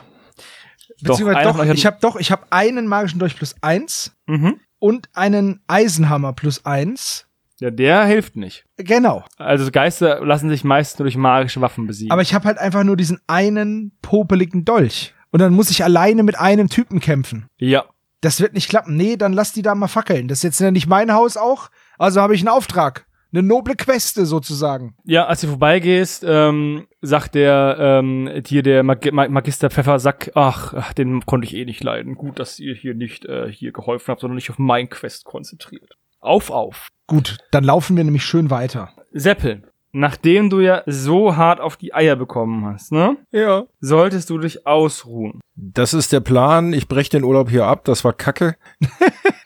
Doch, 1.01 1.13
Beziehungsweise 1.17 1.49
doch, 1.49 1.57
hat- 1.57 1.73
ich 1.75 1.85
habe 1.85 1.97
doch, 2.01 2.15
ich 2.15 2.31
habe 2.31 2.45
einen 2.51 2.87
magischen 2.87 3.19
Dolch 3.19 3.35
plus 3.35 3.55
eins 3.61 4.15
Mhm. 4.27 4.59
und 4.79 5.09
einen 5.13 5.61
Eisenhammer 5.67 6.33
plus 6.33 6.65
eins. 6.65 7.27
Ja, 7.59 7.69
der 7.71 8.05
hilft 8.05 8.35
nicht. 8.35 8.65
Genau. 8.77 9.23
Also 9.37 9.69
Geister 9.71 10.25
lassen 10.25 10.49
sich 10.49 10.63
meist 10.63 10.99
nur 10.99 11.05
durch 11.05 11.15
magische 11.17 11.61
Waffen 11.61 11.87
besiegen. 11.87 12.11
Aber 12.11 12.21
ich 12.21 12.33
habe 12.33 12.45
halt 12.45 12.57
einfach 12.57 12.83
nur 12.83 12.97
diesen 12.97 13.19
einen 13.27 13.91
popeligen 14.01 14.65
Dolch. 14.65 15.13
Und 15.31 15.39
dann 15.39 15.53
muss 15.53 15.69
ich 15.69 15.83
alleine 15.83 16.23
mit 16.23 16.37
einem 16.39 16.69
Typen 16.69 16.99
kämpfen. 16.99 17.47
Ja. 17.57 17.85
Das 18.21 18.39
wird 18.41 18.53
nicht 18.53 18.69
klappen. 18.69 18.95
Nee, 18.95 19.17
dann 19.17 19.33
lass 19.33 19.53
die 19.53 19.61
da 19.61 19.73
mal 19.75 19.87
fackeln. 19.87 20.27
Das 20.27 20.39
ist 20.39 20.43
jetzt 20.43 20.71
nicht 20.73 20.87
mein 20.87 21.13
Haus 21.13 21.37
auch. 21.37 21.69
Also 21.97 22.21
habe 22.21 22.35
ich 22.35 22.41
einen 22.41 22.47
Auftrag. 22.49 23.05
Eine 23.35 23.45
noble 23.45 23.75
Queste 23.75 24.25
sozusagen. 24.25 24.95
Ja, 25.03 25.25
als 25.25 25.41
du 25.41 25.47
vorbeigehst, 25.47 26.23
ähm, 26.25 26.87
sagt 27.01 27.35
der 27.35 27.75
ähm, 27.77 28.29
hier 28.47 28.63
der 28.63 28.81
Mag 28.83 29.11
Mag 29.11 29.29
Magister 29.29 29.69
Pfeffersack, 29.69 30.31
ach, 30.35 30.73
ach, 30.73 30.93
den 30.93 31.25
konnte 31.25 31.45
ich 31.45 31.53
eh 31.53 31.65
nicht 31.65 31.83
leiden. 31.83 32.15
Gut, 32.15 32.39
dass 32.39 32.61
ihr 32.61 32.73
hier 32.73 32.93
nicht 32.93 33.25
äh, 33.25 33.51
hier 33.51 33.73
geholfen 33.73 34.07
habt, 34.07 34.21
sondern 34.21 34.35
nicht 34.35 34.49
auf 34.51 34.57
mein 34.57 34.89
Quest 34.89 35.25
konzentriert. 35.25 35.97
Auf, 36.21 36.49
auf. 36.49 36.87
Gut, 37.07 37.39
dann 37.51 37.65
laufen 37.65 37.97
wir 37.97 38.05
nämlich 38.05 38.23
schön 38.23 38.49
weiter. 38.49 38.91
Seppel, 39.11 39.63
nachdem 39.91 40.49
du 40.49 40.61
ja 40.61 40.83
so 40.85 41.35
hart 41.35 41.59
auf 41.59 41.75
die 41.75 41.93
Eier 41.93 42.15
bekommen 42.15 42.65
hast, 42.65 42.93
ne? 42.93 43.17
Ja. 43.33 43.65
Solltest 43.81 44.29
du 44.29 44.37
dich 44.37 44.65
ausruhen. 44.65 45.41
Das 45.55 45.93
ist 45.93 46.13
der 46.13 46.21
Plan. 46.21 46.71
Ich 46.71 46.87
breche 46.87 47.09
den 47.09 47.25
Urlaub 47.25 47.49
hier 47.49 47.65
ab. 47.65 47.83
Das 47.83 48.05
war 48.05 48.13
kacke. 48.13 48.55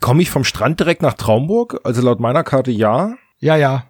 Komme 0.00 0.22
ich 0.22 0.30
vom 0.30 0.44
Strand 0.44 0.80
direkt 0.80 1.02
nach 1.02 1.14
Traumburg? 1.14 1.80
Also 1.84 2.02
laut 2.02 2.20
meiner 2.20 2.44
Karte 2.44 2.70
ja. 2.70 3.14
Ja, 3.38 3.56
ja. 3.56 3.84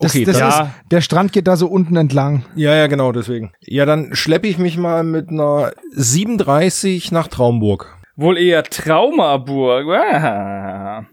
Das, 0.00 0.12
Okay, 0.14 0.24
das 0.24 0.38
dann- 0.38 0.66
ist, 0.66 0.72
der 0.90 1.00
Strand 1.00 1.32
geht 1.32 1.46
da 1.46 1.56
so 1.56 1.66
unten 1.68 1.96
entlang. 1.96 2.44
Ja, 2.56 2.74
ja, 2.74 2.86
genau, 2.88 3.12
deswegen. 3.12 3.52
Ja, 3.60 3.86
dann 3.86 4.14
schleppe 4.14 4.48
ich 4.48 4.58
mich 4.58 4.76
mal 4.76 5.02
mit 5.04 5.30
einer 5.30 5.72
37 5.92 7.12
nach 7.12 7.28
Traumburg. 7.28 7.96
Wohl 8.16 8.38
eher 8.38 8.62
Traumaburg. 8.64 9.86
Ah. 9.88 11.04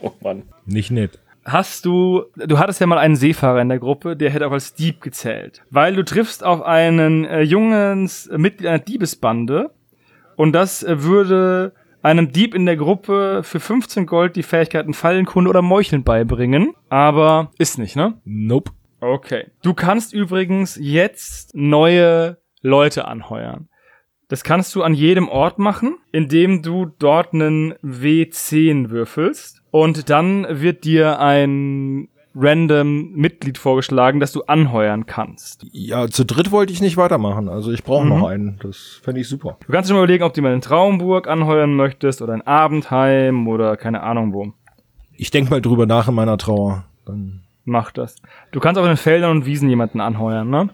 Oh 0.00 0.12
Mann. 0.22 0.44
Nicht 0.64 0.90
nett. 0.90 1.18
Hast 1.44 1.84
du, 1.84 2.24
du 2.36 2.58
hattest 2.58 2.80
ja 2.80 2.86
mal 2.86 2.98
einen 2.98 3.14
Seefahrer 3.16 3.60
in 3.60 3.68
der 3.68 3.78
Gruppe, 3.78 4.16
der 4.16 4.30
hätte 4.30 4.46
auch 4.46 4.52
als 4.52 4.74
Dieb 4.74 5.00
gezählt. 5.00 5.62
Weil 5.70 5.94
du 5.94 6.04
triffst 6.04 6.42
auf 6.42 6.62
einen 6.62 7.24
äh, 7.24 7.42
jungen 7.42 8.08
äh, 8.30 8.38
Mitglied 8.38 8.66
einer 8.68 8.78
Diebesbande 8.80 9.70
und 10.36 10.52
das 10.52 10.82
äh, 10.82 11.02
würde 11.04 11.72
einem 12.06 12.30
Dieb 12.30 12.54
in 12.54 12.66
der 12.66 12.76
Gruppe 12.76 13.40
für 13.42 13.58
15 13.58 14.06
Gold 14.06 14.36
die 14.36 14.44
Fähigkeiten 14.44 14.94
Fallenkunde 14.94 15.50
oder 15.50 15.60
Meucheln 15.60 16.04
beibringen. 16.04 16.72
Aber 16.88 17.50
ist 17.58 17.78
nicht, 17.78 17.96
ne? 17.96 18.20
Nope. 18.24 18.70
Okay. 19.00 19.46
Du 19.62 19.74
kannst 19.74 20.12
übrigens 20.12 20.78
jetzt 20.80 21.56
neue 21.56 22.38
Leute 22.62 23.08
anheuern. 23.08 23.68
Das 24.28 24.44
kannst 24.44 24.74
du 24.74 24.84
an 24.84 24.94
jedem 24.94 25.28
Ort 25.28 25.58
machen, 25.58 25.98
indem 26.12 26.62
du 26.62 26.86
dort 26.86 27.32
einen 27.32 27.74
W10 27.82 28.90
würfelst. 28.90 29.62
Und 29.72 30.08
dann 30.08 30.46
wird 30.48 30.84
dir 30.84 31.18
ein 31.18 32.08
random 32.38 33.12
Mitglied 33.12 33.56
vorgeschlagen, 33.58 34.20
das 34.20 34.32
du 34.32 34.42
anheuern 34.42 35.06
kannst. 35.06 35.66
Ja, 35.72 36.06
zu 36.08 36.24
dritt 36.24 36.50
wollte 36.52 36.72
ich 36.72 36.80
nicht 36.80 36.96
weitermachen. 36.96 37.48
Also 37.48 37.72
ich 37.72 37.82
brauche 37.82 38.04
Mhm. 38.04 38.08
noch 38.10 38.28
einen. 38.28 38.58
Das 38.62 39.00
fände 39.02 39.20
ich 39.20 39.28
super. 39.28 39.56
Du 39.66 39.72
kannst 39.72 39.88
dir 39.90 39.94
mal 39.94 40.00
überlegen, 40.00 40.22
ob 40.24 40.34
du 40.34 40.42
mal 40.42 40.52
in 40.54 40.60
Traumburg 40.60 41.28
anheuern 41.28 41.74
möchtest 41.74 42.20
oder 42.22 42.34
in 42.34 42.42
Abendheim 42.42 43.48
oder 43.48 43.76
keine 43.76 44.02
Ahnung 44.02 44.32
wo. 44.32 44.52
Ich 45.16 45.30
denk 45.30 45.50
mal 45.50 45.62
drüber 45.62 45.86
nach 45.86 46.08
in 46.08 46.14
meiner 46.14 46.36
Trauer. 46.38 46.84
Dann 47.06 47.40
Mach 47.68 47.90
das. 47.90 48.14
Du 48.52 48.60
kannst 48.60 48.78
auch 48.78 48.84
in 48.84 48.90
den 48.92 48.96
Feldern 48.96 49.30
und 49.32 49.46
Wiesen 49.46 49.68
jemanden 49.68 50.00
anheuern, 50.00 50.48
ne? 50.48 50.68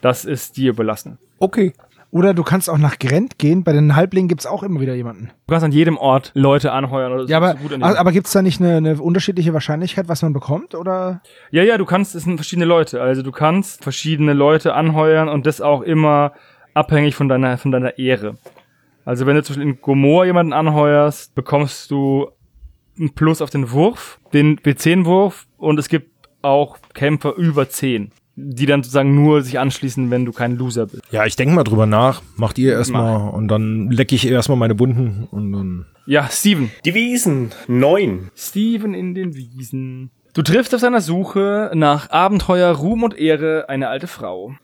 Das 0.00 0.24
ist 0.24 0.56
dir 0.56 0.70
überlassen. 0.70 1.18
okay. 1.38 1.72
Oder 2.12 2.34
du 2.34 2.42
kannst 2.42 2.68
auch 2.68 2.76
nach 2.76 2.98
Grent 2.98 3.38
gehen. 3.38 3.64
Bei 3.64 3.72
den 3.72 3.96
Halblingen 3.96 4.28
gibt's 4.28 4.44
auch 4.44 4.62
immer 4.62 4.80
wieder 4.80 4.94
jemanden. 4.94 5.30
Du 5.46 5.52
kannst 5.52 5.64
an 5.64 5.72
jedem 5.72 5.96
Ort 5.96 6.30
Leute 6.34 6.70
anheuern 6.70 7.10
oder 7.10 7.24
Ja, 7.24 7.38
aber, 7.38 7.52
so 7.52 7.56
gut 7.56 7.72
an 7.72 7.82
aber, 7.82 8.12
gibt's 8.12 8.32
da 8.32 8.42
nicht 8.42 8.60
eine, 8.60 8.76
eine 8.76 9.00
unterschiedliche 9.00 9.54
Wahrscheinlichkeit, 9.54 10.08
was 10.08 10.20
man 10.20 10.34
bekommt? 10.34 10.74
Oder? 10.74 11.22
Ja, 11.50 11.62
ja, 11.62 11.78
du 11.78 11.86
kannst, 11.86 12.14
es 12.14 12.24
sind 12.24 12.36
verschiedene 12.36 12.66
Leute. 12.66 13.00
Also 13.00 13.22
du 13.22 13.32
kannst 13.32 13.82
verschiedene 13.82 14.34
Leute 14.34 14.74
anheuern 14.74 15.30
und 15.30 15.46
das 15.46 15.62
auch 15.62 15.80
immer 15.80 16.32
abhängig 16.74 17.14
von 17.14 17.30
deiner, 17.30 17.56
von 17.56 17.72
deiner 17.72 17.98
Ehre. 17.98 18.36
Also 19.06 19.24
wenn 19.24 19.34
du 19.34 19.42
zum 19.42 19.56
Beispiel 19.56 19.70
in 19.72 19.80
Gomor 19.80 20.26
jemanden 20.26 20.52
anheuerst, 20.52 21.34
bekommst 21.34 21.90
du 21.90 22.28
einen 22.98 23.14
Plus 23.14 23.40
auf 23.40 23.48
den 23.48 23.70
Wurf, 23.70 24.20
den 24.34 24.58
W10-Wurf 24.58 25.46
und 25.56 25.78
es 25.78 25.88
gibt 25.88 26.10
auch 26.42 26.76
Kämpfer 26.92 27.36
über 27.36 27.70
10, 27.70 28.12
die 28.36 28.66
dann 28.66 28.82
sozusagen 28.82 29.14
nur 29.14 29.42
sich 29.42 29.58
anschließen, 29.58 30.10
wenn 30.10 30.24
du 30.24 30.32
kein 30.32 30.56
Loser 30.56 30.86
bist. 30.86 31.02
Ja, 31.10 31.26
ich 31.26 31.36
denk 31.36 31.52
mal 31.52 31.64
drüber 31.64 31.86
nach. 31.86 32.22
Macht 32.36 32.58
ihr 32.58 32.72
erstmal 32.72 33.30
und 33.30 33.48
dann 33.48 33.90
lecke 33.90 34.14
ich 34.14 34.26
erstmal 34.26 34.58
meine 34.58 34.78
Wunden 34.78 35.28
und 35.30 35.52
dann. 35.52 35.86
Ja, 36.06 36.28
Steven. 36.30 36.70
Die 36.84 36.94
Wiesen. 36.94 37.52
Neun. 37.68 38.30
Steven 38.34 38.94
in 38.94 39.14
den 39.14 39.34
Wiesen. 39.34 40.10
Du 40.34 40.40
triffst 40.40 40.74
auf 40.74 40.80
seiner 40.80 41.02
Suche 41.02 41.70
nach 41.74 42.08
Abenteuer, 42.10 42.72
Ruhm 42.72 43.02
und 43.02 43.18
Ehre 43.18 43.68
eine 43.68 43.88
alte 43.88 44.06
Frau. 44.06 44.54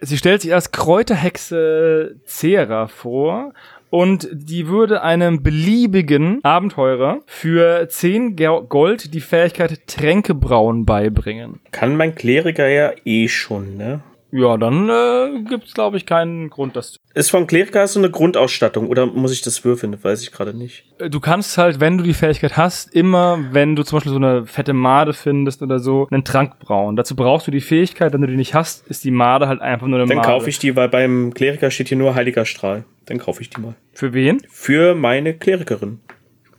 Sie 0.00 0.16
stellt 0.16 0.40
sich 0.40 0.54
als 0.54 0.72
Kräuterhexe 0.72 2.16
Cera 2.24 2.86
vor 2.88 3.52
und 3.90 4.28
die 4.32 4.68
würde 4.68 5.02
einem 5.02 5.42
beliebigen 5.42 6.38
Abenteurer 6.44 7.20
für 7.26 7.88
10 7.88 8.36
Ge- 8.36 8.62
Gold 8.68 9.12
die 9.14 9.20
Fähigkeit 9.20 9.86
Tränkebrauen 9.86 10.86
beibringen. 10.86 11.60
Kann 11.72 11.96
mein 11.96 12.14
Kleriker 12.14 12.68
ja 12.68 12.92
eh 13.04 13.28
schon, 13.28 13.76
ne? 13.76 14.00
Ja, 14.32 14.56
dann 14.56 14.88
äh, 14.88 15.42
gibt's 15.48 15.74
glaube 15.74 15.96
ich 15.96 16.06
keinen 16.06 16.50
Grund, 16.50 16.76
das 16.76 16.92
zu. 16.92 16.98
Ist 17.14 17.30
vom 17.30 17.46
Kleriker 17.48 17.86
so 17.88 17.98
eine 17.98 18.10
Grundausstattung 18.10 18.86
oder 18.88 19.06
muss 19.06 19.32
ich 19.32 19.42
das 19.42 19.64
würfeln? 19.64 19.90
Das 19.92 20.04
weiß 20.04 20.22
ich 20.22 20.30
gerade 20.30 20.54
nicht. 20.56 20.84
Äh, 20.98 21.10
Du 21.10 21.18
kannst 21.18 21.58
halt, 21.58 21.80
wenn 21.80 21.98
du 21.98 22.04
die 22.04 22.14
Fähigkeit 22.14 22.56
hast, 22.56 22.94
immer, 22.94 23.38
wenn 23.50 23.74
du 23.74 23.82
zum 23.82 23.96
Beispiel 23.96 24.12
so 24.12 24.16
eine 24.18 24.46
fette 24.46 24.72
Made 24.72 25.12
findest 25.12 25.62
oder 25.62 25.80
so, 25.80 26.06
einen 26.10 26.24
Trank 26.24 26.58
brauen. 26.60 26.94
Dazu 26.94 27.16
brauchst 27.16 27.46
du 27.48 27.50
die 27.50 27.60
Fähigkeit, 27.60 28.12
wenn 28.12 28.20
du 28.20 28.28
die 28.28 28.36
nicht 28.36 28.54
hast, 28.54 28.86
ist 28.86 29.02
die 29.04 29.10
Made 29.10 29.48
halt 29.48 29.60
einfach 29.60 29.88
nur 29.88 29.98
eine 29.98 30.06
Dann 30.08 30.18
Made. 30.18 30.28
kaufe 30.28 30.48
ich 30.48 30.58
die, 30.60 30.76
weil 30.76 30.88
beim 30.88 31.34
Kleriker 31.34 31.70
steht 31.70 31.88
hier 31.88 31.98
nur 31.98 32.14
Heiliger 32.14 32.44
Strahl. 32.44 32.84
Dann 33.06 33.18
kaufe 33.18 33.42
ich 33.42 33.50
die 33.50 33.60
mal. 33.60 33.74
Für 33.92 34.12
wen? 34.12 34.40
Für 34.48 34.94
meine 34.94 35.34
Klerikerin. 35.34 35.98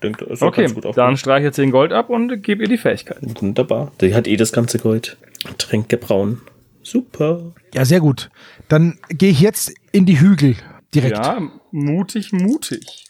Ich 0.04 0.18
doch 0.18 0.42
Okay, 0.42 0.62
ganz 0.64 0.74
gut 0.74 0.98
dann 0.98 1.16
streiche 1.16 1.52
10 1.52 1.72
Gold 1.72 1.94
ab 1.94 2.10
und 2.10 2.42
gib 2.42 2.60
ihr 2.60 2.68
die 2.68 2.78
Fähigkeit. 2.78 3.20
Wunderbar. 3.22 3.92
Die 4.02 4.16
hat 4.16 4.28
eh 4.28 4.36
das 4.36 4.52
ganze 4.52 4.80
Gold. 4.80 5.18
Tränke 5.58 5.98
brauen. 5.98 6.42
Super. 6.92 7.54
Ja, 7.74 7.86
sehr 7.86 8.00
gut. 8.02 8.30
Dann 8.68 9.00
gehe 9.10 9.32
ich 9.32 9.40
jetzt 9.40 9.74
in 9.92 10.06
die 10.06 10.20
Hügel 10.20 10.56
direkt. 10.94 11.18
Ja. 11.18 11.40
Mutig, 11.72 12.34
mutig. 12.34 13.06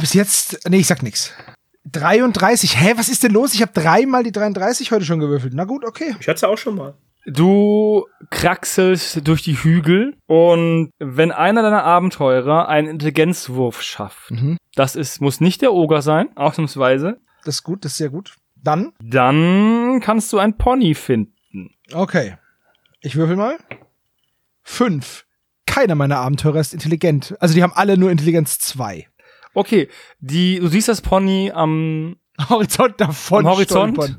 bis 0.00 0.14
jetzt, 0.14 0.68
nee, 0.68 0.78
ich 0.78 0.86
sag 0.88 1.02
nix. 1.02 1.32
33. 1.92 2.76
Hä, 2.80 2.94
was 2.96 3.08
ist 3.08 3.22
denn 3.22 3.32
los? 3.32 3.54
Ich 3.54 3.62
habe 3.62 3.72
dreimal 3.72 4.24
die 4.24 4.32
33 4.32 4.90
heute 4.92 5.04
schon 5.04 5.20
gewürfelt. 5.20 5.54
Na 5.54 5.64
gut, 5.64 5.84
okay. 5.86 6.16
Ich 6.20 6.28
hatte 6.28 6.48
auch 6.48 6.58
schon 6.58 6.74
mal. 6.74 6.94
Du 7.26 8.06
kraxelst 8.30 9.26
durch 9.28 9.42
die 9.42 9.56
Hügel 9.62 10.16
und 10.26 10.90
wenn 10.98 11.30
einer 11.30 11.62
deiner 11.62 11.84
Abenteurer 11.84 12.68
einen 12.68 12.88
Intelligenzwurf 12.88 13.82
schafft, 13.82 14.30
Mhm. 14.30 14.56
das 14.74 14.96
ist, 14.96 15.20
muss 15.20 15.40
nicht 15.40 15.60
der 15.62 15.72
Oger 15.72 16.02
sein, 16.02 16.36
ausnahmsweise, 16.36 17.20
Das 17.44 17.56
ist 17.56 17.62
gut, 17.62 17.84
das 17.84 17.92
ist 17.92 17.98
sehr 17.98 18.08
gut. 18.10 18.34
Dann, 18.56 18.92
dann 19.00 20.00
kannst 20.02 20.32
du 20.32 20.38
ein 20.38 20.56
Pony 20.56 20.94
finden. 20.94 21.34
okay. 21.92 22.36
Ich 23.00 23.16
würfel 23.16 23.36
mal. 23.36 23.58
Fünf. 24.62 25.24
Keiner 25.66 25.94
meiner 25.94 26.18
Abenteurer 26.18 26.60
ist 26.60 26.74
intelligent. 26.74 27.36
Also 27.40 27.54
die 27.54 27.62
haben 27.62 27.72
alle 27.74 27.96
nur 27.96 28.10
Intelligenz 28.10 28.58
2. 28.58 29.06
Okay, 29.54 29.88
die, 30.18 30.58
du 30.58 30.68
siehst 30.68 30.88
das 30.88 31.00
Pony 31.00 31.52
am, 31.54 32.16
Horizont 32.48 33.00
davon. 33.00 33.46
am 33.46 33.52
Horizont, 33.52 34.18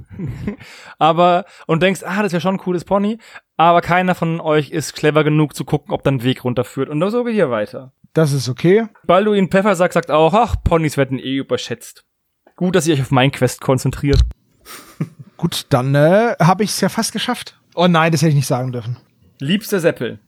aber, 0.97 1.45
und 1.67 1.81
denkst, 1.81 2.01
ah, 2.03 2.23
das 2.23 2.31
wäre 2.31 2.41
schon 2.41 2.55
ein 2.55 2.59
cooles 2.59 2.83
Pony, 2.83 3.17
aber 3.55 3.81
keiner 3.81 4.15
von 4.15 4.41
euch 4.41 4.71
ist 4.71 4.93
clever 4.93 5.23
genug 5.23 5.55
zu 5.55 5.65
gucken, 5.65 5.93
ob 5.93 6.03
da 6.03 6.11
ein 6.11 6.23
Weg 6.23 6.43
runterführt. 6.43 6.89
Und 6.89 7.09
so 7.09 7.23
geht 7.23 7.35
ihr 7.35 7.49
weiter. 7.49 7.93
Das 8.13 8.33
ist 8.33 8.49
okay. 8.49 8.87
Balduin 9.05 9.49
Pfeffersack 9.49 9.93
sagt 9.93 10.11
auch, 10.11 10.33
ach, 10.33 10.55
Ponys 10.63 10.97
werden 10.97 11.19
eh 11.19 11.37
überschätzt. 11.37 12.05
Gut, 12.55 12.75
dass 12.75 12.87
ihr 12.87 12.95
euch 12.95 13.01
auf 13.01 13.11
mein 13.11 13.31
Quest 13.31 13.61
konzentriert. 13.61 14.21
Gut, 15.37 15.67
dann 15.69 15.95
äh, 15.95 16.35
habe 16.39 16.63
ich 16.63 16.71
es 16.71 16.81
ja 16.81 16.89
fast 16.89 17.13
geschafft. 17.13 17.58
Oh 17.79 17.87
nein, 17.87 18.11
das 18.11 18.21
hätte 18.21 18.31
ich 18.31 18.35
nicht 18.35 18.45
sagen 18.45 18.73
dürfen. 18.73 18.97
Liebster 19.39 19.79
Seppel, 19.79 20.19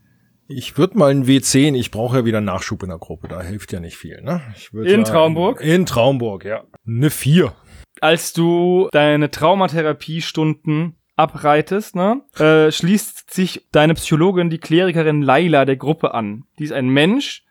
Ich 0.48 0.78
würde 0.78 0.98
mal 0.98 1.12
ein 1.12 1.26
W10, 1.26 1.76
ich 1.76 1.92
brauche 1.92 2.20
ja 2.20 2.26
wieder 2.26 2.40
Nachschub 2.40 2.82
in 2.84 2.88
der 2.90 2.98
Gruppe, 2.98 3.28
da 3.28 3.42
hilft 3.42 3.74
ja 3.74 3.82
nicht 3.82 3.98
viel, 3.98 4.22
ne? 4.22 4.40
Ich 4.56 4.74
würd 4.74 4.88
In 4.88 5.04
Traumburg? 5.04 5.60
In 5.60 5.86
Traumburg, 5.86 6.46
ja. 6.46 6.64
Eine 6.88 7.10
4. 7.10 7.54
als 8.00 8.32
du 8.32 8.88
deine 8.94 9.30
Traumatherapiestunden 9.32 10.96
abreitest, 11.18 11.94
ne, 11.96 12.22
äh, 12.40 12.72
schließt 12.72 13.34
sich 13.34 13.68
deine 13.74 13.96
Psychologin, 13.96 14.50
die 14.50 14.58
Klerikerin 14.60 15.22
Laila, 15.22 15.66
der 15.66 15.76
Gruppe 15.76 16.14
an. 16.14 16.46
Die 16.58 16.64
ist 16.64 16.72
ein 16.72 16.88
Mensch, 16.88 17.44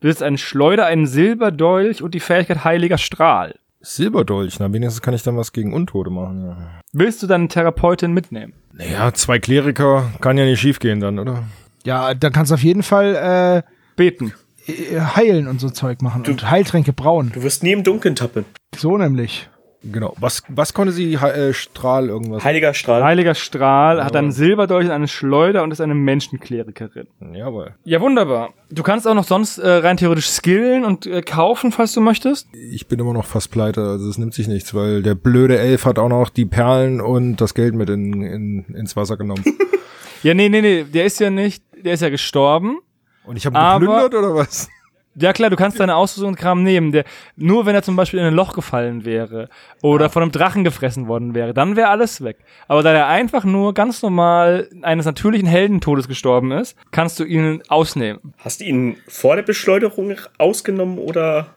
besitzt 0.00 0.24
einen 0.24 0.36
Schleuder, 0.36 0.86
einen 0.86 1.06
Silberdolch 1.06 2.02
und 2.02 2.12
die 2.12 2.20
Fähigkeit 2.20 2.64
Heiliger 2.64 2.98
Strahl. 2.98 3.54
Silberdolch, 3.84 4.58
na 4.58 4.72
wenigstens 4.72 5.02
kann 5.02 5.14
ich 5.14 5.22
dann 5.22 5.36
was 5.36 5.52
gegen 5.52 5.72
Untote 5.72 6.10
machen, 6.10 6.44
ja. 6.46 6.56
Willst 6.92 7.22
du 7.22 7.26
deine 7.26 7.48
Therapeutin 7.48 8.12
mitnehmen? 8.12 8.54
Naja, 8.72 9.12
zwei 9.14 9.38
Kleriker 9.38 10.10
kann 10.20 10.38
ja 10.38 10.44
nicht 10.44 10.60
schiefgehen 10.60 11.00
dann, 11.00 11.18
oder? 11.18 11.44
Ja, 11.84 12.14
dann 12.14 12.32
kannst 12.32 12.50
du 12.50 12.54
auf 12.54 12.62
jeden 12.62 12.82
Fall 12.82 13.62
Beten. 13.96 14.32
äh, 14.66 14.98
heilen 15.00 15.46
und 15.48 15.60
so 15.60 15.68
Zeug 15.70 16.02
machen 16.02 16.24
und 16.26 16.50
Heiltränke 16.50 16.92
brauen. 16.92 17.30
Du 17.34 17.42
wirst 17.42 17.62
nie 17.62 17.72
im 17.72 17.84
Dunkeln 17.84 18.16
tappen. 18.16 18.44
So 18.76 18.96
nämlich. 18.96 19.48
Genau. 19.92 20.14
Was, 20.18 20.42
was 20.48 20.72
konnte 20.74 20.92
sie? 20.92 21.18
He- 21.18 21.26
Äh, 21.26 21.52
Strahl 21.52 22.08
irgendwas? 22.08 22.42
Heiliger 22.44 22.72
Strahl. 22.74 23.04
Heiliger 23.04 23.34
Strahl 23.34 24.02
hat 24.04 24.16
einen 24.16 24.32
Silberdolch 24.32 24.86
und 24.86 24.92
eine 24.92 25.08
Schleuder 25.08 25.62
und 25.62 25.70
ist 25.72 25.80
eine 25.80 25.94
Menschenklerikerin. 25.94 27.06
Jawohl. 27.34 27.74
Ja, 27.84 28.00
wunderbar. 28.00 28.54
Du 28.70 28.82
kannst 28.82 29.06
auch 29.06 29.14
noch 29.14 29.24
sonst 29.24 29.58
äh, 29.58 29.68
rein 29.68 29.96
theoretisch 29.96 30.28
skillen 30.28 30.84
und 30.84 31.06
äh, 31.06 31.22
kaufen, 31.22 31.70
falls 31.72 31.92
du 31.92 32.00
möchtest. 32.00 32.48
Ich 32.52 32.86
bin 32.88 32.98
immer 32.98 33.12
noch 33.12 33.26
fast 33.26 33.50
pleite, 33.50 33.82
also 33.82 34.08
es 34.08 34.18
nimmt 34.18 34.34
sich 34.34 34.48
nichts, 34.48 34.74
weil 34.74 35.02
der 35.02 35.14
blöde 35.14 35.58
Elf 35.58 35.84
hat 35.84 35.98
auch 35.98 36.08
noch 36.08 36.28
die 36.30 36.46
Perlen 36.46 37.00
und 37.00 37.36
das 37.36 37.54
Geld 37.54 37.74
mit 37.74 37.90
in, 37.90 38.22
in, 38.22 38.64
ins 38.74 38.96
Wasser 38.96 39.16
genommen. 39.16 39.44
Ja, 40.22 40.32
nee, 40.32 40.48
nee, 40.48 40.62
nee, 40.62 40.84
der 40.84 41.04
ist 41.04 41.20
ja 41.20 41.28
nicht, 41.28 41.62
der 41.84 41.92
ist 41.92 42.00
ja 42.00 42.08
gestorben. 42.08 42.78
Und 43.26 43.36
ich 43.36 43.44
habe 43.44 43.58
Aber- 43.58 43.80
geplündert 43.80 44.14
oder 44.14 44.34
was? 44.34 44.70
Ja 45.16 45.32
klar, 45.32 45.50
du 45.50 45.56
kannst 45.56 45.78
deine 45.78 45.94
Ausrüstung 45.94 46.30
und 46.30 46.36
Kram 46.36 46.62
nehmen. 46.62 46.92
Der, 46.92 47.04
nur 47.36 47.66
wenn 47.66 47.74
er 47.74 47.82
zum 47.82 47.96
Beispiel 47.96 48.20
in 48.20 48.26
ein 48.26 48.34
Loch 48.34 48.52
gefallen 48.52 49.04
wäre 49.04 49.48
oder 49.82 50.10
von 50.10 50.22
einem 50.22 50.32
Drachen 50.32 50.64
gefressen 50.64 51.06
worden 51.06 51.34
wäre, 51.34 51.54
dann 51.54 51.76
wäre 51.76 51.88
alles 51.88 52.22
weg. 52.24 52.38
Aber 52.66 52.82
da 52.82 52.92
er 52.92 53.06
einfach 53.06 53.44
nur 53.44 53.74
ganz 53.74 54.02
normal 54.02 54.68
eines 54.82 55.06
natürlichen 55.06 55.46
Heldentodes 55.46 56.08
gestorben 56.08 56.50
ist, 56.52 56.76
kannst 56.90 57.20
du 57.20 57.24
ihn 57.24 57.62
ausnehmen. 57.68 58.34
Hast 58.38 58.60
du 58.60 58.64
ihn 58.64 58.96
vor 59.06 59.36
der 59.36 59.42
Beschleunigung 59.42 60.16
ausgenommen 60.38 60.98
oder 60.98 61.54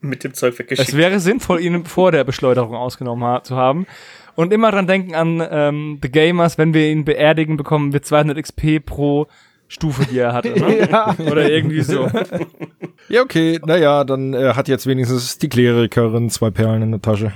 mit 0.00 0.24
dem 0.24 0.34
Zeug 0.34 0.58
weggeschickt? 0.58 0.88
Es 0.88 0.96
wäre 0.96 1.20
sinnvoll, 1.20 1.60
ihn 1.60 1.84
vor 1.84 2.12
der 2.12 2.24
Beschleunigung 2.24 2.74
ausgenommen 2.74 3.24
ha 3.24 3.42
zu 3.42 3.56
haben. 3.56 3.86
Und 4.34 4.52
immer 4.52 4.70
dran 4.70 4.86
denken 4.86 5.14
an 5.14 5.46
ähm, 5.48 5.98
The 6.02 6.10
Gamers, 6.10 6.58
wenn 6.58 6.74
wir 6.74 6.88
ihn 6.88 7.04
beerdigen, 7.04 7.56
bekommen 7.56 7.92
wir 7.92 8.02
200 8.02 8.42
XP 8.42 8.84
pro 8.84 9.28
Stufe, 9.74 10.06
die 10.06 10.18
er 10.18 10.32
hatte. 10.32 10.50
Ne? 10.50 10.88
Ja. 10.90 11.14
Oder 11.18 11.50
irgendwie 11.50 11.82
so. 11.82 12.08
Ja, 13.08 13.20
okay, 13.20 13.60
naja, 13.66 14.02
dann 14.02 14.32
äh, 14.32 14.54
hat 14.54 14.66
jetzt 14.66 14.86
wenigstens 14.86 15.36
die 15.36 15.50
Klerikerin 15.50 16.30
zwei 16.30 16.50
Perlen 16.50 16.80
in 16.80 16.90
der 16.90 17.02
Tasche. 17.02 17.32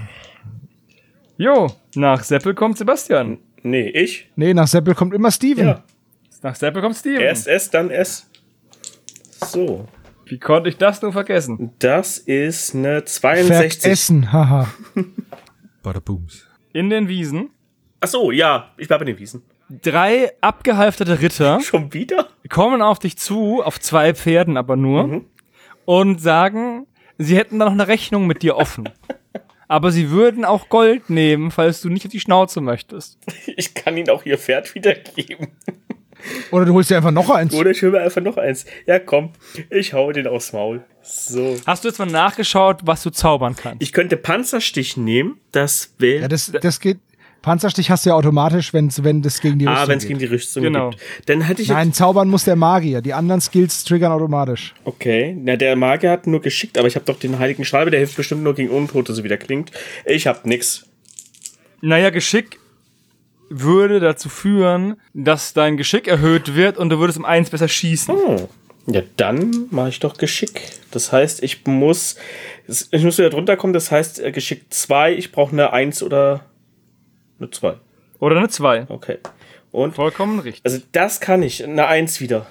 Jo, 1.36 1.70
nach 1.94 2.22
Seppel 2.24 2.54
kommt 2.54 2.78
Sebastian. 2.78 3.38
nee, 3.62 3.88
ich? 3.90 4.30
Nee, 4.34 4.54
nach 4.54 4.66
Seppel 4.66 4.94
kommt 4.94 5.12
immer 5.12 5.30
Steven. 5.30 5.66
Ja. 5.66 5.84
Nach 6.42 6.54
Seppel 6.54 6.80
kommt 6.80 6.96
Steven. 6.96 7.20
Erst 7.20 7.48
S, 7.48 7.68
dann 7.70 7.90
S. 7.90 8.30
So. 9.44 9.86
Wie 10.24 10.38
konnte 10.38 10.70
ich 10.70 10.78
das 10.78 11.02
nur 11.02 11.12
vergessen? 11.12 11.72
Das 11.80 12.16
ist 12.16 12.74
eine 12.74 13.04
62. 13.04 13.80
Vergessen, 13.82 14.32
haha. 14.32 14.68
Badabooms. 15.82 16.46
In 16.72 16.88
den 16.88 17.08
Wiesen. 17.08 17.50
Ach 18.00 18.08
so, 18.08 18.30
ja, 18.30 18.70
ich 18.78 18.88
bleib 18.88 19.00
in 19.02 19.08
den 19.08 19.18
Wiesen. 19.18 19.42
Drei 19.70 20.32
abgehalfterte 20.40 21.20
Ritter 21.20 21.60
Schon 21.64 21.92
wieder? 21.92 22.28
kommen 22.48 22.82
auf 22.82 22.98
dich 22.98 23.18
zu, 23.18 23.62
auf 23.62 23.78
zwei 23.80 24.14
Pferden 24.14 24.56
aber 24.56 24.76
nur, 24.76 25.22
und 25.84 26.20
sagen, 26.20 26.86
sie 27.18 27.36
hätten 27.36 27.58
da 27.58 27.66
noch 27.66 27.72
eine 27.72 27.88
Rechnung 27.88 28.26
mit 28.26 28.42
dir 28.42 28.56
offen. 28.56 28.88
Aber 29.70 29.92
sie 29.92 30.10
würden 30.10 30.46
auch 30.46 30.70
Gold 30.70 31.10
nehmen, 31.10 31.50
falls 31.50 31.82
du 31.82 31.90
nicht 31.90 32.06
auf 32.06 32.10
die 32.10 32.20
Schnauze 32.20 32.62
möchtest. 32.62 33.18
Ich 33.58 33.74
kann 33.74 33.96
ihnen 33.98 34.08
auch 34.08 34.24
ihr 34.24 34.38
Pferd 34.38 34.74
wiedergeben. 34.74 35.48
Oder 36.50 36.64
du 36.64 36.72
holst 36.74 36.90
dir 36.90 36.96
einfach 36.96 37.10
noch 37.10 37.28
eins. 37.28 37.52
Oder 37.54 37.70
ich 37.70 37.82
hole 37.82 37.92
mir 37.92 38.00
einfach 38.00 38.22
noch 38.22 38.36
eins. 38.38 38.64
Ja, 38.86 38.98
komm, 38.98 39.32
ich 39.68 39.92
hau 39.92 40.10
den 40.12 40.26
aufs 40.26 40.52
Maul. 40.52 40.84
So. 41.02 41.56
Hast 41.66 41.84
du 41.84 41.88
jetzt 41.88 41.98
mal 41.98 42.06
nachgeschaut, 42.06 42.80
was 42.84 43.02
du 43.02 43.10
zaubern 43.10 43.56
kannst? 43.56 43.82
Ich 43.82 43.92
könnte 43.92 44.16
Panzerstich 44.16 44.96
nehmen. 44.96 45.38
Das 45.52 45.94
wäre. 45.98 46.22
Ja, 46.22 46.28
das, 46.28 46.50
das 46.50 46.80
geht. 46.80 46.98
Panzerstich 47.42 47.90
hast 47.90 48.04
du 48.04 48.10
ja 48.10 48.16
automatisch, 48.16 48.72
wenn's, 48.74 49.04
wenn 49.04 49.22
das 49.22 49.40
gegen 49.40 49.58
die 49.58 49.66
Rüstung 49.66 49.84
ah, 49.84 49.88
wenn 49.88 49.98
es 49.98 50.06
gegen 50.06 50.18
die 50.18 50.24
Rüstung 50.26 50.62
Genau. 50.64 50.90
gibt. 50.90 51.02
Dann 51.26 51.40
hätte 51.40 51.62
ich. 51.62 51.68
Nein, 51.68 51.92
zaubern 51.92 52.28
muss 52.28 52.44
der 52.44 52.56
Magier. 52.56 53.00
Die 53.00 53.14
anderen 53.14 53.40
Skills 53.40 53.84
triggern 53.84 54.12
automatisch. 54.12 54.74
Okay, 54.84 55.36
na, 55.40 55.56
der 55.56 55.76
Magier 55.76 56.10
hat 56.10 56.26
nur 56.26 56.40
geschickt, 56.40 56.76
aber 56.78 56.88
ich 56.88 56.96
habe 56.96 57.04
doch 57.06 57.18
den 57.18 57.38
heiligen 57.38 57.64
Schreiber, 57.64 57.90
der 57.90 58.00
hilft 58.00 58.16
bestimmt 58.16 58.42
nur 58.42 58.54
gegen 58.54 58.70
Untote, 58.70 59.14
so 59.14 59.22
wie 59.24 59.28
der 59.28 59.38
klingt. 59.38 59.70
Ich 60.04 60.26
hab 60.26 60.46
nix. 60.46 60.84
Naja, 61.80 62.10
Geschick 62.10 62.58
würde 63.50 64.00
dazu 64.00 64.28
führen, 64.28 64.96
dass 65.14 65.54
dein 65.54 65.76
Geschick 65.76 66.06
erhöht 66.08 66.54
wird 66.54 66.76
und 66.76 66.90
du 66.90 66.98
würdest 66.98 67.18
um 67.18 67.24
eins 67.24 67.50
besser 67.50 67.68
schießen. 67.68 68.14
Oh. 68.14 68.48
Ja, 68.90 69.02
dann 69.16 69.66
mache 69.70 69.90
ich 69.90 70.00
doch 70.00 70.16
Geschick. 70.16 70.62
Das 70.90 71.12
heißt, 71.12 71.42
ich 71.42 71.66
muss. 71.66 72.16
Ich 72.90 73.02
muss 73.04 73.16
wieder 73.18 73.30
drunter 73.30 73.56
kommen, 73.56 73.72
das 73.72 73.90
heißt, 73.90 74.20
äh, 74.20 74.30
Geschick 74.32 74.64
2, 74.70 75.14
ich 75.14 75.32
brauche 75.32 75.52
eine 75.52 75.72
1 75.72 76.02
oder 76.02 76.44
eine 77.38 77.50
2. 77.50 77.74
Oder 78.20 78.36
eine 78.36 78.48
zwei. 78.48 78.86
Okay. 78.88 79.18
Und. 79.70 79.94
Vollkommen 79.94 80.40
richtig. 80.40 80.64
Also, 80.64 80.80
das 80.92 81.20
kann 81.20 81.42
ich. 81.42 81.62
Eine 81.64 81.86
1 81.86 82.20
wieder. 82.20 82.46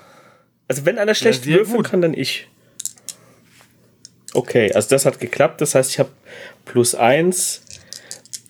Also, 0.67 0.85
wenn 0.85 0.97
einer 0.97 1.15
schlecht 1.15 1.43
sehr 1.43 1.57
würfeln 1.57 1.83
kann, 1.83 2.01
dann 2.01 2.13
ich. 2.13 2.47
Okay, 4.33 4.71
also 4.73 4.89
das 4.89 5.05
hat 5.05 5.19
geklappt. 5.19 5.61
Das 5.61 5.73
heißt, 5.75 5.91
ich 5.91 5.99
habe 5.99 6.09
plus 6.65 6.95
1. 6.95 7.63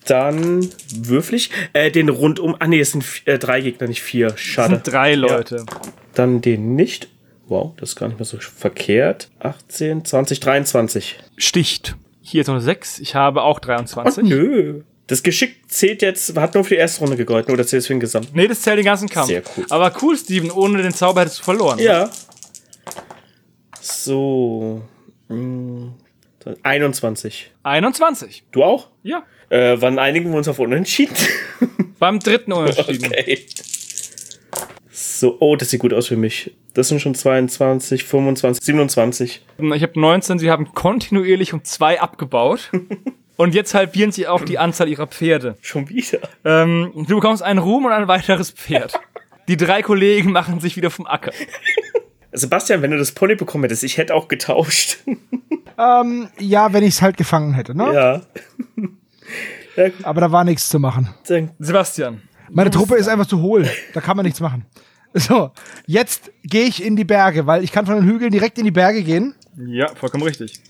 Dann 0.06 0.68
würfel 0.94 1.34
ich 1.34 1.50
äh, 1.74 1.90
den 1.90 2.08
rundum. 2.08 2.56
Ah, 2.58 2.66
nee, 2.66 2.80
es 2.80 2.92
sind 2.92 3.04
äh, 3.26 3.38
drei 3.38 3.60
Gegner, 3.60 3.86
nicht 3.88 4.02
vier. 4.02 4.28
Das 4.28 4.40
Schade. 4.40 4.74
sind 4.76 4.92
drei 4.92 5.14
Leute. 5.14 5.66
Dann 6.14 6.40
den 6.40 6.74
nicht. 6.76 7.08
Wow, 7.46 7.74
das 7.76 7.90
ist 7.90 7.96
gar 7.96 8.08
nicht 8.08 8.18
mehr 8.18 8.24
so 8.26 8.38
verkehrt. 8.38 9.30
18, 9.40 10.04
20, 10.04 10.40
23. 10.40 11.18
Sticht. 11.36 11.96
Hier 12.22 12.40
ist 12.42 12.46
noch 12.46 12.54
eine 12.54 12.62
sechs. 12.62 12.98
Ich 12.98 13.14
habe 13.14 13.42
auch 13.42 13.58
Oh, 13.58 13.64
23. 13.64 14.24
nö. 14.24 14.82
Das 15.08 15.22
Geschick 15.22 15.62
zählt 15.68 16.02
jetzt, 16.02 16.36
hat 16.36 16.54
nur 16.54 16.64
für 16.64 16.74
die 16.74 16.80
erste 16.80 17.00
Runde 17.00 17.16
gegolten 17.16 17.52
oder 17.52 17.66
zählt 17.66 17.80
es 17.80 17.86
für 17.86 17.94
den 17.94 18.00
Gesamt? 18.00 18.34
Nee, 18.34 18.46
das 18.46 18.60
zählt 18.60 18.76
den 18.76 18.84
ganzen 18.84 19.08
Kampf. 19.08 19.28
Sehr 19.28 19.42
cool. 19.56 19.64
Aber 19.70 19.90
cool, 20.02 20.16
Steven, 20.16 20.50
ohne 20.50 20.82
den 20.82 20.92
Zauber 20.92 21.22
hättest 21.22 21.40
du 21.40 21.44
verloren. 21.44 21.78
Ja. 21.78 22.10
So. 23.80 24.82
mm, 25.28 25.88
21. 26.62 27.50
21. 27.62 28.44
Du 28.50 28.62
auch? 28.62 28.88
Ja. 29.02 29.24
Äh, 29.48 29.80
wann 29.80 29.98
einigen 29.98 30.30
wir 30.30 30.36
uns 30.36 30.46
auf 30.46 30.58
Unentschieden? 30.58 31.16
Beim 31.98 32.18
dritten 32.20 32.52
Unentschieden. 32.52 33.06
okay. 33.06 33.46
So, 34.90 35.38
oh, 35.40 35.56
das 35.56 35.70
sieht 35.70 35.80
gut 35.80 35.94
aus 35.94 36.08
für 36.08 36.16
mich. 36.16 36.54
Das 36.74 36.88
sind 36.88 37.00
schon 37.00 37.14
22, 37.14 38.04
25, 38.04 38.62
27. 38.62 39.42
Ich 39.74 39.82
habe 39.82 39.98
19, 39.98 40.38
sie 40.38 40.50
haben 40.50 40.74
kontinuierlich 40.74 41.54
um 41.54 41.64
zwei 41.64 41.98
abgebaut. 41.98 42.70
Und 43.38 43.54
jetzt 43.54 43.72
halbieren 43.72 44.10
sie 44.10 44.26
auch 44.26 44.44
die 44.44 44.58
Anzahl 44.58 44.88
ihrer 44.88 45.06
Pferde. 45.06 45.56
Schon 45.62 45.88
wieder. 45.88 46.18
Ähm, 46.44 46.90
du 46.94 47.14
bekommst 47.14 47.42
einen 47.42 47.60
Ruhm 47.60 47.86
und 47.86 47.92
ein 47.92 48.08
weiteres 48.08 48.50
Pferd. 48.50 49.00
Die 49.46 49.56
drei 49.56 49.80
Kollegen 49.80 50.32
machen 50.32 50.60
sich 50.60 50.76
wieder 50.76 50.90
vom 50.90 51.06
Acker. 51.06 51.30
Sebastian, 52.32 52.82
wenn 52.82 52.90
du 52.90 52.98
das 52.98 53.12
Pony 53.12 53.36
bekommen 53.36 53.64
hättest, 53.64 53.84
ich 53.84 53.96
hätte 53.96 54.14
auch 54.14 54.28
getauscht. 54.28 54.98
Ähm, 55.80 56.28
ja, 56.40 56.72
wenn 56.72 56.82
ich 56.82 56.94
es 56.94 57.02
halt 57.02 57.16
gefangen 57.16 57.54
hätte, 57.54 57.72
ne? 57.72 57.94
ja. 57.94 58.22
Aber 60.02 60.20
da 60.20 60.32
war 60.32 60.42
nichts 60.42 60.68
zu 60.68 60.80
machen. 60.80 61.14
Sebastian. 61.60 62.20
Meine 62.50 62.70
Truppe 62.70 62.96
ist 62.96 63.06
einfach 63.06 63.26
zu 63.26 63.40
hohl. 63.40 63.70
Da 63.94 64.00
kann 64.00 64.16
man 64.16 64.26
nichts 64.26 64.40
machen. 64.40 64.66
So, 65.14 65.52
jetzt 65.86 66.32
gehe 66.42 66.64
ich 66.64 66.82
in 66.82 66.96
die 66.96 67.04
Berge, 67.04 67.46
weil 67.46 67.62
ich 67.62 67.70
kann 67.70 67.86
von 67.86 67.94
den 67.94 68.04
Hügeln 68.04 68.32
direkt 68.32 68.58
in 68.58 68.64
die 68.64 68.72
Berge 68.72 69.04
gehen. 69.04 69.36
Ja, 69.56 69.94
vollkommen 69.94 70.24
richtig. 70.24 70.60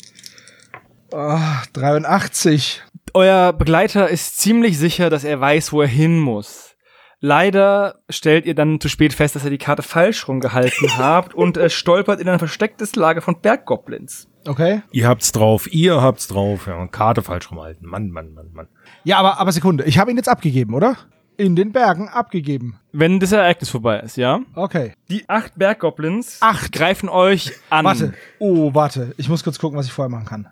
Oh, 1.11 1.39
83. 1.73 2.83
Euer 3.15 3.53
Begleiter 3.53 4.09
ist 4.09 4.39
ziemlich 4.39 4.79
sicher, 4.79 5.11
dass 5.11 5.25
er 5.25 5.41
weiß, 5.41 5.73
wo 5.73 5.81
er 5.83 5.89
hin 5.89 6.19
muss. 6.21 6.75
Leider 7.21 7.97
stellt 8.09 8.47
ihr 8.47 8.55
dann 8.55 8.81
zu 8.81 8.89
spät 8.89 9.13
fest, 9.13 9.35
dass 9.35 9.45
ihr 9.45 9.51
die 9.51 9.59
Karte 9.59 9.83
falsch 9.83 10.29
rumgehalten 10.29 10.89
habt 10.99 11.35
und 11.35 11.57
er 11.57 11.69
stolpert 11.71 12.21
in 12.21 12.29
ein 12.29 12.39
verstecktes 12.39 12.95
Lager 12.95 13.23
von 13.23 13.41
Berggoblins. 13.41 14.29
Okay. 14.47 14.83
Ihr 14.93 15.09
habt's 15.09 15.33
drauf, 15.33 15.73
ihr 15.73 16.01
habt's 16.01 16.29
drauf. 16.29 16.67
Ja, 16.69 16.87
Karte 16.87 17.23
falsch 17.23 17.51
rumhalten. 17.51 17.89
Mann, 17.89 18.11
Mann, 18.11 18.33
Mann, 18.35 18.53
Mann. 18.53 18.69
Ja, 19.03 19.19
aber, 19.19 19.41
aber 19.41 19.51
Sekunde. 19.51 19.85
Ich 19.85 19.99
habe 19.99 20.11
ihn 20.11 20.17
jetzt 20.17 20.29
abgegeben, 20.29 20.75
oder? 20.75 20.97
In 21.37 21.57
den 21.57 21.73
Bergen 21.73 22.09
abgegeben. 22.09 22.79
Wenn 22.93 23.21
das 23.21 23.33
Ereignis 23.33 23.71
vorbei 23.71 24.01
ist, 24.01 24.17
ja? 24.17 24.41
Okay. 24.55 24.93
Die 25.09 25.29
acht 25.29 25.53
Berggoblins 25.57 26.39
Acht. 26.41 26.73
greifen 26.73 27.09
euch 27.09 27.53
an. 27.71 27.85
Warte. 27.85 28.15
Oh, 28.39 28.75
warte. 28.75 29.15
Ich 29.19 29.29
muss 29.29 29.43
kurz 29.45 29.59
gucken, 29.59 29.79
was 29.79 29.87
ich 29.87 29.93
vorher 29.93 30.11
machen 30.11 30.27
kann. 30.27 30.49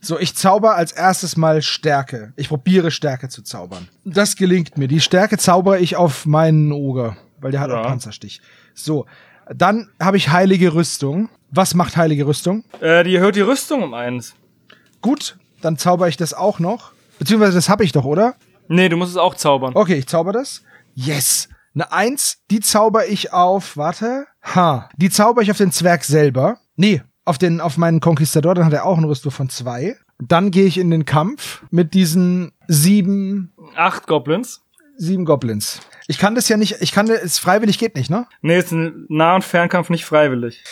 So, 0.00 0.18
ich 0.18 0.36
zauber 0.36 0.76
als 0.76 0.92
erstes 0.92 1.36
mal 1.36 1.62
Stärke. 1.62 2.32
Ich 2.36 2.48
probiere 2.48 2.90
Stärke 2.90 3.28
zu 3.28 3.42
zaubern. 3.42 3.88
Das 4.04 4.36
gelingt 4.36 4.78
mir. 4.78 4.88
Die 4.88 5.00
Stärke 5.00 5.38
zaubere 5.38 5.78
ich 5.78 5.96
auf 5.96 6.26
meinen 6.26 6.70
Oger, 6.72 7.16
weil 7.40 7.50
der 7.50 7.60
hat 7.60 7.70
Ja. 7.70 7.80
auch 7.80 7.86
Panzerstich. 7.86 8.40
So, 8.74 9.06
dann 9.54 9.88
habe 10.00 10.16
ich 10.16 10.28
heilige 10.30 10.74
Rüstung. 10.74 11.28
Was 11.50 11.74
macht 11.74 11.96
heilige 11.96 12.26
Rüstung? 12.26 12.64
Äh, 12.80 13.04
die 13.04 13.16
erhöht 13.16 13.36
die 13.36 13.40
Rüstung 13.40 13.82
um 13.82 13.94
eins. 13.94 14.34
Gut, 15.00 15.38
dann 15.60 15.78
zauber 15.78 16.08
ich 16.08 16.16
das 16.16 16.34
auch 16.34 16.58
noch. 16.58 16.92
Beziehungsweise 17.18 17.54
das 17.54 17.68
habe 17.68 17.84
ich 17.84 17.92
doch, 17.92 18.04
oder? 18.04 18.34
Nee, 18.68 18.88
du 18.88 18.96
musst 18.96 19.12
es 19.12 19.16
auch 19.16 19.34
zaubern. 19.34 19.72
Okay, 19.74 19.94
ich 19.94 20.06
zauber 20.06 20.32
das. 20.32 20.62
Yes. 20.94 21.48
Eine 21.74 21.92
Eins, 21.92 22.38
die 22.50 22.60
zauber 22.60 23.06
ich 23.06 23.32
auf, 23.32 23.76
warte. 23.76 24.26
Ha. 24.42 24.88
Die 24.96 25.10
zauber 25.10 25.42
ich 25.42 25.50
auf 25.50 25.56
den 25.58 25.72
Zwerg 25.72 26.04
selber. 26.04 26.58
Nee, 26.74 27.02
auf 27.26 27.36
den, 27.38 27.60
auf 27.60 27.76
meinen 27.76 28.00
Konquistador, 28.00 28.54
dann 28.54 28.64
hat 28.64 28.72
er 28.72 28.86
auch 28.86 28.96
einen 28.96 29.04
Rüstung 29.06 29.30
von 29.32 29.48
zwei. 29.50 29.96
Dann 30.18 30.50
gehe 30.50 30.64
ich 30.64 30.78
in 30.78 30.90
den 30.90 31.04
Kampf 31.04 31.62
mit 31.70 31.92
diesen 31.92 32.52
sieben, 32.68 33.52
Acht 33.74 34.06
Goblins. 34.06 34.62
sieben 34.96 35.24
Goblins. 35.26 35.80
Ich 36.06 36.18
kann 36.18 36.34
das 36.34 36.48
ja 36.48 36.56
nicht, 36.56 36.76
ich 36.80 36.92
kann 36.92 37.10
es 37.10 37.38
freiwillig 37.38 37.78
geht 37.78 37.96
nicht, 37.96 38.08
ne? 38.10 38.26
Nee, 38.40 38.58
ist 38.58 38.72
ein 38.72 39.04
Nah- 39.08 39.34
und 39.34 39.44
Fernkampf 39.44 39.90
nicht 39.90 40.04
freiwillig. 40.06 40.62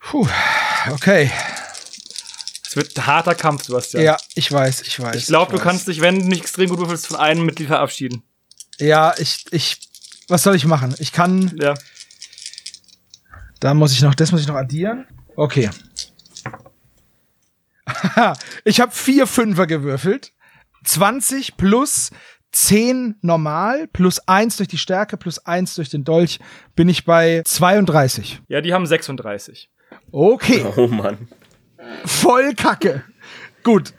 Puh, 0.00 0.26
okay. 0.92 1.30
Es 2.64 2.76
wird 2.76 2.96
ein 2.96 3.06
harter 3.06 3.34
Kampf, 3.34 3.64
Sebastian. 3.64 4.04
Ja, 4.04 4.16
ich 4.36 4.50
weiß, 4.50 4.82
ich 4.82 5.00
weiß. 5.00 5.16
Ich 5.16 5.26
glaube, 5.26 5.50
du 5.52 5.58
weiß. 5.58 5.64
kannst 5.64 5.88
dich, 5.88 6.00
wenn 6.00 6.20
du 6.20 6.26
nicht 6.28 6.42
extrem 6.42 6.68
gut 6.70 6.78
würfelst, 6.78 7.08
von 7.08 7.16
einem 7.16 7.44
Mitglied 7.44 7.68
verabschieden. 7.68 8.22
Ja, 8.78 9.14
ich, 9.18 9.44
ich, 9.50 9.78
was 10.28 10.42
soll 10.44 10.54
ich 10.54 10.64
machen? 10.64 10.94
Ich 10.98 11.10
kann, 11.12 11.52
Ja. 11.60 11.74
da 13.60 13.74
muss 13.74 13.92
ich 13.92 14.02
noch, 14.02 14.14
das 14.14 14.30
muss 14.32 14.42
ich 14.42 14.46
noch 14.46 14.54
addieren. 14.56 15.06
Okay. 15.36 15.70
ich 18.64 18.80
habe 18.80 18.92
vier 18.92 19.26
Fünfer 19.26 19.66
gewürfelt. 19.66 20.32
20 20.84 21.56
plus 21.56 22.10
10 22.52 23.16
normal, 23.22 23.86
plus 23.88 24.20
1 24.26 24.56
durch 24.56 24.68
die 24.68 24.78
Stärke, 24.78 25.16
plus 25.16 25.38
1 25.44 25.74
durch 25.74 25.90
den 25.90 26.04
Dolch, 26.04 26.38
bin 26.74 26.88
ich 26.88 27.04
bei 27.04 27.42
32. 27.44 28.40
Ja, 28.48 28.60
die 28.60 28.72
haben 28.72 28.86
36. 28.86 29.70
Okay. 30.12 30.64
Oh 30.76 30.86
Mann. 30.86 31.28
Voll 32.04 32.54
Kacke. 32.54 33.04
Gut. 33.62 33.92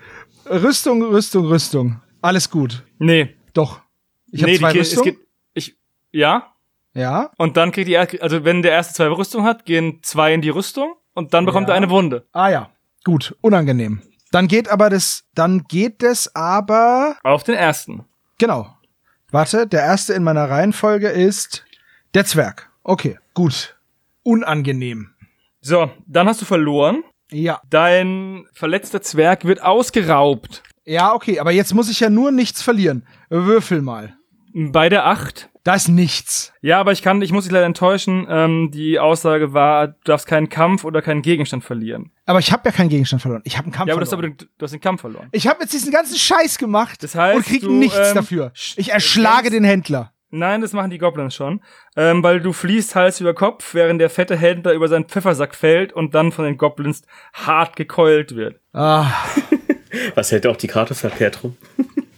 Rüstung, 0.50 1.02
Rüstung, 1.04 1.46
Rüstung. 1.46 2.02
Alles 2.22 2.50
gut. 2.50 2.84
Nee. 3.00 3.36
Doch. 3.54 3.82
Ich 4.32 4.42
habe 4.42 4.52
nee, 4.52 4.58
zwei 4.60 4.74
die, 4.74 4.80
es 4.80 4.88
Rüstungen. 4.92 5.14
gibt, 5.16 5.28
ich, 5.54 5.78
ja. 6.12 6.54
Ja. 6.94 7.32
Und 7.38 7.58
dann 7.58 7.72
kriegt 7.72 7.88
die, 7.88 7.94
er- 7.94 8.08
also 8.22 8.44
wenn 8.44 8.62
der 8.62 8.72
erste 8.72 8.94
zwei 8.94 9.08
Rüstung 9.08 9.44
hat, 9.44 9.66
gehen 9.66 10.00
zwei 10.04 10.34
in 10.34 10.42
die 10.42 10.50
Rüstung 10.50 10.96
und 11.18 11.34
dann 11.34 11.46
bekommt 11.46 11.68
Ja. 11.68 11.74
er 11.74 11.78
eine 11.78 11.90
Wunde. 11.90 12.26
Ah 12.32 12.50
ja. 12.50 12.70
Gut. 13.04 13.36
Unangenehm. 13.42 14.02
Dann 14.32 14.48
geht 14.48 14.70
aber 14.70 14.90
das, 14.90 15.24
dann 15.36 15.64
geht 15.64 16.04
es 16.04 16.34
aber, 16.36 17.16
Auf 17.24 17.44
den 17.44 17.56
ersten. 17.56 18.06
genau. 18.38 18.74
Warte, 19.32 19.68
der 19.68 19.82
erste 19.82 20.14
in 20.14 20.24
meiner 20.24 20.50
Reihenfolge 20.50 21.10
ist 21.10 21.66
der 22.14 22.26
Zwerg. 22.26 22.70
Okay. 22.84 23.18
Gut. 23.34 23.76
Unangenehm. 24.24 25.10
So, 25.62 25.92
dann 26.06 26.28
hast 26.28 26.42
du 26.42 26.46
verloren. 26.46 27.04
Ja. 27.32 27.60
Dein 27.70 28.46
verletzter 28.54 29.02
Zwerg 29.02 29.44
wird 29.46 29.62
ausgeraubt. 29.62 30.64
Ja, 30.86 31.14
okay. 31.14 31.40
Aber 31.40 31.52
jetzt 31.52 31.74
muss 31.74 31.90
ich 31.90 32.00
ja 32.00 32.10
nur 32.10 32.32
nichts 32.32 32.62
verlieren. 32.62 33.06
Würfel 33.30 33.82
mal. 33.82 34.16
Bei 34.54 34.88
der 34.90 35.06
acht. 35.06 35.50
Da 35.68 35.76
ist 35.76 35.90
nichts. 35.90 36.54
Ja, 36.62 36.80
aber 36.80 36.94
ich 36.94 37.02
kann, 37.02 37.22
ich 37.22 37.34
muss 37.34 37.44
dich 37.44 37.52
leider 37.52 37.66
enttäuschen. 37.66 38.26
Ähm, 38.30 38.72
die 38.72 39.00
Aussage 39.00 39.52
war, 39.52 39.90
du 39.90 39.96
darfst 40.06 40.26
keinen 40.26 40.48
Kampf 40.48 40.86
oder 40.86 41.02
keinen 41.02 41.22
Gegenstand 41.22 41.62
verlieren. 41.62 42.12
Aber 42.26 42.40
ich 42.40 42.54
habe 42.54 42.62
ja 42.70 42.72
keinen 42.72 42.88
Gegenstand 42.88 43.22
verloren. 43.22 43.42
Ich 43.44 43.58
habe 43.58 43.66
einen 43.66 43.74
Kampf 43.74 43.90
Ja, 43.90 43.94
aber 43.94 44.00
du 44.00 44.06
hast, 44.06 44.14
aber 44.14 44.22
verloren. 44.22 44.38
den, 44.38 44.50
du 44.58 44.64
hast 44.64 44.72
den 44.72 44.80
Kampf 44.80 45.02
verloren. 45.02 45.28
Ich 45.34 45.46
habe 45.46 45.60
jetzt 45.64 45.74
diesen 45.74 45.92
ganzen 45.92 46.16
Scheiß 46.16 46.58
gemacht 46.58 47.04
Das 47.04 47.16
heißt, 47.16 47.36
und 47.36 47.46
krieg 47.46 47.60
du, 47.60 47.70
nichts 47.74 47.98
ähm, 47.98 48.16
dafür. 48.16 48.54
Ich 48.78 48.94
erschlage 48.94 49.50
den 49.50 49.66
Händler. 49.66 50.14
Nein, 50.30 50.62
das 50.62 50.72
machen 50.72 50.90
die 50.90 51.00
Goblins 51.00 51.36
schon. 51.36 51.60
Ähm, 51.98 52.24
weil 52.24 52.40
du 52.40 52.54
fließt 52.54 52.96
Hals 52.96 53.20
über 53.20 53.34
Kopf, 53.34 53.74
während 53.74 54.00
der 54.00 54.10
fette 54.10 54.38
Händler 54.38 54.72
über 54.72 54.88
seinen 54.88 55.10
Pfeffersack 55.10 55.54
fällt 55.54 55.92
und 55.92 56.16
dann 56.16 56.32
von 56.32 56.46
den 56.46 56.58
Goblins 56.58 57.02
hart 57.34 57.76
gekeult 57.76 58.38
wird. 58.38 58.62
Ah, 58.72 59.12
Was 60.16 60.32
hält 60.32 60.48
auch 60.48 60.56
die 60.56 60.68
Karte 60.68 60.96
verkehrt 60.96 61.44
rum? 61.44 61.58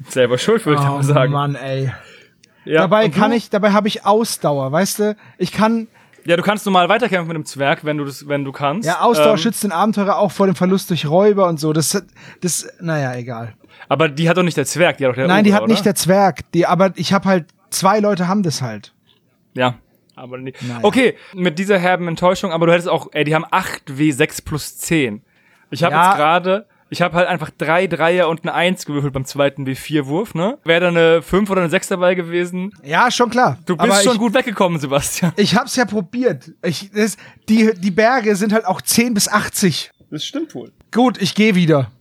Selber 0.07 0.37
schuld, 0.37 0.67
würde 0.67 0.83
ich 0.83 0.87
oh 0.87 0.91
mal 0.97 1.03
sagen. 1.03 1.31
Mann, 1.33 1.55
ey. 1.55 1.91
Ja, 2.69 2.81
dabei 2.81 3.09
kann 3.09 3.31
ich, 3.31 3.49
dabei 3.49 3.71
habe 3.71 3.87
ich 3.87 4.05
Ausdauer, 4.05 4.71
weißt 4.71 4.99
du? 4.99 5.15
Ich 5.37 5.51
kann, 5.51 5.87
Ja, 6.25 6.37
du 6.37 6.43
kannst 6.43 6.65
normal 6.65 6.87
weiterkämpfen 6.89 7.27
mit 7.27 7.35
dem 7.35 7.45
Zwerg, 7.45 7.83
wenn 7.85 7.97
du 7.97 8.05
das, 8.05 8.27
wenn 8.27 8.43
du 8.43 8.51
kannst. 8.51 8.87
ja, 8.87 9.01
Ausdauer 9.01 9.31
Ähm, 9.31 9.37
schützt 9.37 9.63
den 9.63 9.71
Abenteurer 9.71 10.17
auch 10.17 10.31
vor 10.31 10.45
dem 10.45 10.55
Verlust 10.55 10.89
durch 10.89 11.05
Räuber 11.07 11.47
und 11.47 11.59
so. 11.59 11.73
Das, 11.73 12.01
das, 12.41 12.67
naja, 12.79 13.15
egal. 13.15 13.53
Aber 13.87 14.07
die 14.09 14.29
hat 14.29 14.37
doch 14.37 14.43
nicht 14.43 14.57
der 14.57 14.65
Zwerg, 14.65 14.97
die 14.97 15.05
hat 15.05 15.11
doch 15.11 15.15
der 15.15 15.27
Nein, 15.27 15.43
die 15.43 15.49
Ogre, 15.49 15.55
hat 15.57 15.63
oder? 15.63 15.71
nicht 15.73 15.85
der 15.85 15.95
Zwerg. 15.95 16.51
Die, 16.51 16.65
aber 16.67 16.91
ich 16.95 17.11
habe 17.13 17.25
halt, 17.27 17.45
zwei 17.71 17.99
Leute 17.99 18.27
haben 18.27 18.43
das 18.43 18.61
halt. 18.61 18.93
Ja. 19.53 19.75
Aber 20.15 20.37
nicht. 20.37 20.61
Naja. 20.61 20.79
Okay, 20.83 21.15
mit 21.33 21.57
dieser 21.57 21.79
herben 21.79 22.07
Enttäuschung, 22.09 22.51
aber 22.51 22.65
du 22.67 22.73
hättest 22.73 22.89
auch, 22.89 23.07
ey, 23.13 23.23
die 23.23 23.33
haben 23.33 23.45
8 23.49 23.89
W6 23.89 24.43
plus 24.43 24.77
10. 24.77 25.21
Ich 25.71 25.81
habe 25.83 25.93
Ja. 25.95 26.07
jetzt 26.09 26.17
gerade, 26.17 26.65
ich 26.89 27.01
habe 27.01 27.15
halt 27.15 27.27
einfach 27.27 27.49
drei 27.55 27.87
Dreier 27.87 28.29
und 28.29 28.43
eine 28.43 28.53
Eins 28.53 28.85
gewürfelt 28.85 29.13
beim 29.13 29.25
zweiten 29.25 29.65
W4-Wurf, 29.65 30.33
ne? 30.33 30.57
Wäre 30.63 30.81
da 30.81 30.87
eine 30.87 31.21
5 31.21 31.49
oder 31.49 31.61
eine 31.61 31.69
6 31.69 31.87
dabei 31.87 32.15
gewesen. 32.15 32.73
Ja, 32.83 33.11
schon 33.11 33.29
klar. 33.29 33.59
Du 33.65 33.77
bist 33.77 33.89
aber 33.89 34.01
schon 34.01 34.13
ich, 34.13 34.19
gut 34.19 34.33
weggekommen, 34.33 34.79
Sebastian. 34.79 35.33
Ich 35.35 35.55
hab's 35.55 35.75
ja 35.75 35.85
probiert. 35.85 36.51
Ich, 36.63 36.91
das, 36.91 37.17
die, 37.47 37.71
die 37.77 37.91
Berge 37.91 38.35
sind 38.35 38.53
halt 38.53 38.65
auch 38.65 38.81
10 38.81 39.13
bis 39.13 39.27
80. 39.27 39.91
Das 40.09 40.25
stimmt 40.25 40.55
wohl. 40.55 40.71
Gut, 40.91 41.21
ich 41.21 41.35
gehe 41.35 41.55
wieder. 41.55 41.91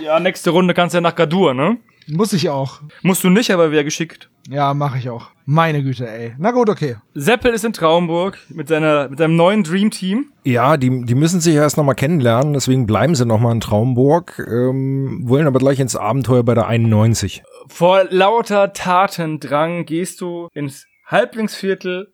Ja, 0.00 0.20
nächste 0.20 0.50
Runde 0.50 0.74
kannst 0.74 0.94
du 0.94 0.98
ja 0.98 1.00
nach 1.00 1.14
Gadur, 1.14 1.54
ne? 1.54 1.78
Muss 2.12 2.32
ich 2.32 2.48
auch. 2.48 2.80
Musst 3.02 3.24
du 3.24 3.30
nicht, 3.30 3.50
aber 3.50 3.70
wäre 3.70 3.84
geschickt. 3.84 4.30
Ja, 4.48 4.74
mache 4.74 4.98
ich 4.98 5.10
auch. 5.10 5.30
Meine 5.44 5.82
Güte, 5.82 6.08
ey. 6.08 6.34
Na 6.38 6.50
gut, 6.50 6.68
okay. 6.68 6.96
Seppel 7.14 7.52
ist 7.52 7.64
in 7.64 7.72
Traumburg 7.72 8.38
mit 8.48 8.68
seiner, 8.68 9.08
mit 9.08 9.18
seinem 9.18 9.36
neuen 9.36 9.62
Dream 9.62 9.90
Team. 9.90 10.32
Ja, 10.44 10.76
die, 10.76 11.04
die 11.04 11.14
müssen 11.14 11.40
sich 11.40 11.54
erst 11.54 11.76
nochmal 11.76 11.94
kennenlernen, 11.94 12.54
deswegen 12.54 12.86
bleiben 12.86 13.14
sie 13.14 13.26
nochmal 13.26 13.52
in 13.52 13.60
Traumburg, 13.60 14.38
ähm, 14.38 15.20
wollen 15.24 15.46
aber 15.46 15.58
gleich 15.58 15.78
ins 15.78 15.96
Abenteuer 15.96 16.42
bei 16.42 16.54
der 16.54 16.66
91. 16.66 17.42
Vor 17.68 18.04
lauter 18.10 18.72
Tatendrang 18.72 19.84
gehst 19.84 20.20
du 20.20 20.48
ins 20.52 20.86
Halblingsviertel 21.06 22.12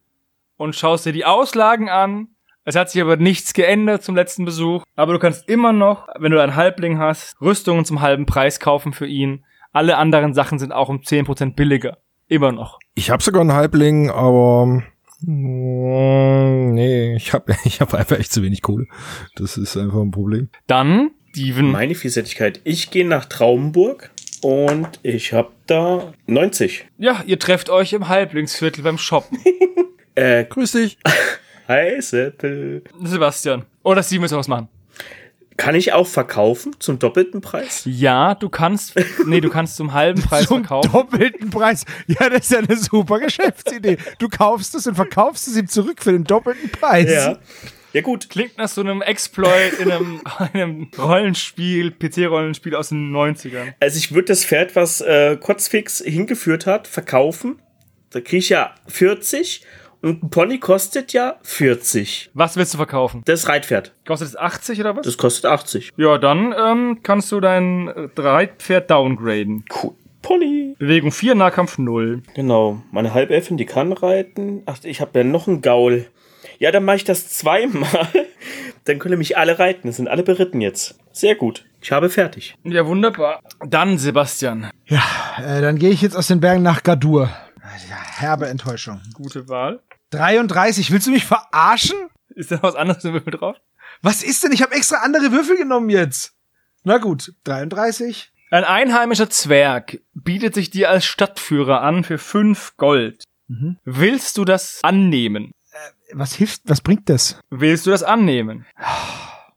und 0.56 0.74
schaust 0.74 1.06
dir 1.06 1.12
die 1.12 1.24
Auslagen 1.24 1.88
an. 1.88 2.28
Es 2.64 2.74
hat 2.74 2.90
sich 2.90 3.00
aber 3.00 3.16
nichts 3.16 3.54
geändert 3.54 4.02
zum 4.02 4.16
letzten 4.16 4.44
Besuch. 4.44 4.82
Aber 4.96 5.12
du 5.12 5.20
kannst 5.20 5.48
immer 5.48 5.72
noch, 5.72 6.08
wenn 6.18 6.32
du 6.32 6.42
einen 6.42 6.56
Halbling 6.56 6.98
hast, 6.98 7.40
Rüstungen 7.40 7.84
zum 7.84 8.00
halben 8.00 8.26
Preis 8.26 8.58
kaufen 8.58 8.92
für 8.92 9.06
ihn. 9.06 9.44
Alle 9.76 9.98
anderen 9.98 10.32
Sachen 10.32 10.58
sind 10.58 10.72
auch 10.72 10.88
um 10.88 11.00
10% 11.02 11.54
billiger. 11.54 11.98
Immer 12.28 12.50
noch. 12.50 12.78
Ich 12.94 13.10
habe 13.10 13.22
sogar 13.22 13.42
einen 13.42 13.52
Halbling, 13.52 14.08
aber 14.08 14.82
mm, 15.20 16.72
nee, 16.72 17.14
ich 17.14 17.34
habe 17.34 17.54
ich 17.64 17.82
hab 17.82 17.92
einfach 17.92 18.18
echt 18.18 18.32
zu 18.32 18.42
wenig 18.42 18.62
Kohle. 18.62 18.86
Das 19.34 19.58
ist 19.58 19.76
einfach 19.76 20.00
ein 20.00 20.12
Problem. 20.12 20.48
Dann, 20.66 21.10
Steven. 21.28 21.72
Meine 21.72 21.94
Vielseitigkeit. 21.94 22.62
Ich 22.64 22.90
gehe 22.90 23.06
nach 23.06 23.26
Traumburg 23.26 24.12
und 24.40 24.98
ich 25.02 25.34
habe 25.34 25.50
da 25.66 26.14
90. 26.26 26.86
Ja, 26.96 27.22
ihr 27.26 27.38
trefft 27.38 27.68
euch 27.68 27.92
im 27.92 28.08
Halblingsviertel 28.08 28.82
beim 28.82 28.96
Shoppen. 28.96 29.38
Äh, 30.14 30.44
Grüß 30.48 30.72
dich. 30.72 30.96
hi 31.68 32.00
Seppel. 32.00 32.82
Sebastian. 33.02 33.66
Oder 33.82 34.02
Steven 34.02 34.22
müssen 34.22 34.38
was 34.38 34.48
machen. 34.48 34.70
Kann 35.56 35.74
ich 35.74 35.92
auch 35.92 36.06
verkaufen 36.06 36.76
zum 36.78 36.98
doppelten 36.98 37.40
Preis? 37.40 37.82
Ja, 37.84 38.34
du 38.34 38.48
kannst, 38.48 38.94
nee, 39.26 39.40
du 39.40 39.48
kannst 39.48 39.76
zum 39.76 39.92
halben 39.92 40.20
Preis 40.28 40.46
Zum 40.46 40.58
verkaufen. 40.64 40.92
doppelten 40.92 41.50
Preis. 41.50 41.84
Ja, 42.06 42.28
das 42.28 42.40
ist 42.40 42.52
ja 42.52 42.58
eine 42.58 42.76
super 42.76 43.18
Geschäftsidee. 43.20 43.96
Du 44.18 44.28
kaufst 44.28 44.74
es 44.74 44.86
und 44.86 44.94
verkaufst 44.94 45.48
es 45.48 45.56
ihm 45.56 45.68
zurück 45.68 46.02
für 46.02 46.12
den 46.12 46.24
doppelten 46.24 46.70
Preis. 46.70 47.10
Ja. 47.10 47.38
Ja 47.92 48.02
gut. 48.02 48.28
Klingt 48.28 48.58
nach 48.58 48.68
so 48.68 48.82
einem 48.82 49.00
Exploit 49.00 49.72
in 49.80 49.90
einem, 49.90 50.20
in 50.52 50.60
einem 50.60 50.90
Rollenspiel, 50.98 51.92
PC-Rollenspiel 51.92 52.74
aus 52.74 52.90
den 52.90 53.10
90ern. 53.10 53.72
Also 53.80 53.96
ich 53.96 54.12
würde 54.12 54.26
das 54.26 54.44
Pferd, 54.44 54.76
was 54.76 55.00
äh, 55.00 55.38
Kotzfix 55.38 56.00
hingeführt 56.04 56.66
hat, 56.66 56.86
verkaufen. 56.88 57.58
Da 58.10 58.20
kriege 58.20 58.36
ich 58.38 58.50
ja 58.50 58.74
40 58.88 59.62
und 60.06 60.22
ein 60.22 60.30
Pony 60.30 60.58
kostet 60.58 61.12
ja 61.12 61.36
40. 61.42 62.30
Was 62.34 62.56
willst 62.56 62.74
du 62.74 62.78
verkaufen? 62.78 63.22
Das 63.24 63.48
Reitpferd. 63.48 63.92
Kostet 64.06 64.28
es 64.28 64.36
80 64.36 64.80
oder 64.80 64.96
was? 64.96 65.04
Das 65.04 65.18
kostet 65.18 65.46
80. 65.46 65.92
ja, 65.96 66.18
dann 66.18 66.54
ähm, 66.56 67.00
kannst 67.02 67.32
du 67.32 67.40
dein 67.40 67.88
Reitpferd 68.16 68.90
downgraden. 68.90 69.64
Cool. 69.82 69.94
Pony. 70.22 70.74
Bewegung 70.78 71.12
4, 71.12 71.36
Nahkampf 71.36 71.78
0. 71.78 72.22
Genau. 72.34 72.82
Meine 72.90 73.14
Halbelfin, 73.14 73.56
die 73.56 73.66
kann 73.66 73.92
reiten. 73.92 74.62
Ach, 74.66 74.78
ich 74.82 75.00
habe 75.00 75.20
ja 75.20 75.24
noch 75.24 75.46
einen 75.46 75.62
Gaul. 75.62 76.06
Ja, 76.58 76.72
dann 76.72 76.84
mache 76.84 76.96
ich 76.96 77.04
das 77.04 77.28
zweimal. 77.28 78.08
Dann 78.84 79.00
können 79.00 79.18
mich 79.18 79.36
alle 79.36 79.58
reiten. 79.58 79.88
Es 79.88 79.96
sind 79.96 80.06
alle 80.06 80.22
beritten 80.22 80.60
jetzt. 80.60 80.96
Sehr 81.10 81.34
gut. 81.34 81.64
Ich 81.80 81.90
habe 81.90 82.08
fertig. 82.08 82.54
Ja, 82.62 82.86
wunderbar. 82.86 83.40
Dann, 83.66 83.98
Sebastian. 83.98 84.70
Ja, 84.86 85.02
äh, 85.38 85.60
dann 85.60 85.76
gehe 85.76 85.90
ich 85.90 86.02
jetzt 86.02 86.16
aus 86.16 86.28
den 86.28 86.38
Bergen 86.38 86.62
nach 86.62 86.84
Gadur. 86.84 87.28
Ja, 87.90 87.96
herbe 88.20 88.46
Enttäuschung. 88.46 89.00
Gute 89.14 89.48
Wahl. 89.48 89.80
33, 90.10 90.90
willst 90.90 91.06
du 91.06 91.10
mich 91.10 91.24
verarschen? 91.24 91.96
Ist 92.34 92.50
da 92.50 92.62
was 92.62 92.74
anderes 92.74 93.04
im 93.04 93.14
Würfel 93.14 93.32
drauf? 93.32 93.56
Was 94.02 94.22
ist 94.22 94.44
denn? 94.44 94.52
Ich 94.52 94.62
habe 94.62 94.74
extra 94.74 94.98
andere 94.98 95.32
Würfel 95.32 95.56
genommen 95.56 95.90
jetzt. 95.90 96.34
Na 96.84 96.98
gut, 96.98 97.32
33. 97.44 98.32
Ein 98.50 98.64
einheimischer 98.64 99.28
Zwerg 99.28 100.00
bietet 100.14 100.54
sich 100.54 100.70
dir 100.70 100.90
als 100.90 101.04
Stadtführer 101.04 101.82
an 101.82 102.04
für 102.04 102.18
5 102.18 102.76
Gold. 102.76 103.24
Mhm. 103.48 103.78
Willst 103.84 104.38
du 104.38 104.44
das 104.44 104.80
annehmen? 104.82 105.52
Was 106.12 106.34
hilft, 106.34 106.62
was 106.66 106.80
bringt 106.80 107.08
das? 107.08 107.40
Willst 107.50 107.86
du 107.86 107.90
das 107.90 108.02
annehmen? 108.02 108.64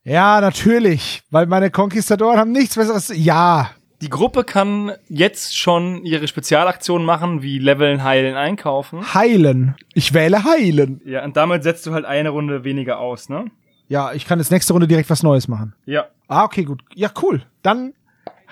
Ja, 0.04 0.42
natürlich, 0.42 1.22
weil 1.30 1.46
meine 1.46 1.70
Konquistadoren 1.70 2.40
haben 2.40 2.52
nichts 2.52 2.76
besseres. 2.76 3.12
Ja, 3.14 3.72
Die 4.02 4.10
Gruppe 4.10 4.44
kann 4.46 4.94
jetzt 5.10 5.58
schon 5.58 6.06
ihre 6.06 6.28
Spezialaktionen 6.28 7.06
machen, 7.06 7.42
wie 7.42 7.60
Leveln, 7.60 8.04
Heilen, 8.04 8.36
Einkaufen. 8.36 9.14
heilen. 9.14 9.76
Ich 9.94 10.14
wähle 10.14 10.44
heilen. 10.46 11.02
Ja, 11.06 11.24
und 11.26 11.36
damit 11.36 11.64
setzt 11.64 11.86
du 11.86 11.92
halt 11.94 12.06
eine 12.06 12.30
Runde 12.30 12.64
weniger 12.64 13.00
aus, 13.00 13.28
ne? 13.28 13.46
Ja, 13.90 14.14
ich 14.14 14.26
kann 14.26 14.40
jetzt 14.40 14.52
nächste 14.52 14.72
Runde 14.74 14.88
direkt 14.88 15.10
was 15.10 15.24
Neues 15.24 15.48
machen. 15.48 15.74
Ja. 15.86 16.06
Ah, 16.28 16.44
okay, 16.46 16.64
gut. 16.64 16.82
Ja, 16.94 17.10
cool. 17.22 17.42
Dann 17.62 17.94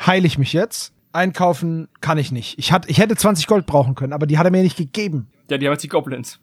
heile 0.05 0.27
ich 0.27 0.37
mich 0.37 0.51
jetzt. 0.51 0.93
Einkaufen 1.13 1.87
kann 2.01 2.17
ich 2.17 2.31
nicht. 2.31 2.59
Ich, 2.59 2.71
hat, 2.71 2.89
ich 2.89 2.97
hätte 2.97 3.15
20 3.15 3.47
Gold 3.47 3.65
brauchen 3.65 3.95
können, 3.95 4.13
aber 4.13 4.27
die 4.27 4.37
hat 4.37 4.45
er 4.45 4.51
mir 4.51 4.63
nicht 4.63 4.77
gegeben. 4.77 5.27
Ja, 5.49 5.57
die 5.57 5.65
haben 5.65 5.73
jetzt 5.73 5.83
die 5.83 5.87
Goblins. 5.87 6.39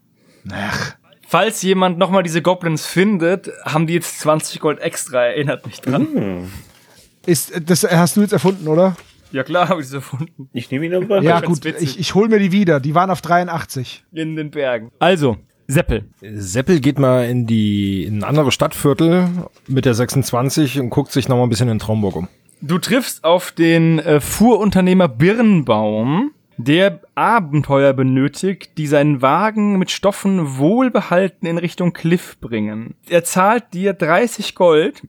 Ach, 0.51 0.95
Falls 1.27 1.63
jemand 1.63 1.99
nochmal 1.99 2.23
diese 2.23 2.43
Goblins 2.43 2.87
findet, 2.87 3.51
haben 3.65 3.87
die 3.87 3.95
jetzt 3.95 4.21
20 4.21 4.61
Gold 4.61 4.79
extra, 4.81 5.25
erinnert 5.25 5.67
mich 5.67 5.81
dran. 5.81 6.51
Ist, 7.27 7.53
das 7.67 7.85
hast 7.85 8.17
du 8.17 8.21
jetzt 8.21 8.33
erfunden, 8.33 8.69
oder? 8.69 8.97
Ja 9.33 9.43
klar, 9.43 9.69
habe 9.69 9.81
ich 9.81 9.89
es 9.89 9.93
erfunden. 9.93 10.49
Ich 10.53 10.71
nehme 10.71 10.87
ihn 10.87 10.95
aber. 10.95 11.23
Ja, 11.23 11.41
gut. 11.41 11.65
Ich, 11.65 11.99
ich 11.99 12.15
hol 12.15 12.29
mir 12.29 12.39
die 12.39 12.53
wieder. 12.53 12.79
Die 12.79 12.95
waren 12.95 13.11
auf 13.11 13.21
83. 13.21 14.05
In 14.13 14.37
den 14.37 14.51
Bergen. 14.51 14.91
Also, 15.01 15.39
Seppel. 15.67 16.05
Seppel 16.21 16.81
geht 16.81 16.99
mal 16.99 17.25
in 17.29 17.47
die 17.47 18.05
in 18.05 18.19
ein 18.19 18.25
anderes 18.25 18.55
Stadtviertel 18.55 19.29
mit 19.67 19.87
der 19.87 19.95
26 19.95 20.79
und 20.81 20.91
guckt 20.91 21.11
sich 21.11 21.29
noch 21.29 21.37
mal 21.37 21.45
ein 21.45 21.49
bisschen 21.49 21.69
in 21.69 21.79
Traumburg 21.79 22.17
um. 22.17 22.29
Du 22.61 22.79
triffst 22.79 23.25
auf 23.25 23.53
den 23.53 23.99
äh, 23.99 24.21
Fuhrunternehmer 24.21 25.09
Birnbaum, 25.09 26.31
der 26.57 27.01
Abenteuer 27.15 27.93
benötigt, 27.93 28.79
die 28.79 28.87
seinen 28.87 29.21
Wagen 29.21 29.79
mit 29.79 29.91
Stoffen 29.91 30.59
wohlbehalten 30.59 31.47
in 31.47 31.59
Richtung 31.59 31.93
Cliff 31.93 32.39
bringen. 32.41 32.95
Er 33.09 33.25
zahlt 33.25 33.75
dir 33.75 33.93
30 33.93 34.55
Gold, 34.55 35.03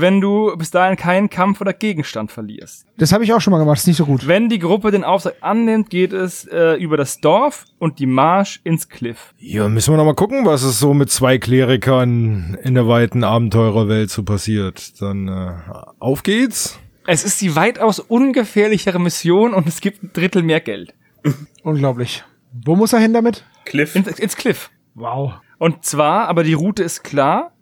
wenn 0.00 0.20
du 0.20 0.56
bis 0.56 0.70
dahin 0.70 0.96
keinen 0.96 1.30
Kampf 1.30 1.60
oder 1.60 1.72
Gegenstand 1.72 2.32
verlierst. 2.32 2.86
Das 2.96 3.12
habe 3.12 3.24
ich 3.24 3.32
auch 3.32 3.40
schon 3.40 3.50
mal 3.50 3.58
gemacht. 3.58 3.78
Ist 3.78 3.86
nicht 3.86 3.96
so 3.96 4.06
gut. 4.06 4.26
Wenn 4.26 4.48
die 4.48 4.58
Gruppe 4.58 4.90
den 4.90 5.04
Auftrag 5.04 5.36
annimmt, 5.40 5.90
geht 5.90 6.12
es 6.12 6.46
äh, 6.46 6.74
über 6.74 6.96
das 6.96 7.20
Dorf 7.20 7.64
und 7.78 7.98
die 7.98 8.06
Marsch 8.06 8.60
ins 8.64 8.88
Cliff. 8.88 9.34
Ja, 9.38 9.68
müssen 9.68 9.92
wir 9.92 9.96
noch 9.96 10.04
mal 10.04 10.14
gucken, 10.14 10.44
was 10.44 10.62
es 10.62 10.78
so 10.78 10.94
mit 10.94 11.10
zwei 11.10 11.38
Klerikern 11.38 12.56
in 12.62 12.74
der 12.74 12.88
weiten 12.88 13.24
Abenteurerwelt 13.24 14.10
so 14.10 14.22
passiert. 14.22 15.00
Dann 15.00 15.28
äh, 15.28 15.52
auf 15.98 16.22
geht's. 16.22 16.78
Es 17.06 17.24
ist 17.24 17.40
die 17.40 17.54
weitaus 17.54 17.98
ungefährlichere 17.98 18.98
Mission 18.98 19.52
und 19.52 19.68
es 19.68 19.80
gibt 19.80 20.02
ein 20.02 20.10
Drittel 20.12 20.42
mehr 20.42 20.60
Geld. 20.60 20.94
Unglaublich. 21.62 22.24
Wo 22.64 22.76
muss 22.76 22.92
er 22.92 23.00
hin 23.00 23.12
damit? 23.12 23.44
Cliff. 23.64 23.94
Ins, 23.94 24.18
ins 24.18 24.36
Cliff. 24.36 24.70
Wow. 24.94 25.34
Und 25.58 25.84
zwar, 25.84 26.28
aber 26.28 26.44
die 26.44 26.54
Route 26.54 26.82
ist 26.82 27.02
klar, 27.02 27.52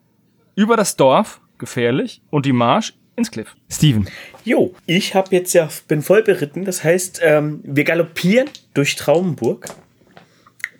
über 0.54 0.76
das 0.76 0.96
Dorf, 0.96 1.40
gefährlich, 1.62 2.20
und 2.30 2.44
die 2.44 2.52
Marsch 2.52 2.92
ins 3.16 3.30
Cliff. 3.30 3.54
Steven. 3.70 4.08
Jo, 4.44 4.74
ich 4.86 5.14
habe 5.14 5.28
jetzt 5.34 5.52
ja, 5.54 5.68
bin 5.88 6.02
voll 6.02 6.22
beritten. 6.22 6.64
Das 6.64 6.82
heißt, 6.84 7.20
ähm, 7.22 7.60
wir 7.62 7.84
galoppieren 7.84 8.48
durch 8.74 8.96
Traumburg 8.96 9.68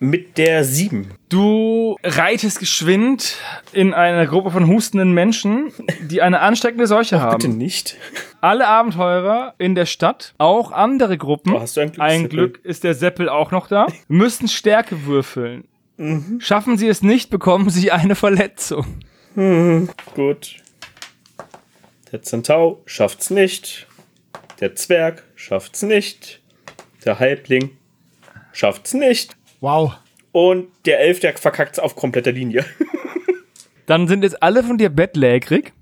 mit 0.01 0.37
der 0.37 0.65
7. 0.65 1.13
Du 1.29 1.97
reitest 2.03 2.59
geschwind 2.59 3.37
in 3.73 3.95
eine 3.95 4.27
Gruppe 4.27 4.51
von 4.51 4.67
hustenden 4.67 5.13
Menschen, 5.13 5.73
die 6.11 6.21
eine 6.23 6.41
ansteckende 6.41 6.89
Seuche 6.89 7.17
Bitte 7.17 7.47
haben. 7.49 7.57
nicht. 7.59 7.97
Alle 8.41 8.67
Abenteurer 8.67 9.55
in 9.59 9.77
der 9.77 9.87
Stadt, 9.87 10.35
auch 10.39 10.73
andere 10.73 11.17
Gruppen, 11.19 11.53
Oh, 11.55 11.61
hast 11.61 11.77
du 11.77 11.83
ein 11.83 11.93
Glück, 11.93 12.03
ein? 12.05 12.29
Glück 12.29 12.61
ist 12.65 12.83
der 12.83 12.95
Seppel 12.95 13.29
auch 13.29 13.53
noch 13.53 13.69
da, 13.69 13.87
müssen 14.09 14.49
Stärke 14.49 15.07
würfeln. 15.07 15.65
Mhm. 15.99 16.41
Schaffen 16.41 16.77
sie 16.79 16.89
es 16.89 17.03
nicht, 17.03 17.31
bekommen 17.31 17.71
sie 17.71 17.93
eine 17.93 18.17
Verletzung. 18.17 18.85
Gut. 20.15 20.57
Der 22.13 22.21
Zentau 22.21 22.83
schafft's 22.85 23.31
nicht. 23.31 23.87
Der 24.61 24.75
Zwerg 24.75 25.25
schafft's 25.35 25.81
nicht. 25.83 26.43
Der 27.07 27.19
Halbling 27.19 27.71
schafft's 28.53 28.93
nicht. 28.93 29.35
Wow. 29.61 29.95
Und 30.31 30.69
der 30.85 31.01
Elf, 31.01 31.21
der 31.21 31.35
verkackt's 31.39 31.79
auf 31.79 31.97
kompletter 31.97 32.33
Linie. 32.33 32.67
Dann 33.87 34.09
sind 34.09 34.25
jetzt 34.25 34.43
alle 34.43 34.63
von 34.63 34.77
dir 34.77 34.91
bettlägerig 34.91 35.73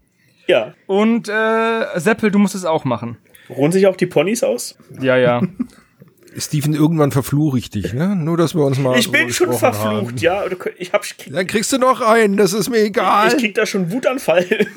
ja. 0.47 0.74
und 0.87 1.28
äh, 1.28 1.99
Seppel, 1.99 2.31
du 2.31 2.39
musst 2.39 2.55
es 2.55 2.64
auch 2.64 2.85
machen. 2.85 3.18
Ruhen 3.49 3.72
sich 3.72 3.89
auch 3.89 3.97
die 3.97 4.07
Ponys 4.07 4.45
aus? 4.45 4.78
Ja, 5.01 5.16
ja. 5.16 5.43
Steven, 6.37 6.74
irgendwann 6.74 7.11
verfluche 7.11 7.59
ich 7.59 7.70
dich, 7.70 7.93
ne? 7.93 8.14
Nur, 8.14 8.37
dass 8.37 8.55
wir 8.55 8.64
uns 8.64 8.78
mal 8.78 8.97
Ich 8.97 9.11
bin 9.11 9.33
schon 9.33 9.53
verflucht, 9.53 10.12
haben. 10.12 10.16
ja. 10.18 10.45
Ich, 10.78 10.93
hab, 10.93 11.05
ich, 11.05 11.18
krieg, 11.18 11.33
Dann 11.33 11.47
kriegst 11.49 11.72
du 11.72 11.78
noch 11.78 12.01
einen, 12.01 12.37
das 12.37 12.53
ist 12.53 12.70
mir 12.70 12.78
egal. 12.78 13.28
ich 13.28 13.37
krieg 13.37 13.55
da 13.57 13.66
schon 13.66 13.91
Wutanfall. 13.91 14.47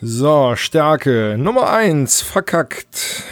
So, 0.00 0.54
Stärke. 0.56 1.36
Nummer 1.38 1.70
eins 1.70 2.22
verkackt. 2.22 3.24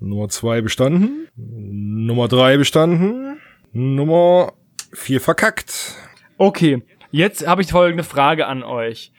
Nummer 0.00 0.28
zwei 0.28 0.60
bestanden. 0.60 1.28
Nummer 1.36 2.28
drei 2.28 2.56
bestanden. 2.56 3.38
Nummer 3.72 4.52
vier 4.92 5.20
verkackt. 5.20 5.94
Okay, 6.38 6.82
jetzt 7.10 7.46
habe 7.46 7.62
ich 7.62 7.70
folgende 7.70 8.04
Frage 8.04 8.46
an 8.46 8.62
euch. 8.62 9.12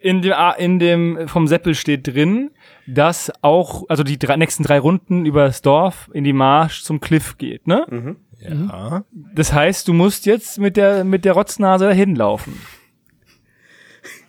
In 0.00 0.22
dem, 0.22 0.34
A- 0.34 0.52
in 0.52 0.78
dem 0.78 1.26
vom 1.26 1.48
Seppel 1.48 1.74
steht 1.74 2.06
drin, 2.06 2.50
dass 2.86 3.32
auch, 3.42 3.84
also 3.88 4.04
die 4.04 4.18
drei, 4.18 4.36
nächsten 4.36 4.62
drei 4.62 4.78
Runden 4.78 5.26
über 5.26 5.46
das 5.46 5.62
Dorf 5.62 6.08
in 6.12 6.22
die 6.22 6.32
Marsch 6.32 6.82
zum 6.82 7.00
Cliff 7.00 7.38
geht, 7.38 7.66
ne? 7.66 8.16
Ja. 8.38 9.04
Das 9.34 9.52
heißt, 9.52 9.88
du 9.88 9.92
musst 9.94 10.26
jetzt 10.26 10.58
mit 10.60 10.76
der, 10.76 11.02
mit 11.02 11.24
der 11.24 11.32
Rotznase 11.32 11.86
dahin 11.86 12.14
laufen. 12.14 12.60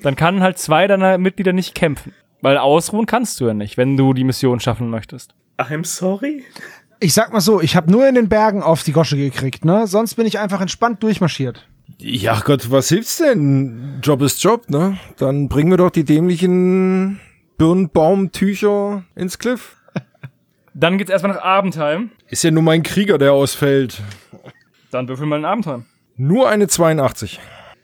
Dann 0.02 0.16
kann 0.16 0.42
halt 0.42 0.58
zwei 0.58 0.88
deiner 0.88 1.18
Mitglieder 1.18 1.54
nicht 1.54 1.76
kämpfen. 1.76 2.14
Weil 2.42 2.58
ausruhen 2.58 3.06
kannst 3.06 3.40
du 3.40 3.48
ja 3.48 3.54
nicht, 3.54 3.78
wenn 3.78 3.98
du 3.98 4.14
die 4.14 4.24
Mission 4.24 4.60
schaffen 4.60 4.90
möchtest. 4.90 5.34
I'm 5.58 5.86
sorry. 5.86 6.44
Ich 7.00 7.14
sag 7.14 7.34
mal 7.34 7.42
so, 7.42 7.62
ich 7.62 7.76
habe 7.76 7.92
nur 7.92 8.08
in 8.08 8.16
den 8.16 8.30
Bergen 8.30 8.64
auf 8.64 8.84
die 8.84 8.92
Gosche 8.92 9.18
gekriegt, 9.18 9.66
ne? 9.66 9.88
Sonst 9.88 10.16
bin 10.16 10.26
ich 10.26 10.40
einfach 10.40 10.62
entspannt 10.62 11.02
durchmarschiert. 11.04 11.68
Ja 12.00 12.40
Gott, 12.44 12.70
was 12.70 12.90
hilft's 12.90 13.18
denn? 13.18 14.00
Job 14.04 14.22
ist 14.22 14.44
Job, 14.44 14.70
ne? 14.70 15.00
Dann 15.18 15.48
bringen 15.48 15.72
wir 15.72 15.78
doch 15.78 15.90
die 15.90 16.04
dämlichen 16.04 17.20
Birnbaumtücher 17.58 19.04
ins 19.16 19.40
Cliff. 19.40 19.78
Dann 20.74 20.98
geht's 20.98 21.10
erstmal 21.10 21.34
nach 21.34 21.42
Abendheim. 21.42 22.12
Ist 22.28 22.44
ja 22.44 22.52
nur 22.52 22.64
mein 22.64 22.84
Krieger, 22.84 23.18
der 23.18 23.34
ausfällt. 23.34 24.02
Dann 24.92 25.08
würfel 25.08 25.26
mal 25.26 25.40
in 25.40 25.46
Abendheim. 25.46 25.86
Nur 26.18 26.50
eine 26.50 26.68
82. 26.68 27.40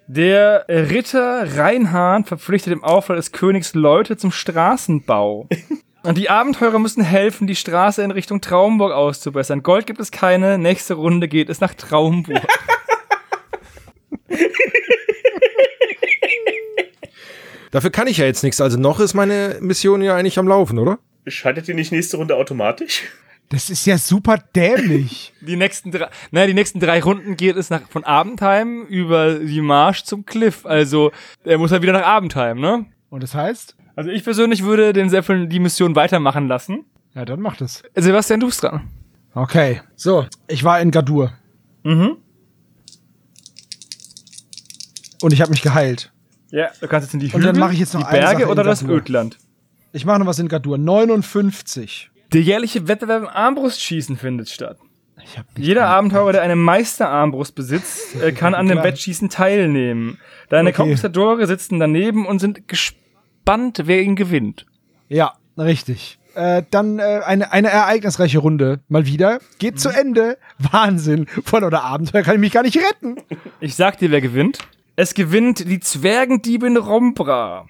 Der 0.07 0.65
Ritter 0.67 1.57
Reinhard 1.57 2.27
verpflichtet 2.27 2.73
im 2.73 2.83
Auftrag 2.83 3.15
des 3.15 3.31
Königs 3.31 3.73
Leute 3.73 4.17
zum 4.17 4.31
Straßenbau. 4.31 5.47
Und 6.03 6.17
die 6.17 6.29
Abenteurer 6.29 6.79
müssen 6.79 7.01
helfen, 7.01 7.47
die 7.47 7.55
Straße 7.55 8.03
in 8.03 8.11
Richtung 8.11 8.41
Traumburg 8.41 8.91
auszubessern. 8.91 9.63
Gold 9.63 9.85
gibt 9.85 10.01
es 10.01 10.11
keine, 10.11 10.57
nächste 10.57 10.95
Runde 10.95 11.29
geht 11.29 11.49
es 11.49 11.61
nach 11.61 11.73
Traumburg. 11.73 12.45
Dafür 17.71 17.89
kann 17.89 18.07
ich 18.07 18.17
ja 18.17 18.25
jetzt 18.25 18.43
nichts. 18.43 18.59
Also 18.59 18.77
noch 18.77 18.99
ist 18.99 19.13
meine 19.13 19.59
Mission 19.61 20.01
ja 20.01 20.17
eigentlich 20.17 20.37
am 20.37 20.49
Laufen, 20.49 20.77
oder? 20.77 20.99
Schaltet 21.25 21.69
ihr 21.69 21.75
nicht 21.75 21.93
nächste 21.93 22.17
Runde 22.17 22.35
automatisch? 22.35 23.03
Das 23.53 23.69
ist 23.69 23.85
ja 23.85 23.99
super 23.99 24.39
dämlich. 24.55 25.31
Die 25.41 25.55
nächsten 25.55 25.91
drei, 25.91 26.09
naja, 26.31 26.47
die 26.47 26.55
nächsten 26.55 26.79
drei 26.79 27.01
Runden 27.03 27.37
geht 27.37 27.55
es 27.55 27.69
nach, 27.69 27.87
von 27.87 28.03
Abendheim 28.03 28.83
über 28.87 29.35
die 29.35 29.61
Marsch 29.61 30.03
zum 30.05 30.25
Cliff. 30.25 30.65
Also, 30.65 31.11
er 31.43 31.59
muss 31.59 31.71
halt 31.71 31.83
wieder 31.83 31.93
nach 31.93 32.03
Abendheim, 32.03 32.59
ne? 32.59 32.85
Und 33.11 33.21
das 33.21 33.35
heißt? 33.35 33.75
Also 33.95 34.09
ich 34.09 34.23
persönlich 34.23 34.63
würde 34.63 34.91
den 34.91 35.09
Seppeln 35.09 35.49
die 35.49 35.59
Mission 35.59 35.95
weitermachen 35.95 36.47
lassen. 36.47 36.85
Ja, 37.13 37.25
dann 37.25 37.41
macht 37.41 37.61
es. 37.61 37.83
Sebastian, 37.95 38.39
du 38.39 38.47
bist 38.47 38.63
dran. 38.63 38.89
Okay. 39.35 39.81
So, 39.95 40.25
ich 40.47 40.63
war 40.63 40.81
in 40.81 40.89
Gadur. 40.89 41.31
Mhm. 41.83 42.17
Und 45.21 45.31
ich 45.31 45.41
habe 45.41 45.51
mich 45.51 45.61
geheilt. 45.61 46.11
Ja, 46.49 46.69
du 46.81 46.87
kannst 46.87 47.07
jetzt 47.07 47.13
in 47.13 47.19
die 47.19 47.27
Und 47.27 47.33
Hügel, 47.33 47.45
dann 47.51 47.59
mache 47.59 47.73
ich 47.73 47.79
jetzt 47.79 47.93
noch 47.93 48.01
die 48.01 48.07
eine 48.07 48.19
Berge 48.19 48.41
Sache 48.41 48.51
oder 48.51 48.61
in 48.63 48.67
das 48.67 48.81
Gadur. 48.81 48.97
Ödland. 48.97 49.37
Ich 49.91 50.05
mache 50.05 50.17
noch 50.19 50.25
was 50.25 50.39
in 50.39 50.47
Gadur. 50.47 50.79
59. 50.79 52.09
Der 52.34 52.41
jährliche 52.41 52.88
Wettbewerb 52.88 53.23
im 53.23 53.29
Armbrustschießen 53.29 54.17
findet 54.17 54.49
statt. 54.49 54.77
Ich 55.23 55.38
hab 55.38 55.45
Jeder 55.57 55.88
Abenteurer, 55.88 56.34
der 56.34 56.41
eine 56.41 56.55
Meisterarmbrust 56.55 57.55
besitzt, 57.55 58.15
äh, 58.21 58.31
kann 58.31 58.53
an 58.53 58.67
dem. 58.67 58.84
Wettschießen 58.84 59.29
teilnehmen. 59.29 60.19
Deine 60.49 60.69
Okay. 60.69 60.77
Konquistadore 60.77 61.47
sitzen 61.47 61.79
daneben 61.79 62.25
und 62.25 62.39
sind 62.39 62.67
gespannt, 62.67 63.84
wer 63.86 64.01
ihn 64.01 64.15
gewinnt. 64.15 64.65
Ja, 65.07 65.34
richtig. 65.57 66.19
Äh, 66.36 66.63
dann 66.71 66.99
äh, 66.99 67.21
eine, 67.25 67.51
eine 67.51 67.69
ereignisreiche 67.69 68.39
Runde. 68.39 68.79
Mal 68.89 69.05
wieder. 69.05 69.39
Geht 69.59 69.79
zu 69.79 69.89
Ende. 69.89 70.38
Wahnsinn. 70.57 71.27
Von 71.45 71.63
oder 71.63 71.84
Abenteuer 71.84 72.23
kann 72.23 72.36
ich 72.36 72.41
mich 72.41 72.51
gar 72.51 72.63
nicht 72.63 72.77
retten. 72.77 73.17
Ich 73.59 73.75
sag 73.75 73.99
dir, 73.99 74.09
wer 74.11 74.21
gewinnt. 74.21 74.57
Es 74.95 75.13
gewinnt 75.13 75.69
die 75.69 75.79
Zwergendiebin 75.79 76.77
Rombra. 76.77 77.67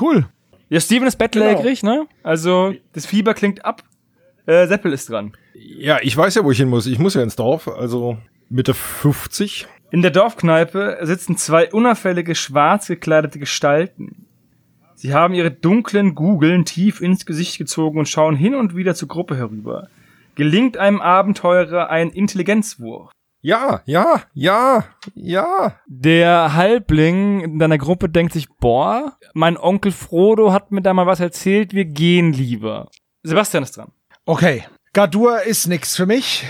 Cool. 0.00 0.26
Ja, 0.68 0.80
Steven 0.80 1.06
ist 1.06 1.16
bettlägerig, 1.16 1.82
ne? 1.82 2.06
Also, 2.22 2.74
das 2.92 3.06
Fieber 3.06 3.34
klingt 3.34 3.64
ab. 3.64 3.82
Äh, 4.46 4.66
Seppel 4.66 4.92
ist 4.92 5.10
dran. 5.10 5.32
Ja, 5.54 5.98
ich 6.02 6.16
weiß 6.16 6.34
ja, 6.34 6.44
wo 6.44 6.50
ich 6.50 6.58
hin 6.58 6.68
muss. 6.68 6.86
Ich 6.86 6.98
muss 6.98 7.14
ja 7.14 7.22
ins 7.22 7.36
Dorf, 7.36 7.68
also 7.68 8.18
Mitte 8.48 8.74
50. 8.74 9.66
In 9.90 10.02
der 10.02 10.10
Dorfkneipe 10.10 10.98
sitzen 11.02 11.36
zwei 11.36 11.72
unauffällige, 11.72 12.34
schwarz 12.34 12.88
gekleidete 12.88 13.38
Gestalten. 13.38 14.26
Sie 14.94 15.14
haben 15.14 15.34
ihre 15.34 15.50
dunklen 15.50 16.14
Gugeln 16.14 16.64
tief 16.64 17.00
ins 17.00 17.26
Gesicht 17.26 17.58
gezogen 17.58 17.98
und 17.98 18.08
schauen 18.08 18.34
hin 18.34 18.54
und 18.54 18.74
wieder 18.74 18.94
zur 18.94 19.08
Gruppe 19.08 19.36
herüber. 19.36 19.88
Gelingt 20.34 20.76
einem 20.76 21.00
Abenteurer 21.00 21.90
ein 21.90 22.10
Intelligenzwurf. 22.10 23.10
Ja, 23.46 23.80
ja, 23.86 24.24
ja, 24.34 24.84
ja. 25.14 25.78
Der 25.86 26.54
Halbling 26.54 27.42
in 27.42 27.58
deiner 27.60 27.78
Gruppe 27.78 28.08
denkt 28.08 28.32
sich, 28.32 28.48
boah, 28.48 29.16
mein 29.34 29.56
Onkel 29.56 29.92
Frodo 29.92 30.52
hat 30.52 30.72
mir 30.72 30.82
da 30.82 30.92
mal 30.92 31.06
was 31.06 31.20
erzählt, 31.20 31.72
wir 31.72 31.84
gehen 31.84 32.32
lieber. 32.32 32.90
Sebastian 33.22 33.62
ist 33.62 33.76
dran. 33.76 33.92
Okay. 34.24 34.64
Gadur 34.92 35.42
ist 35.42 35.68
nix 35.68 35.94
für 35.94 36.06
mich. 36.06 36.44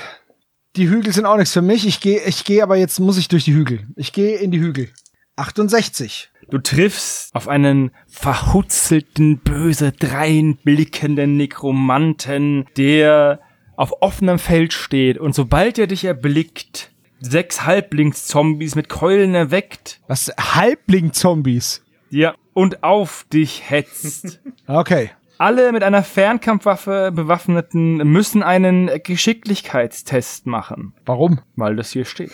Die 0.76 0.88
Hügel 0.88 1.12
sind 1.12 1.26
auch 1.26 1.36
nichts 1.36 1.53
für 1.53 1.61
mich. 1.61 1.86
Ich 1.86 2.01
gehe 2.01 2.22
ich 2.24 2.44
geh 2.44 2.62
aber 2.62 2.76
jetzt 2.76 2.99
muss 2.99 3.18
ich 3.18 3.28
durch 3.28 3.44
die 3.44 3.53
Hügel. 3.53 3.86
Ich 3.97 4.14
gehe 4.14 4.38
in 4.38 4.51
die 4.51 4.61
Hügel. 4.61 4.88
68. 5.36 6.30
Du 6.49 6.57
triffst 6.57 7.34
auf 7.34 7.47
einen 7.47 7.90
verhutzelten, 8.07 9.36
böse 9.40 9.92
dreinblickenden 9.92 11.36
Nekromanten, 11.36 12.64
der 12.78 13.40
auf 13.77 13.93
offenem 14.01 14.39
Feld 14.39 14.72
steht 14.72 15.18
und 15.18 15.35
sobald 15.35 15.79
er 15.79 15.87
dich 15.87 16.05
erblickt, 16.05 16.91
sechs 17.20 17.64
Halblingszombies 17.64 18.74
mit 18.74 18.89
Keulen 18.89 19.35
erweckt, 19.35 20.01
Was? 20.09 20.33
Halbling-Zombies. 20.39 21.83
ja, 22.11 22.35
und 22.55 22.83
auf 22.83 23.27
dich 23.33 23.70
hetzt. 23.70 24.41
Okay. 24.66 25.11
Alle 25.39 25.70
mit 25.72 25.83
einer 25.83 26.03
Fernkampfwaffe 26.03 27.12
bewaffneten 27.14 27.97
müssen 27.99 28.43
einen 28.43 28.91
Geschicklichkeitstest 29.03 30.47
machen, 30.47 30.95
Warum? 31.05 31.41
weil 31.57 31.77
das 31.77 31.91
hier 31.91 32.05
steht. 32.07 32.33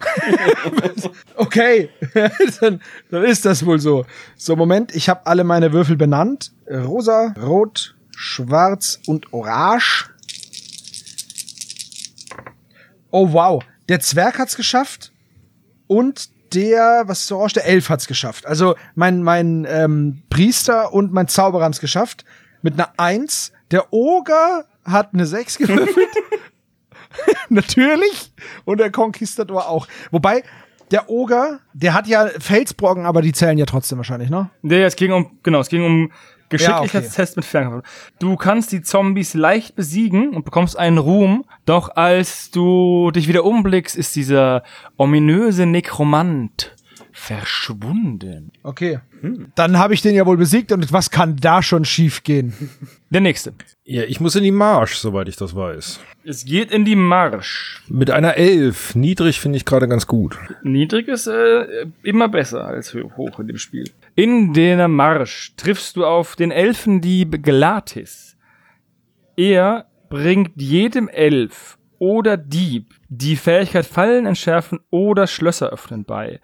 Okay, 1.36 1.88
dann, 2.60 2.80
dann 3.10 3.22
ist 3.24 3.44
das 3.44 3.64
wohl 3.64 3.78
so. 3.78 4.04
So, 4.36 4.56
Moment, 4.56 4.94
ich 4.94 5.08
habe 5.08 5.26
alle 5.26 5.44
meine 5.44 5.72
Würfel 5.72 5.96
benannt. 5.96 6.52
Rosa, 6.70 7.34
Rot, 7.40 7.94
Schwarz 8.16 9.00
und 9.06 9.32
Orange. 9.32 10.10
Oh 13.12 13.32
wow, 13.32 13.62
der 13.88 14.00
Zwerg 14.00 14.38
hat's 14.38 14.56
geschafft 14.56 15.12
und 15.86 16.30
der, 16.54 17.04
was 17.06 17.20
ist 17.20 17.32
Orange, 17.32 17.54
der 17.54 17.66
Elf 17.66 17.88
hat's 17.88 18.06
geschafft. 18.06 18.46
Also 18.46 18.74
mein, 18.94 19.22
mein 19.22 19.66
ähm, 19.68 20.22
Priester 20.28 20.92
und 20.92 21.12
mein 21.12 21.28
Zauberer 21.28 21.64
haben's 21.64 21.80
geschafft 21.80 22.24
mit 22.62 22.74
einer 22.74 22.92
Eins. 22.96 23.52
Der 23.70 23.92
Oger 23.92 24.64
hat 24.84 25.14
eine 25.14 25.26
Sechs 25.26 25.58
gewürfelt. 25.58 26.08
Natürlich. 27.48 28.32
Und 28.64 28.80
der 28.80 28.90
Konquistador 28.90 29.68
auch. 29.68 29.86
Wobei, 30.10 30.42
der 30.90 31.08
Oger, 31.08 31.60
der 31.72 31.94
hat 31.94 32.06
ja 32.06 32.28
Felsbrocken, 32.38 33.06
aber 33.06 33.22
die 33.22 33.32
zählen 33.32 33.58
ja 33.58 33.66
trotzdem 33.66 33.98
wahrscheinlich, 33.98 34.30
ne? 34.30 34.50
Nee, 34.62 34.82
es 34.82 34.96
ging 34.96 35.12
um, 35.12 35.38
genau, 35.42 35.60
es 35.60 35.68
ging 35.68 35.84
um 35.84 36.12
Geschicklichkeitstest 36.52 37.36
mit 37.36 37.44
Fernkampf. 37.44 37.84
Du 38.18 38.36
kannst 38.36 38.72
die 38.72 38.82
Zombies 38.82 39.34
leicht 39.34 39.74
besiegen 39.74 40.30
und 40.30 40.44
bekommst 40.44 40.78
einen 40.78 40.98
Ruhm, 40.98 41.44
doch 41.64 41.96
als 41.96 42.50
du 42.50 43.10
dich 43.10 43.28
wieder 43.28 43.44
umblickst, 43.44 43.96
ist 43.96 44.14
dieser 44.16 44.62
ominöse 44.96 45.66
Nekromant 45.66 46.74
verschwunden. 47.22 48.50
Okay. 48.62 49.00
Dann 49.54 49.78
habe 49.78 49.94
ich 49.94 50.02
den 50.02 50.14
ja 50.14 50.26
wohl 50.26 50.36
besiegt 50.36 50.72
und 50.72 50.92
was 50.92 51.10
kann 51.10 51.36
da 51.36 51.62
schon 51.62 51.84
schief 51.84 52.22
gehen? 52.24 52.52
Der 53.10 53.20
nächste. 53.20 53.52
Ja, 53.84 54.02
ich 54.02 54.20
muss 54.20 54.34
in 54.34 54.42
die 54.42 54.50
Marsch, 54.50 54.94
soweit 54.96 55.28
ich 55.28 55.36
das 55.36 55.54
weiß. 55.54 56.00
Es 56.24 56.44
geht 56.44 56.70
in 56.72 56.84
die 56.84 56.96
Marsch. 56.96 57.82
Mit 57.88 58.10
einer 58.10 58.36
Elf. 58.36 58.94
Niedrig 58.94 59.40
finde 59.40 59.56
ich 59.56 59.64
gerade 59.64 59.86
ganz 59.88 60.06
gut. 60.06 60.36
Niedrig 60.62 61.08
ist 61.08 61.26
äh, 61.28 61.86
immer 62.02 62.28
besser 62.28 62.64
als 62.66 62.92
ho- 62.94 63.12
hoch 63.16 63.38
in 63.38 63.46
dem 63.48 63.58
Spiel. 63.58 63.84
In 64.14 64.52
der 64.52 64.88
Marsch 64.88 65.54
triffst 65.56 65.96
du 65.96 66.04
auf 66.04 66.34
den 66.36 66.50
Elfendieb 66.50 67.42
Glatis. 67.42 68.36
Er 69.36 69.86
bringt 70.10 70.52
jedem 70.60 71.08
Elf 71.08 71.78
oder 71.98 72.36
Dieb 72.36 72.94
die 73.08 73.36
Fähigkeit 73.36 73.86
Fallen 73.86 74.26
entschärfen 74.26 74.80
oder 74.90 75.26
Schlösser 75.26 75.70
öffnen 75.70 76.04
bei. 76.04 76.40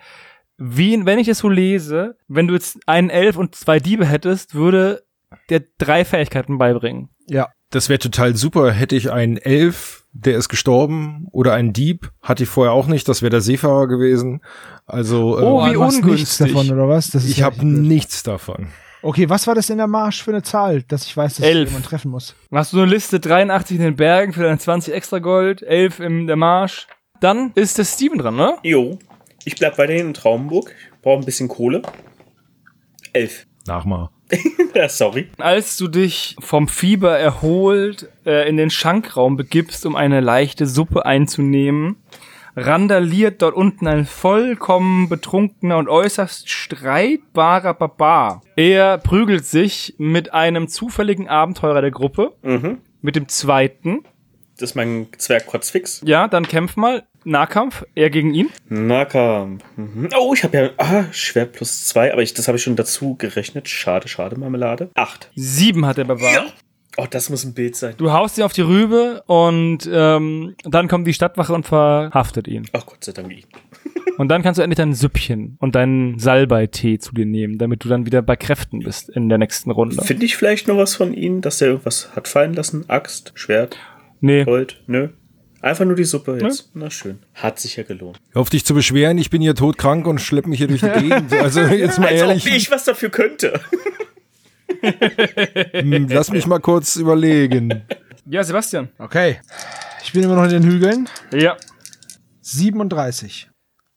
Wie, 0.58 1.04
wenn 1.06 1.18
ich 1.18 1.28
es 1.28 1.38
so 1.38 1.48
lese, 1.48 2.16
wenn 2.26 2.48
du 2.48 2.54
jetzt 2.54 2.78
einen 2.86 3.10
Elf 3.10 3.36
und 3.36 3.54
zwei 3.54 3.78
Diebe 3.78 4.04
hättest, 4.04 4.54
würde 4.54 5.04
der 5.50 5.62
drei 5.78 6.04
Fähigkeiten 6.04 6.58
beibringen. 6.58 7.08
Ja. 7.28 7.48
Das 7.70 7.90
wäre 7.90 7.98
total 7.98 8.34
super. 8.34 8.72
Hätte 8.72 8.96
ich 8.96 9.12
einen 9.12 9.36
Elf, 9.36 10.04
der 10.12 10.38
ist 10.38 10.48
gestorben, 10.48 11.26
oder 11.32 11.52
einen 11.52 11.74
Dieb, 11.74 12.10
hatte 12.22 12.44
ich 12.44 12.48
vorher 12.48 12.72
auch 12.72 12.86
nicht. 12.86 13.06
Das 13.08 13.20
wäre 13.20 13.28
der 13.28 13.42
Seefahrer 13.42 13.86
gewesen. 13.88 14.40
Also 14.86 15.36
Oh, 15.38 15.60
äh, 15.62 15.68
wie 15.68 15.74
du 15.74 15.82
hast 15.84 15.96
nichts 16.02 16.40
ungünstig. 16.40 16.52
davon, 16.54 16.70
oder 16.72 16.88
was? 16.88 17.14
Ich 17.14 17.36
ja 17.36 17.44
habe 17.44 17.66
nichts 17.66 18.22
davon. 18.22 18.68
Okay, 19.02 19.28
was 19.28 19.46
war 19.46 19.54
das 19.54 19.68
in 19.68 19.76
der 19.76 19.86
Marsch 19.86 20.22
für 20.22 20.30
eine 20.30 20.42
Zahl, 20.42 20.82
dass 20.82 21.04
ich 21.04 21.14
weiß, 21.14 21.34
dass 21.36 21.44
Elf. 21.46 21.64
ich 21.64 21.68
jemanden 21.68 21.86
treffen 21.88 22.10
muss? 22.10 22.34
Hast 22.50 22.72
du 22.72 22.78
eine 22.80 22.90
Liste 22.90 23.20
83 23.20 23.76
in 23.76 23.82
den 23.82 23.96
Bergen 23.96 24.32
für 24.32 24.44
deine 24.44 24.58
20 24.58 24.94
extra 24.94 25.18
Gold, 25.18 25.62
11 25.62 26.00
in 26.00 26.26
der 26.26 26.36
Marsch. 26.36 26.86
Dann 27.20 27.52
ist 27.54 27.76
der 27.76 27.84
Steven 27.84 28.16
dran, 28.16 28.36
ne? 28.36 28.56
Jo. 28.62 28.98
Ich 29.44 29.56
bleib 29.56 29.78
weiterhin 29.78 30.08
in 30.08 30.14
Traumburg. 30.14 30.74
Ich 30.94 31.00
brauche 31.02 31.20
ein 31.20 31.24
bisschen 31.24 31.48
Kohle. 31.48 31.82
Elf. 33.12 33.46
Nachmal. 33.66 34.08
ja, 34.74 34.88
sorry. 34.88 35.28
Als 35.38 35.76
du 35.76 35.88
dich 35.88 36.36
vom 36.38 36.68
Fieber 36.68 37.18
erholt 37.18 38.08
äh, 38.26 38.48
in 38.48 38.56
den 38.56 38.70
Schankraum 38.70 39.36
begibst, 39.36 39.86
um 39.86 39.96
eine 39.96 40.20
leichte 40.20 40.66
Suppe 40.66 41.06
einzunehmen, 41.06 41.96
randaliert 42.56 43.40
dort 43.40 43.54
unten 43.54 43.86
ein 43.86 44.04
vollkommen 44.04 45.08
betrunkener 45.08 45.78
und 45.78 45.88
äußerst 45.88 46.48
streitbarer 46.50 47.72
Barbar. 47.74 48.42
Er 48.56 48.98
prügelt 48.98 49.46
sich 49.46 49.94
mit 49.98 50.34
einem 50.34 50.68
zufälligen 50.68 51.28
Abenteurer 51.28 51.80
der 51.80 51.90
Gruppe, 51.92 52.34
Mhm. 52.42 52.78
mit 53.00 53.16
dem 53.16 53.28
zweiten. 53.28 54.04
Das 54.58 54.70
ist 54.70 54.74
mein 54.76 55.06
Zwerg 55.18 55.46
Kotzfix. 55.46 56.00
Ja, 56.04 56.26
dann 56.28 56.46
kämpf 56.46 56.76
mal. 56.76 57.04
Nahkampf, 57.28 57.84
er 57.94 58.10
gegen 58.10 58.32
ihn. 58.34 58.48
Nahkampf. 58.68 59.62
Mhm. 59.76 60.08
Oh, 60.18 60.32
ich 60.34 60.44
habe 60.44 60.56
ja. 60.56 60.70
Ah, 60.78 61.04
Schwert 61.12 61.52
plus 61.52 61.84
zwei, 61.86 62.12
aber 62.12 62.22
ich, 62.22 62.34
das 62.34 62.48
habe 62.48 62.56
ich 62.56 62.64
schon 62.64 62.76
dazu 62.76 63.16
gerechnet. 63.16 63.68
Schade, 63.68 64.08
schade, 64.08 64.38
Marmelade. 64.38 64.90
Acht. 64.94 65.30
Sieben 65.34 65.86
hat 65.86 65.98
der 65.98 66.04
Barbar. 66.04 66.46
Oh, 66.96 67.06
das 67.08 67.30
muss 67.30 67.44
ein 67.44 67.54
Bild 67.54 67.76
sein. 67.76 67.94
Du 67.96 68.10
haust 68.12 68.38
ihn 68.38 68.44
auf 68.44 68.52
die 68.52 68.62
Rübe 68.62 69.22
und 69.26 69.88
ähm, 69.92 70.56
dann 70.64 70.88
kommt 70.88 71.06
die 71.06 71.14
Stadtwache 71.14 71.52
und 71.52 71.64
verhaftet 71.64 72.48
ihn. 72.48 72.66
Ach 72.72 72.86
Gott 72.86 73.04
sei 73.04 73.12
Dank. 73.12 73.32
Und 74.16 74.28
dann 74.28 74.42
kannst 74.42 74.58
du 74.58 74.62
endlich 74.62 74.78
dein 74.78 74.94
Süppchen 74.94 75.56
und 75.60 75.76
deinen 75.76 76.18
Salbeitee 76.18 76.98
zu 76.98 77.12
dir 77.12 77.24
nehmen, 77.24 77.56
damit 77.58 77.84
du 77.84 77.88
dann 77.88 78.04
wieder 78.04 78.20
bei 78.20 78.34
Kräften 78.34 78.80
bist 78.80 79.10
in 79.10 79.28
der 79.28 79.38
nächsten 79.38 79.70
Runde. 79.70 80.02
Finde 80.02 80.24
ich 80.24 80.36
vielleicht 80.36 80.66
noch 80.66 80.76
was 80.76 80.96
von 80.96 81.14
Ihnen, 81.14 81.40
dass 81.40 81.58
der 81.58 81.68
irgendwas 81.68 82.16
hat 82.16 82.26
fallen 82.26 82.54
lassen? 82.54 82.84
Axt, 82.88 83.30
Schwert, 83.36 83.76
Nee, 84.20 84.44
Gold? 84.44 84.82
Nö. 84.86 85.10
Einfach 85.60 85.84
nur 85.84 85.96
die 85.96 86.04
Suppe 86.04 86.38
jetzt. 86.40 86.70
Na 86.74 86.88
schön. 86.90 87.18
Hat 87.34 87.58
sich 87.58 87.76
ja 87.76 87.82
gelohnt. 87.82 88.20
Hör 88.32 88.42
auf 88.42 88.50
dich 88.50 88.64
zu 88.64 88.74
beschweren, 88.74 89.18
ich 89.18 89.28
bin 89.30 89.42
hier 89.42 89.54
todkrank 89.54 90.06
und 90.06 90.20
schlepp 90.20 90.46
mich 90.46 90.58
hier 90.58 90.68
durch 90.68 90.80
die 90.80 90.88
Gegend. 90.90 91.32
Also 91.40 91.60
jetzt 91.62 91.98
mal 91.98 92.06
Als 92.08 92.22
ob 92.22 92.28
ehrlich, 92.28 92.46
ich 92.46 92.70
was 92.70 92.84
dafür 92.84 93.10
könnte. 93.10 93.60
hm, 95.72 96.06
lass 96.08 96.30
mich 96.30 96.46
mal 96.46 96.60
kurz 96.60 96.96
überlegen. 96.96 97.82
ja, 98.26 98.44
Sebastian. 98.44 98.88
Okay. 98.98 99.40
Ich 100.04 100.12
bin 100.12 100.22
immer 100.22 100.36
noch 100.36 100.44
in 100.44 100.50
den 100.50 100.62
Hügeln. 100.64 101.08
Ja. 101.32 101.56
37. 102.42 103.50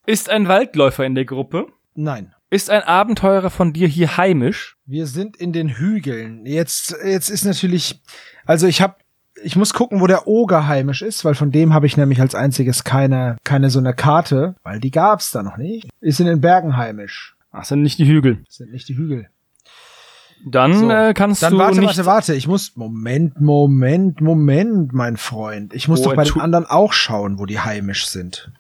Ist 0.06 0.30
ein 0.30 0.48
Waldläufer 0.48 1.06
in 1.06 1.16
der 1.16 1.26
Gruppe? 1.26 1.68
Nein. 1.94 2.34
Ist 2.50 2.70
ein 2.70 2.82
Abenteurer 2.82 3.50
von 3.50 3.72
dir 3.72 3.88
hier 3.88 4.18
heimisch? 4.18 4.76
Wir 4.86 5.06
sind 5.08 5.38
in 5.38 5.54
den 5.54 5.70
Hügeln. 5.70 6.46
Jetzt, 6.46 6.96
jetzt 7.06 7.30
ist 7.30 7.46
natürlich, 7.46 8.02
also 8.46 8.68
ich 8.68 8.82
habe, 8.82 8.96
ich 9.44 9.56
muss 9.56 9.74
gucken, 9.74 10.02
wo 10.02 10.08
der 10.08 10.28
Oger 10.28 10.68
heimisch 10.68 11.02
ist, 11.02 11.24
weil 11.26 11.36
von 11.36 11.52
dem 11.52 11.74
habe 11.74 11.86
ich 11.86 11.98
nämlich 11.98 12.22
als 12.22 12.36
einziges 12.36 12.84
keine, 12.84 13.38
keine 13.44 13.70
so 13.70 13.80
eine 13.80 13.94
Karte, 13.94 14.56
weil 14.64 14.80
die 14.80 14.92
gab's 14.92 15.32
da 15.32 15.44
noch 15.44 15.58
nicht. 15.58 15.88
Ist 16.00 16.20
in 16.20 16.26
den 16.28 16.42
Bergen 16.42 16.78
heimisch. 16.78 17.36
Ach, 17.52 17.64
sind 17.66 17.82
nicht 17.82 18.00
die 18.00 18.06
Hügel. 18.08 18.40
Das 18.46 18.56
sind 18.58 18.72
nicht 18.72 18.88
die 18.88 18.98
Hügel. 18.98 19.28
Dann 20.46 20.74
So, 20.74 20.90
äh, 20.90 21.14
kannst 21.14 21.44
Dann 21.44 21.54
du 21.54 21.60
warte, 21.60 21.80
nicht. 21.80 21.88
warte, 21.88 22.06
warte. 22.06 22.34
Ich 22.34 22.48
muss, 22.48 22.76
Moment, 22.76 23.40
Moment, 23.40 24.22
Moment, 24.22 24.92
mein 24.94 25.18
Freund. 25.18 25.74
Ich 25.74 25.88
muss 25.88 26.02
Oh, 26.02 26.06
doch 26.06 26.16
bei 26.16 26.24
den 26.24 26.42
anderen 26.42 26.66
auch 26.66 26.94
schauen, 26.94 27.38
wo 27.38 27.46
die 27.46 27.60
heimisch 27.60 28.08
sind. 28.08 28.52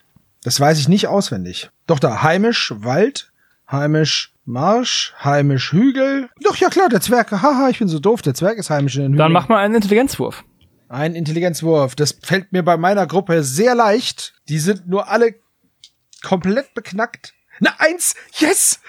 Das 0.44 0.60
weiß 0.60 0.80
ich 0.80 0.88
nicht 0.88 1.08
auswendig. 1.08 1.70
Doch 1.88 2.00
da, 2.00 2.22
heimisch 2.24 2.74
Wald, 2.78 3.32
heimisch 3.70 4.34
Marsch, 4.46 5.14
heimisch 5.24 5.72
Hügel. 5.72 6.30
Doch, 6.44 6.56
ja 6.58 6.70
klar, 6.70 6.90
der 6.90 7.02
Zwerg. 7.02 7.32
Haha, 7.32 7.70
ich 7.70 7.80
bin 7.80 7.88
so 7.88 8.00
doof. 8.00 8.22
Der 8.22 8.34
Zwerg 8.34 8.58
ist 8.58 8.70
heimisch 8.70 8.96
in 8.96 9.04
den 9.04 9.12
Hügeln. 9.14 9.20
Dann 9.20 9.32
mach 9.32 9.48
mal 9.50 9.58
einen 9.64 9.76
Intelligenzwurf. 9.76 10.44
Ein 10.92 11.16
Intelligenzwurf. 11.16 11.96
Das 11.96 12.18
fällt 12.22 12.52
mir 12.52 12.64
bei 12.64 12.76
meiner 12.76 13.08
Gruppe 13.08 13.46
sehr 13.46 13.76
leicht. 13.76 14.34
Die 14.50 14.60
sind 14.60 14.90
nur 14.90 15.08
alle 15.08 15.36
komplett 16.22 16.74
beknackt. 16.74 17.34
Na, 17.62 17.74
eins! 17.78 18.14
Yes! 18.40 18.82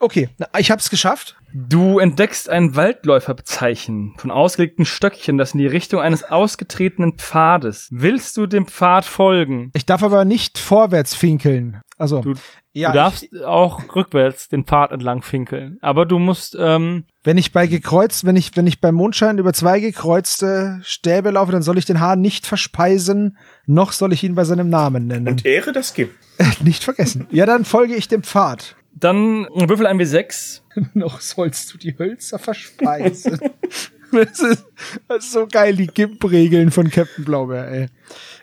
Okay, 0.00 0.28
na, 0.38 0.46
ich 0.58 0.70
hab's 0.70 0.90
geschafft. 0.90 1.36
Du 1.54 1.98
entdeckst 1.98 2.50
ein 2.50 2.76
Waldläuferzeichen 2.76 4.14
von 4.18 4.30
ausgelegten 4.30 4.84
Stöckchen, 4.84 5.38
das 5.38 5.52
in 5.52 5.58
die 5.58 5.66
Richtung 5.66 6.00
eines 6.00 6.24
ausgetretenen 6.24 7.14
Pfades. 7.14 7.88
Willst 7.90 8.36
du 8.36 8.46
dem 8.46 8.66
Pfad 8.66 9.04
folgen? 9.04 9.70
Ich 9.74 9.86
darf 9.86 10.02
aber 10.02 10.24
nicht 10.24 10.58
vorwärts 10.58 11.14
finkeln. 11.14 11.80
Also, 11.98 12.20
Du, 12.20 12.34
ja, 12.74 12.90
du 12.90 12.96
darfst 12.96 13.26
auch 13.44 13.94
rückwärts 13.94 14.48
den 14.48 14.64
Pfad 14.64 14.92
entlang 14.92 15.22
finkeln. 15.22 15.78
Aber 15.80 16.04
du 16.04 16.18
musst, 16.18 16.56
ähm, 16.60 17.04
Wenn 17.24 17.38
ich 17.38 17.52
bei 17.52 17.66
gekreuzt, 17.66 18.26
wenn 18.26 18.36
ich, 18.36 18.54
wenn 18.54 18.66
ich 18.66 18.82
beim 18.82 18.94
Mondschein 18.94 19.38
über 19.38 19.54
zwei 19.54 19.80
gekreuzte 19.80 20.78
Stäbe 20.82 21.30
laufe, 21.30 21.52
dann 21.52 21.62
soll 21.62 21.78
ich 21.78 21.86
den 21.86 22.00
Hahn 22.00 22.20
nicht 22.20 22.46
verspeisen, 22.46 23.38
noch 23.64 23.92
soll 23.92 24.12
ich 24.12 24.22
ihn 24.24 24.34
bei 24.34 24.44
seinem 24.44 24.68
Namen 24.68 25.06
nennen. 25.06 25.28
Und 25.28 25.46
Ehre 25.46 25.72
das 25.72 25.94
gibt. 25.94 26.14
nicht 26.62 26.84
vergessen. 26.84 27.26
Ja, 27.30 27.46
dann 27.46 27.64
folge 27.64 27.94
ich 27.94 28.08
dem 28.08 28.22
Pfad. 28.22 28.76
Dann 28.98 29.46
würfel 29.54 29.86
ein 29.86 29.98
W6. 30.00 30.60
noch 30.94 31.20
sollst 31.20 31.72
du 31.72 31.78
die 31.78 31.96
Hölzer 31.98 32.38
verspeisen. 32.38 33.38
das, 34.12 34.40
ist, 34.40 34.64
das 35.08 35.24
ist 35.24 35.32
so 35.32 35.46
geil, 35.46 35.76
die 35.76 35.86
GIMP-Regeln 35.86 36.70
von 36.70 36.90
Captain 36.90 37.24
Blaubeer, 37.24 37.68
ey. 37.68 37.82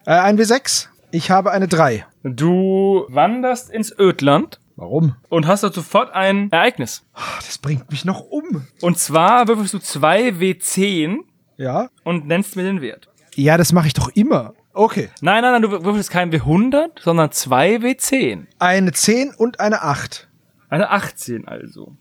Äh, 0.06 0.12
ein 0.12 0.38
W6. 0.40 0.88
Ich 1.12 1.30
habe 1.32 1.52
eine 1.52 1.68
3. 1.68 2.06
Du 2.24 3.06
wanderst 3.10 3.70
ins 3.70 3.94
Ödland 3.98 4.60
Warum? 4.76 5.16
und 5.30 5.46
hast 5.48 5.64
dort 5.64 5.76
sofort 5.76 6.12
ein 6.14 6.52
Ereignis. 6.52 7.04
Ah, 7.14 7.22
Das 7.46 7.58
bringt 7.60 7.92
mich 7.92 8.06
noch 8.06 8.22
um. 8.22 8.66
Und 8.82 8.98
zwar 8.98 9.48
würfelst 9.48 9.74
du 9.76 9.80
2 9.80 10.30
W10 10.30 11.18
Ja? 11.58 11.90
und 12.04 12.28
nennst 12.28 12.56
mir 12.56 12.64
den 12.64 12.82
Wert. 12.82 13.10
Ja, 13.36 13.58
das 13.58 13.72
mache 13.74 13.88
ich 13.88 13.94
doch 13.94 14.10
immer. 14.10 14.54
Okay. 14.74 15.10
Nein, 15.22 15.44
nein, 15.44 15.52
nein, 15.54 15.62
du 15.62 15.84
würfelst 15.84 16.10
kein 16.10 16.32
W100, 16.32 17.02
sondern 17.04 17.32
2 17.32 17.76
W10. 17.78 18.46
Eine 18.58 18.92
10 18.92 19.32
und 19.36 19.60
eine 19.60 19.84
8. 19.84 20.28
Eine 20.74 20.90
18 20.90 21.48
also. 21.48 21.96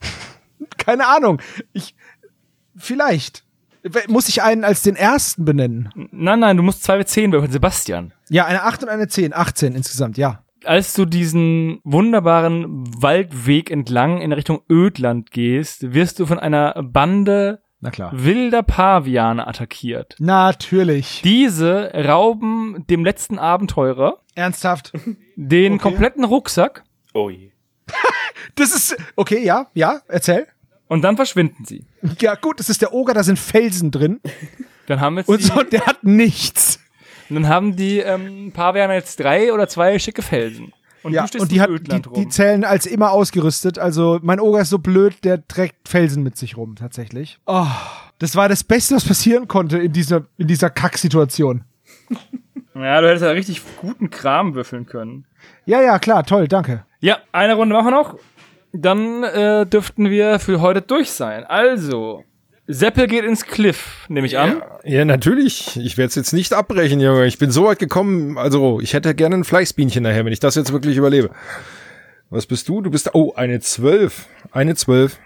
Keine 0.78 1.06
Ahnung. 1.06 1.40
Ich. 1.72 1.94
Vielleicht. 2.76 3.44
Muss 4.08 4.28
ich 4.28 4.42
einen 4.42 4.64
als 4.64 4.82
den 4.82 4.96
ersten 4.96 5.44
benennen? 5.44 5.90
Nein, 6.10 6.40
nein, 6.40 6.56
du 6.58 6.62
musst 6.62 6.82
2 6.82 7.00
W10 7.00 7.32
würfeln, 7.32 7.50
Sebastian. 7.52 8.12
Ja, 8.28 8.44
eine 8.44 8.64
8 8.64 8.82
und 8.82 8.88
eine 8.90 9.08
10. 9.08 9.32
18 9.34 9.74
insgesamt, 9.74 10.18
ja. 10.18 10.42
Als 10.64 10.92
du 10.92 11.06
diesen 11.06 11.80
wunderbaren 11.84 12.66
Waldweg 13.00 13.70
entlang 13.70 14.20
in 14.20 14.32
Richtung 14.32 14.60
Ödland 14.68 15.30
gehst, 15.30 15.94
wirst 15.94 16.18
du 16.18 16.26
von 16.26 16.38
einer 16.38 16.82
Bande 16.82 17.62
Na 17.80 17.90
klar. 17.90 18.10
wilder 18.12 18.62
Paviane 18.64 19.46
attackiert. 19.46 20.16
Natürlich. 20.18 21.22
Diese 21.22 21.90
rauben 21.94 22.84
dem 22.90 23.04
letzten 23.04 23.38
Abenteurer 23.38 24.18
Ernsthaft. 24.34 24.92
den 25.36 25.74
Okay. 25.74 25.82
kompletten 25.82 26.24
Rucksack 26.24 26.84
Oh 27.14 27.30
je. 27.30 27.52
Das 28.54 28.74
ist. 28.74 28.96
Okay, 29.16 29.44
ja, 29.44 29.66
ja, 29.74 30.00
erzähl. 30.08 30.46
und 30.88 31.02
dann 31.02 31.16
verschwinden 31.16 31.64
sie. 31.64 31.84
Ja, 32.20 32.34
gut, 32.34 32.58
das 32.60 32.68
ist 32.68 32.80
der 32.82 32.92
Oger, 32.94 33.14
da 33.14 33.22
sind 33.22 33.38
Felsen 33.38 33.90
drin. 33.90 34.20
Dann 34.86 35.00
haben 35.00 35.18
jetzt 35.18 35.28
Und 35.28 35.42
so, 35.42 35.62
der 35.62 35.84
hat 35.86 36.02
nichts. 36.04 36.80
und 37.28 37.36
dann 37.36 37.48
haben 37.48 37.76
die 37.76 37.98
ähm, 37.98 38.52
Paviane 38.52 38.94
jetzt 38.94 39.20
drei 39.20 39.52
oder 39.52 39.68
zwei 39.68 39.98
schicke 39.98 40.22
Felsen. 40.22 40.72
Und 41.02 41.12
Ja, 41.12 41.22
du 41.22 41.28
stehst 41.28 41.42
und 41.42 41.52
die, 41.52 41.60
hat, 41.60 41.70
die, 41.70 42.02
die 42.14 42.28
zählen 42.28 42.64
als 42.64 42.86
immer 42.86 43.12
ausgerüstet. 43.12 43.78
Also, 43.78 44.18
mein 44.22 44.40
Oger 44.40 44.60
ist 44.62 44.70
so 44.70 44.78
blöd, 44.78 45.24
der 45.24 45.46
trägt 45.46 45.88
Felsen 45.88 46.22
mit 46.22 46.36
sich 46.36 46.56
rum, 46.56 46.74
tatsächlich. 46.74 47.38
Oh, 47.46 47.66
das 48.18 48.34
war 48.34 48.48
das 48.48 48.64
Beste, 48.64 48.96
was 48.96 49.04
passieren 49.04 49.46
konnte 49.46 49.78
in 49.78 49.92
dieser, 49.92 50.22
in 50.38 50.48
dieser 50.48 50.70
Kacksituation. 50.70 51.64
ja, 52.74 53.00
du 53.00 53.08
hättest 53.08 53.22
ja 53.24 53.30
richtig 53.30 53.62
guten 53.80 54.10
Kram 54.10 54.54
würfeln 54.54 54.86
können. 54.86 55.26
Ja, 55.66 55.80
ja, 55.82 55.98
klar, 55.98 56.24
toll, 56.24 56.48
danke. 56.48 56.84
Ja, 57.00 57.18
eine 57.32 57.54
Runde 57.54 57.74
machen 57.74 57.86
wir 57.86 57.90
noch. 57.92 58.18
Dann 58.72 59.22
äh, 59.22 59.66
dürften 59.66 60.10
wir 60.10 60.38
für 60.38 60.60
heute 60.60 60.82
durch 60.82 61.10
sein. 61.10 61.44
Also, 61.44 62.24
Seppel 62.66 63.06
geht 63.06 63.24
ins 63.24 63.46
Cliff, 63.46 64.04
nehme 64.08 64.26
ich 64.26 64.36
an. 64.36 64.62
Ja, 64.84 65.04
natürlich. 65.04 65.78
Ich 65.78 65.96
werde 65.96 66.08
es 66.08 66.14
jetzt 66.16 66.32
nicht 66.32 66.52
abbrechen, 66.52 67.00
Junge. 67.00 67.26
Ich 67.26 67.38
bin 67.38 67.50
so 67.50 67.64
weit 67.64 67.78
gekommen. 67.78 68.36
Also, 68.36 68.80
ich 68.80 68.92
hätte 68.92 69.14
gerne 69.14 69.36
ein 69.36 69.44
Fleißbienchen 69.44 70.02
nachher, 70.02 70.24
wenn 70.24 70.32
ich 70.32 70.40
das 70.40 70.54
jetzt 70.54 70.72
wirklich 70.72 70.96
überlebe. 70.96 71.30
Was 72.30 72.46
bist 72.46 72.68
du? 72.68 72.82
Du 72.82 72.90
bist, 72.90 73.14
oh, 73.14 73.32
eine 73.34 73.60
Zwölf. 73.60 74.26
Eine 74.52 74.74
Zwölf. 74.74 75.18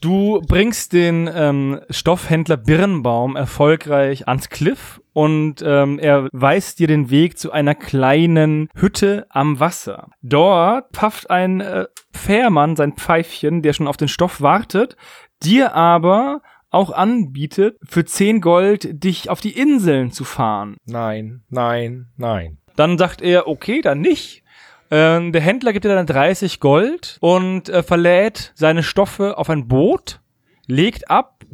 Du 0.00 0.40
bringst 0.46 0.92
den 0.92 1.28
ähm, 1.32 1.80
Stoffhändler 1.90 2.56
Birnbaum 2.56 3.34
erfolgreich 3.34 4.28
ans 4.28 4.48
Cliff 4.48 5.00
und 5.12 5.62
ähm, 5.64 5.98
er 5.98 6.28
weist 6.32 6.78
dir 6.78 6.86
den 6.86 7.10
Weg 7.10 7.38
zu 7.38 7.52
einer 7.52 7.74
kleinen 7.74 8.68
Hütte 8.74 9.26
am 9.28 9.60
Wasser. 9.60 10.08
Dort 10.22 10.92
pfafft 10.92 11.30
ein 11.30 11.60
äh, 11.60 11.86
Fährmann 12.12 12.76
sein 12.76 12.94
Pfeifchen, 12.94 13.62
der 13.62 13.72
schon 13.72 13.88
auf 13.88 13.96
den 13.96 14.08
Stoff 14.08 14.40
wartet, 14.40 14.96
dir 15.42 15.74
aber 15.74 16.40
auch 16.70 16.90
anbietet, 16.90 17.76
für 17.84 18.04
10 18.04 18.40
Gold 18.40 19.04
dich 19.04 19.28
auf 19.28 19.40
die 19.40 19.58
Inseln 19.58 20.10
zu 20.10 20.24
fahren. 20.24 20.76
Nein, 20.86 21.42
nein, 21.50 22.06
nein. 22.16 22.58
Dann 22.76 22.96
sagt 22.96 23.20
er, 23.20 23.46
okay, 23.46 23.82
dann 23.82 24.00
nicht. 24.00 24.42
Ähm, 24.90 25.32
der 25.32 25.42
Händler 25.42 25.72
gibt 25.72 25.84
dir 25.84 25.94
dann 25.94 26.06
30 26.06 26.60
Gold 26.60 27.18
und 27.20 27.68
äh, 27.68 27.82
verlädt 27.82 28.52
seine 28.54 28.82
Stoffe 28.82 29.38
auf 29.38 29.50
ein 29.50 29.68
Boot, 29.68 30.20
legt 30.66 31.10
ab 31.10 31.44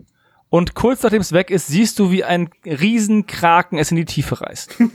und 0.51 0.75
kurz 0.75 1.03
nachdem 1.03 1.21
es 1.21 1.33
weg 1.33 1.51
ist, 1.51 1.67
siehst 1.67 1.99
du, 1.99 2.11
wie 2.11 2.25
ein 2.25 2.49
Riesenkraken 2.65 3.79
es 3.79 3.91
in 3.91 3.97
die 3.97 4.05
Tiefe 4.05 4.41
reißt. 4.41 4.77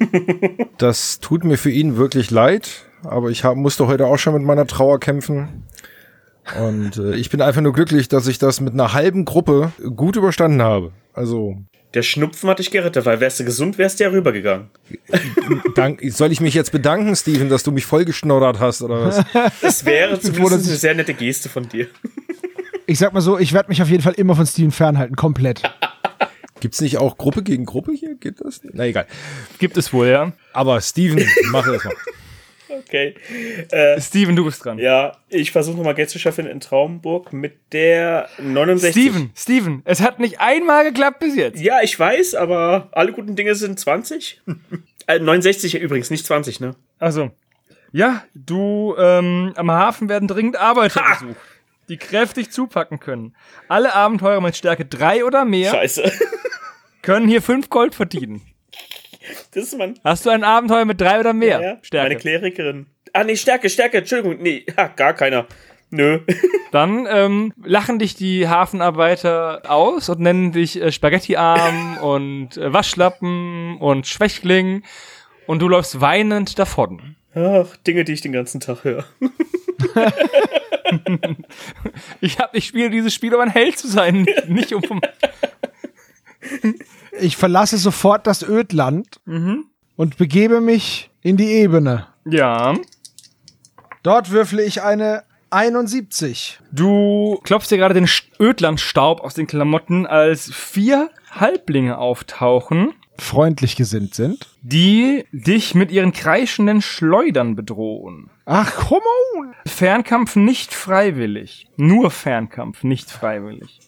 Das 0.80 1.20
tut 1.20 1.44
mir 1.46 1.58
für 1.58 1.70
ihn 1.70 1.96
wirklich 1.96 2.30
leid, 2.30 2.86
aber 3.04 3.30
ich 3.30 3.44
hab, 3.44 3.56
musste 3.56 3.88
heute 3.88 4.08
auch 4.08 4.18
schon 4.18 4.34
mit 4.34 4.44
meiner 4.44 4.68
Trauer 4.68 5.00
kämpfen. 5.00 5.64
Und 6.60 6.98
äh, 6.98 7.16
ich 7.16 7.30
bin 7.30 7.42
einfach 7.42 7.62
nur 7.62 7.72
glücklich, 7.72 8.10
dass 8.10 8.28
ich 8.28 8.38
das 8.38 8.60
mit 8.60 8.74
einer 8.74 8.92
halben 8.92 9.24
Gruppe 9.24 9.72
gut 9.96 10.18
überstanden 10.18 10.62
habe. 10.62 10.92
Also, 11.14 11.56
Der 11.94 12.02
Schnupfen 12.02 12.50
hat 12.50 12.60
dich 12.60 12.72
gerettet, 12.72 13.06
weil 13.06 13.20
wärst 13.22 13.40
du 13.40 13.46
gesund, 13.46 13.78
wärst 13.78 14.00
du 14.00 14.04
ja 14.04 14.10
rübergegangen. 14.10 14.70
dank, 15.76 16.02
soll 16.10 16.32
ich 16.34 16.42
mich 16.42 16.54
jetzt 16.54 16.72
bedanken, 16.72 17.16
Steven, 17.16 17.48
dass 17.48 17.64
du 17.64 17.72
mich 17.72 17.86
vollgeschnoddert 17.86 18.60
hast 18.60 18.82
oder 18.82 19.06
was? 19.06 19.24
Das 19.62 19.86
wäre 19.86 20.20
zumindest 20.20 20.68
eine 20.68 20.76
sehr 20.76 20.96
nette 20.96 21.14
Geste 21.14 21.48
von 21.48 21.70
dir. 21.70 21.88
Ich 22.86 23.00
sag 23.00 23.14
mal 23.14 23.22
so, 23.22 23.40
ich 23.40 23.54
werde 23.54 23.70
mich 23.70 23.82
auf 23.82 23.90
jeden 23.90 24.04
Fall 24.04 24.14
immer 24.14 24.36
von 24.36 24.46
Steven 24.46 24.72
fernhalten, 24.72 25.16
komplett. 25.16 25.62
Gibt's 26.60 26.82
nicht 26.82 26.98
auch 26.98 27.18
Gruppe 27.18 27.44
gegen 27.44 27.66
Gruppe 27.66 27.92
hier? 27.94 28.16
Geht 28.16 28.42
das? 28.42 28.62
Na 28.64 28.86
egal. 28.86 29.06
Gibt 29.60 29.78
es 29.78 29.92
wohl, 29.94 30.08
ja? 30.08 30.32
Aber 30.54 30.80
Steven, 30.82 31.26
mach 31.52 31.66
das 31.66 31.84
mal. 31.84 31.94
Okay. 32.76 33.14
Steven, 34.00 34.36
du 34.36 34.46
bist 34.46 34.66
dran. 34.66 34.80
Ja, 34.80 35.18
ich 35.30 35.52
versuche 35.52 35.78
nochmal 35.78 35.94
Geld 35.94 36.10
zu 36.10 36.18
schaffen 36.18 36.48
in 36.48 36.60
Traumburg 36.60 37.32
mit 37.32 37.72
der 37.72 38.30
69. 38.40 38.92
Steven, 38.92 39.32
Steven, 39.36 39.82
es 39.86 40.02
hat 40.02 40.20
nicht 40.20 40.42
einmal 40.42 40.84
geklappt 40.84 41.20
bis 41.20 41.36
jetzt. 41.36 41.62
Ja, 41.62 41.82
ich 41.84 41.98
weiß, 42.00 42.34
aber 42.34 42.90
alle 42.92 43.14
guten 43.14 43.36
Dinge 43.36 43.54
sind 43.54 43.80
20. 43.80 44.42
äh, 45.08 45.20
69 45.20 45.76
übrigens, 45.76 46.10
nicht 46.10 46.26
20, 46.26 46.62
ne? 46.62 46.76
Also, 46.98 47.30
ja, 47.92 48.24
du, 48.34 48.96
ähm, 48.98 49.54
am 49.56 49.72
Hafen 49.72 50.10
werden 50.10 50.28
dringend 50.28 50.58
Arbeiter 50.58 51.04
gesucht, 51.20 51.38
die 51.94 51.98
kräftig 51.98 52.50
zupacken 52.50 53.00
können. 53.00 53.36
Alle 53.68 53.94
Abenteurer 53.94 54.42
mit 54.42 54.56
Stärke 54.56 54.84
3 54.84 55.26
oder 55.26 55.46
mehr 55.46 55.70
Scheiße. 55.70 56.12
können 57.04 57.28
hier 57.28 57.44
5 57.44 57.70
Gold 57.70 57.94
verdienen. 57.94 58.42
Das 59.54 59.66
ist 59.66 59.78
mein. 59.78 60.00
Hast 60.04 60.26
du 60.26 60.32
ein 60.32 60.44
Abenteuer 60.44 60.86
mit 60.86 61.00
3 61.00 61.20
oder 61.20 61.34
mehr 61.34 61.62
Ja, 61.62 61.78
Stärke? 61.84 62.10
Meine 62.10 62.20
Klerikerin. 62.20 62.88
Ah, 63.14 63.24
nee, 63.24 63.36
Stärke, 63.36 63.70
Stärke, 63.70 64.00
Entschuldigung. 64.00 64.42
Nee, 64.42 64.66
ha, 64.76 64.88
gar 64.88 65.14
keiner. 65.14 65.46
Nö. 65.92 66.22
Dann 66.72 67.08
ähm, 67.08 67.54
lachen 67.64 68.00
dich 68.00 68.16
die 68.16 68.48
Hafenarbeiter 68.48 69.62
aus 69.70 70.10
und 70.10 70.20
nennen 70.20 70.52
dich 70.52 70.82
äh, 70.82 70.92
Spaghettiarm 70.92 71.98
und 72.02 72.58
äh, 72.58 72.74
Waschlappen 72.74 73.78
und 73.78 74.08
Schwächling 74.08 74.82
und 75.46 75.60
du 75.60 75.70
läufst 75.70 76.02
weinend 76.02 76.58
davon. 76.58 77.16
Ach, 77.36 77.76
Dinge, 77.78 78.04
die 78.04 78.14
ich 78.14 78.22
den 78.22 78.32
ganzen 78.32 78.60
Tag 78.60 78.84
höre. 78.84 79.06
Ich 82.22 82.40
hab, 82.40 82.56
ich 82.56 82.66
spiele 82.66 82.90
dieses 82.90 83.14
Spiel, 83.14 83.34
um 83.34 83.42
ein 83.42 83.50
Held 83.50 83.78
zu 83.78 83.88
sein, 83.88 84.26
nicht 84.48 84.74
um 84.74 84.84
vom 84.84 85.02
Ich 87.20 87.38
verlasse 87.38 87.78
sofort 87.78 88.28
das 88.28 88.44
Ödland 88.44 89.20
und 89.96 90.18
begebe 90.18 90.62
mich 90.62 91.10
in 91.22 91.38
die 91.38 91.52
Ebene. 91.52 92.08
Ja. 92.26 92.76
Dort 94.02 94.32
würfle 94.32 94.64
ich 94.64 94.82
eine 94.82 95.24
71. 95.52 96.60
Du 96.72 97.40
klopfst 97.44 97.70
dir 97.70 97.78
gerade 97.78 97.94
den 97.94 98.10
Ödlandstaub 98.40 99.22
aus 99.22 99.36
den 99.36 99.48
Klamotten, 99.48 100.06
als 100.08 100.52
vier 100.52 101.12
Halblinge 101.32 101.98
auftauchen, 101.98 102.94
Freundlich 103.20 103.76
gesinnt 103.76 104.16
sind. 104.16 104.48
die 104.62 105.26
dich 105.32 105.76
mit 105.76 105.92
ihren 105.92 106.14
kreischenden 106.14 106.82
Schleudern 106.82 107.56
bedrohen. 107.56 108.30
Ach, 108.46 108.74
come 108.76 109.02
on. 109.38 109.54
Fernkampf 109.68 110.36
nicht 110.36 110.74
freiwillig. 110.74 111.68
Nur 111.78 112.12
Fernkampf 112.12 112.84
nicht 112.84 113.12
freiwillig. 113.12 113.80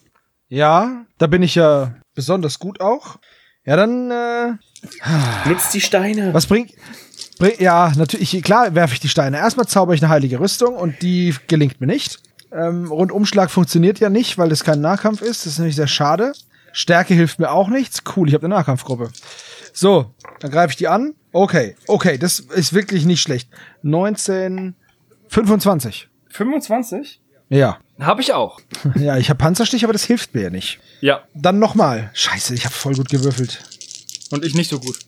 Ja, 0.48 1.04
da 1.18 1.26
bin 1.26 1.42
ich 1.42 1.56
ja 1.56 1.94
besonders 2.14 2.58
gut 2.58 2.80
auch. 2.80 3.16
Ja, 3.64 3.74
dann, 3.76 4.10
äh, 4.12 4.52
Nutzt 5.48 5.74
die 5.74 5.80
Steine. 5.80 6.32
was 6.32 6.46
bringt. 6.46 6.72
Bring, 7.38 7.54
ja, 7.58 7.92
natürlich, 7.96 8.40
klar 8.42 8.74
werfe 8.74 8.94
ich 8.94 9.00
die 9.00 9.08
Steine. 9.08 9.38
Erstmal 9.38 9.66
zauber 9.66 9.92
ich 9.92 10.02
eine 10.02 10.08
heilige 10.10 10.38
Rüstung 10.38 10.76
und 10.76 11.02
die 11.02 11.34
gelingt 11.48 11.80
mir 11.80 11.88
nicht. 11.88 12.20
Ähm, 12.52 12.86
Rundumschlag 12.86 13.50
funktioniert 13.50 13.98
ja 13.98 14.08
nicht, 14.08 14.38
weil 14.38 14.48
das 14.48 14.62
kein 14.62 14.80
Nahkampf 14.80 15.20
ist. 15.20 15.44
Das 15.44 15.54
ist 15.54 15.58
nämlich 15.58 15.76
sehr 15.76 15.88
schade. 15.88 16.32
Stärke 16.76 17.14
hilft 17.14 17.38
mir 17.38 17.50
auch 17.52 17.68
nichts. 17.68 18.02
Cool, 18.14 18.28
ich 18.28 18.34
habe 18.34 18.44
eine 18.44 18.54
Nahkampfgruppe. 18.54 19.10
So, 19.72 20.14
dann 20.40 20.50
greife 20.50 20.72
ich 20.72 20.76
die 20.76 20.88
an. 20.88 21.14
Okay, 21.32 21.74
okay, 21.86 22.18
das 22.18 22.38
ist 22.38 22.74
wirklich 22.74 23.06
nicht 23.06 23.22
schlecht. 23.22 23.48
19, 23.80 24.74
25. 25.28 26.10
25? 26.28 27.22
Ja. 27.48 27.78
Habe 27.98 28.20
ich 28.20 28.34
auch. 28.34 28.60
Ja, 28.94 29.16
ich 29.16 29.30
habe 29.30 29.38
Panzerstich, 29.38 29.84
aber 29.84 29.94
das 29.94 30.04
hilft 30.04 30.34
mir 30.34 30.42
ja 30.42 30.50
nicht. 30.50 30.78
Ja. 31.00 31.22
Dann 31.32 31.58
nochmal. 31.58 32.10
Scheiße, 32.12 32.54
ich 32.54 32.66
habe 32.66 32.74
voll 32.74 32.94
gut 32.94 33.08
gewürfelt. 33.08 33.62
Und 34.30 34.44
ich 34.44 34.54
nicht 34.54 34.68
so 34.68 34.78
gut. 34.78 34.98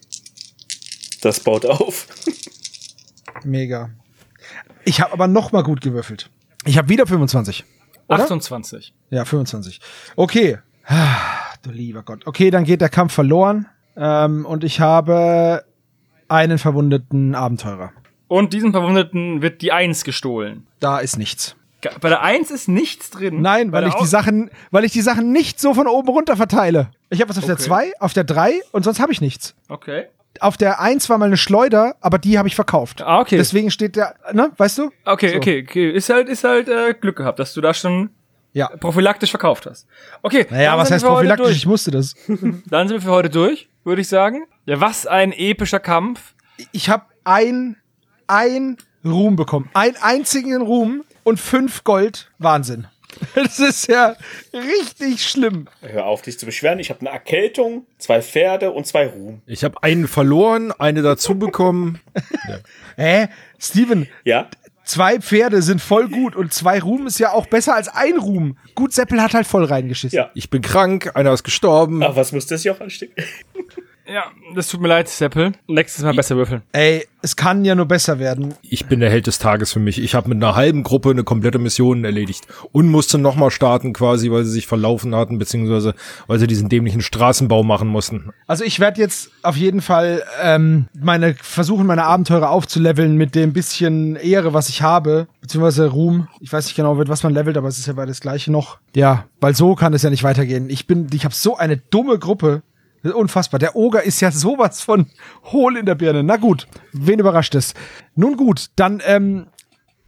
Das 1.21 1.41
baut 1.41 1.67
auf. 1.67 2.07
Mega. 3.45 3.91
Ich 4.87 5.03
habe 5.03 5.13
aber 5.13 5.29
nochmal 5.29 5.65
gut 5.65 5.83
gewürfelt. 5.83 6.31
Ich 6.65 6.79
habe 6.79 6.89
wieder 6.89 7.07
25. 7.07 7.67
Oder? 8.09 8.23
28. 8.23 8.95
Ja, 9.11 9.27
25. 9.27 9.81
Okay. 10.17 10.59
Du 11.69 11.75
lieber 11.75 12.03
Gott. 12.03 12.27
Okay, 12.27 12.51
dann 12.51 12.65
geht 12.65 12.81
der 12.81 12.89
Kampf 12.89 13.13
verloren. 13.13 13.67
Ähm, 13.97 14.47
und 14.47 14.65
ich 14.65 14.81
habe 14.81 15.65
einen 16.29 16.57
verwundeten 16.59 17.35
Abenteurer. 17.35 17.93
Und 18.27 18.53
diesem 18.55 18.73
Verwundeten 18.73 19.43
wird 19.43 19.61
die 19.61 19.71
Eins 19.73 20.03
gestohlen. 20.05 20.67
Da 20.81 20.99
ist 20.99 21.19
nichts. 21.19 21.57
Bei 22.01 22.09
der 22.09 22.23
Eins 22.23 22.51
ist 22.51 22.69
nichts 22.69 23.11
drin. 23.11 23.41
Nein, 23.43 23.71
weil 23.71 23.83
der 23.83 23.91
ich 23.91 23.95
die 23.97 24.07
Sachen, 24.07 24.51
weil 24.71 24.85
ich 24.85 24.93
die 24.93 25.01
Sachen 25.03 25.31
nicht 25.33 25.61
so 25.61 25.75
von 25.75 25.87
oben 25.87 26.09
runter 26.09 26.37
verteile. 26.37 26.91
Ich 27.11 27.21
habe 27.21 27.29
was 27.29 27.39
auf 27.39 27.45
der 27.45 27.55
Okay. 27.55 27.63
2, 27.65 27.93
auf 28.01 28.13
der 28.15 28.25
3 28.25 28.61
und 28.73 28.83
sonst 28.85 28.99
habe 29.01 29.13
ich 29.13 29.21
nichts. 29.21 29.55
Okay. 29.69 30.07
Auf 30.41 30.57
der 30.57 30.81
1 30.81 31.09
war 31.11 31.19
mal 31.19 31.27
eine 31.27 31.37
Schleuder, 31.37 31.97
aber 32.01 32.19
die 32.19 32.39
habe 32.39 32.49
ich 32.49 32.55
verkauft. 32.55 33.03
Ah, 33.03 33.21
okay. 33.21 33.37
Deswegen 33.37 33.71
steht 33.71 33.97
der, 33.97 34.15
ne, 34.33 34.51
weißt 34.57 34.79
du? 34.79 34.91
Okay, 35.05 35.31
So. 35.31 35.37
okay, 35.37 35.65
okay. 35.69 35.91
Ist 35.91 36.09
halt, 36.11 36.29
ist 36.29 36.45
halt 36.45 36.69
äh, 36.69 36.95
Glück 36.95 37.17
gehabt, 37.17 37.39
dass 37.39 37.55
du 37.55 37.61
da 37.61 37.73
schon 37.75 38.11
Ja. 38.53 38.69
prophylaktisch 38.69 39.31
verkauft 39.31 39.67
hast. 39.67 39.87
Okay. 40.23 40.47
Naja, 40.51 40.77
was 40.79 40.91
heißt 40.91 41.05
prophylaktisch? 41.05 41.57
Ich 41.57 41.67
musste 41.67 41.91
das. 41.91 42.15
Dann 42.27 42.89
sind 42.89 42.97
wir 42.97 43.01
für 43.03 43.11
heute 43.11 43.31
durch, 43.31 43.69
würde 43.85 44.01
ich 44.01 44.09
sagen. 44.09 44.47
Ja, 44.67 44.81
was 44.81 45.07
ein 45.07 45.33
epischer 45.33 45.81
Kampf. 45.81 46.35
Ich 46.73 46.89
habe 46.89 47.05
ein, 47.25 47.77
ein 48.27 48.77
Ruhm 49.05 49.37
bekommen. 49.37 49.71
Einen 49.75 49.97
einzigen 50.01 50.61
Ruhm 50.61 51.05
und 51.25 51.39
fünf 51.39 51.85
Gold. 51.85 52.31
Wahnsinn. 52.39 52.87
Das 53.35 53.59
ist 53.59 53.89
ja 53.89 54.15
richtig 54.53 55.27
schlimm. 55.29 55.67
Hör 55.81 56.07
auf, 56.07 56.23
dich 56.23 56.39
zu 56.39 56.47
beschweren. 56.47 56.79
Ich 56.79 56.91
habe 56.91 57.01
eine 57.01 57.11
Erkältung, 57.11 57.87
zwei 57.99 58.23
Pferde 58.23 58.71
und 58.71 58.87
zwei 58.87 59.07
Ruhm. 59.09 59.43
Ich 59.47 59.65
habe 59.65 59.83
einen 59.83 60.07
verloren, 60.07 60.73
eine 60.73 61.03
dazu 61.03 61.37
bekommen. 61.37 62.01
Hä? 62.97 63.29
Steven, 63.59 64.09
Ja? 64.25 64.49
Zwei 64.89 65.21
Pferde 65.21 65.63
sind 65.63 65.81
voll 65.81 66.09
gut 66.09 66.35
und 66.35 66.53
zwei 66.53 66.81
Ruhm 66.81 67.07
ist 67.07 67.19
ja 67.19 67.33
auch 67.33 67.47
besser 67.47 67.75
als 67.75 67.89
ein 67.89 68.19
Ruhm. 68.19 68.57
Gut, 68.75 68.93
Seppel 68.93 69.23
hat 69.23 69.35
halt 69.35 69.47
voll 69.47 69.65
reingeschissen. 69.65 70.17
Ja. 70.17 70.31
Ich 70.35 70.51
bin 70.51 70.63
krank, 70.63 71.13
einer 71.15 71.33
ist 71.33 71.45
gestorben. 71.45 72.03
Ach, 72.03 72.17
was 72.17 72.33
muss 72.33 72.47
das 72.47 72.63
hier 72.63 72.73
auch 72.73 72.81
anstecken? 72.81 73.15
Ja, 74.11 74.25
das 74.55 74.69
tut 74.69 74.81
mir 74.81 74.89
leid, 74.89 75.07
Seppel. 75.09 75.53
Nächstes 75.67 76.03
Mal 76.03 76.15
besser 76.15 76.35
würfeln. 76.37 76.63
Ey, 76.73 77.07
es 77.21 77.37
kann 77.37 77.67
ja 77.67 77.75
nur 77.75 77.85
besser 77.85 78.19
werden. 78.19 78.55
Ich 78.63 78.87
bin 78.87 79.01
der 79.01 79.11
Held 79.11 79.27
des 79.27 79.39
Tages 79.39 79.73
für 79.75 79.81
mich. 79.81 80.03
Ich 80.03 80.15
habe 80.15 80.31
mit 80.31 80.43
einer 80.43 80.55
halben 80.55 80.83
Gruppe 80.83 81.11
eine 81.11 81.25
komplette 81.25 81.59
Mission 81.59 82.07
erledigt 82.07 82.47
und 82.73 82.89
musste 82.89 83.19
nochmal 83.19 83.51
starten 83.51 83.93
quasi, 83.93 84.31
weil 84.31 84.45
sie 84.45 84.53
sich 84.53 84.67
verlaufen 84.67 85.15
hatten, 85.15 85.39
beziehungsweise 85.39 85.95
weil 86.27 86.39
sie 86.39 86.47
diesen 86.47 86.71
dämlichen 86.71 87.03
Straßenbau 87.03 87.63
machen 87.65 87.89
mussten. 87.89 88.31
Also 88.47 88.65
ich 88.65 88.81
werde 88.81 88.99
jetzt 88.99 89.31
auf 89.43 89.57
jeden 89.57 89.83
Fall 89.83 90.23
ähm, 90.43 90.87
meine 90.99 91.35
versuchen, 91.35 91.87
meine 91.87 92.05
Abenteurer 92.05 92.49
aufzuleveln 92.49 93.15
mit 93.17 93.35
dem 93.35 93.53
bisschen 93.53 94.17
Ehre, 94.17 94.55
was 94.55 94.71
ich 94.71 94.81
habe, 94.81 95.27
beziehungsweise 95.43 95.89
Ruhm. 95.89 96.29
Ich 96.41 96.51
weiß 96.51 96.65
nicht 96.65 96.77
genau, 96.77 96.95
mit 96.95 97.11
was 97.11 97.25
man 97.25 97.35
levelt, 97.35 97.59
aber 97.59 97.69
es 97.69 97.79
ist 97.79 97.87
ja 97.87 97.93
beides 97.93 98.23
gleiche 98.23 98.51
noch. 98.51 98.79
Ja, 98.95 99.27
weil 99.41 99.55
so 99.55 99.75
kann 99.75 99.93
es 99.93 100.03
ja 100.03 100.09
nicht 100.09 100.23
weitergehen. 100.23 100.71
Ich 100.71 100.87
bin, 100.87 101.09
ich 101.13 101.25
habe 101.27 101.35
so 101.35 101.59
eine 101.59 101.77
dumme 101.77 102.19
Gruppe. 102.19 102.63
Das 103.03 103.13
ist 103.13 103.17
Unfassbar. 103.17 103.59
Der 103.59 103.77
Oger 103.77 104.03
ist 104.03 104.21
ja 104.21 104.31
sowas 104.31 104.81
von 104.81 105.07
hohl 105.45 105.77
in 105.77 105.87
der 105.87 105.95
Birne. 105.95 106.23
Na 106.23 106.37
gut, 106.37 106.67
wen 106.93 107.19
überrascht 107.19 107.55
es? 107.55 107.75
Nun 108.15 108.37
gut, 108.37 108.71
dann 108.77 109.01
ähm, 109.05 109.47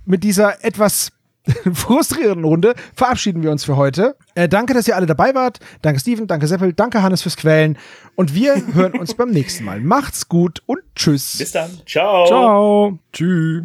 mit 0.04 0.24
dieser 0.24 0.64
etwas 0.64 1.12
frustrierenden 1.72 2.44
Runde 2.44 2.74
verabschieden 2.94 3.42
wir 3.42 3.50
uns 3.50 3.64
für 3.64 3.76
heute. 3.76 4.16
Äh, 4.34 4.48
danke, 4.48 4.74
dass 4.74 4.86
ihr 4.88 4.96
alle 4.96 5.06
dabei 5.06 5.34
wart. 5.34 5.58
Danke 5.82 6.00
Steven, 6.00 6.26
danke 6.26 6.46
Seppel, 6.46 6.72
danke 6.72 7.02
Hannes 7.02 7.22
fürs 7.22 7.36
Quälen. 7.36 7.78
Und 8.14 8.34
wir 8.34 8.62
hören 8.74 8.92
uns 8.92 9.14
beim 9.14 9.30
nächsten 9.30 9.64
Mal. 9.64 9.80
Macht's 9.80 10.28
gut 10.28 10.62
und 10.66 10.80
tschüss. 10.94 11.38
Bis 11.38 11.52
dann. 11.52 11.70
Ciao. 11.86 12.26
Ciao. 12.26 12.98
Tschüss. 13.12 13.64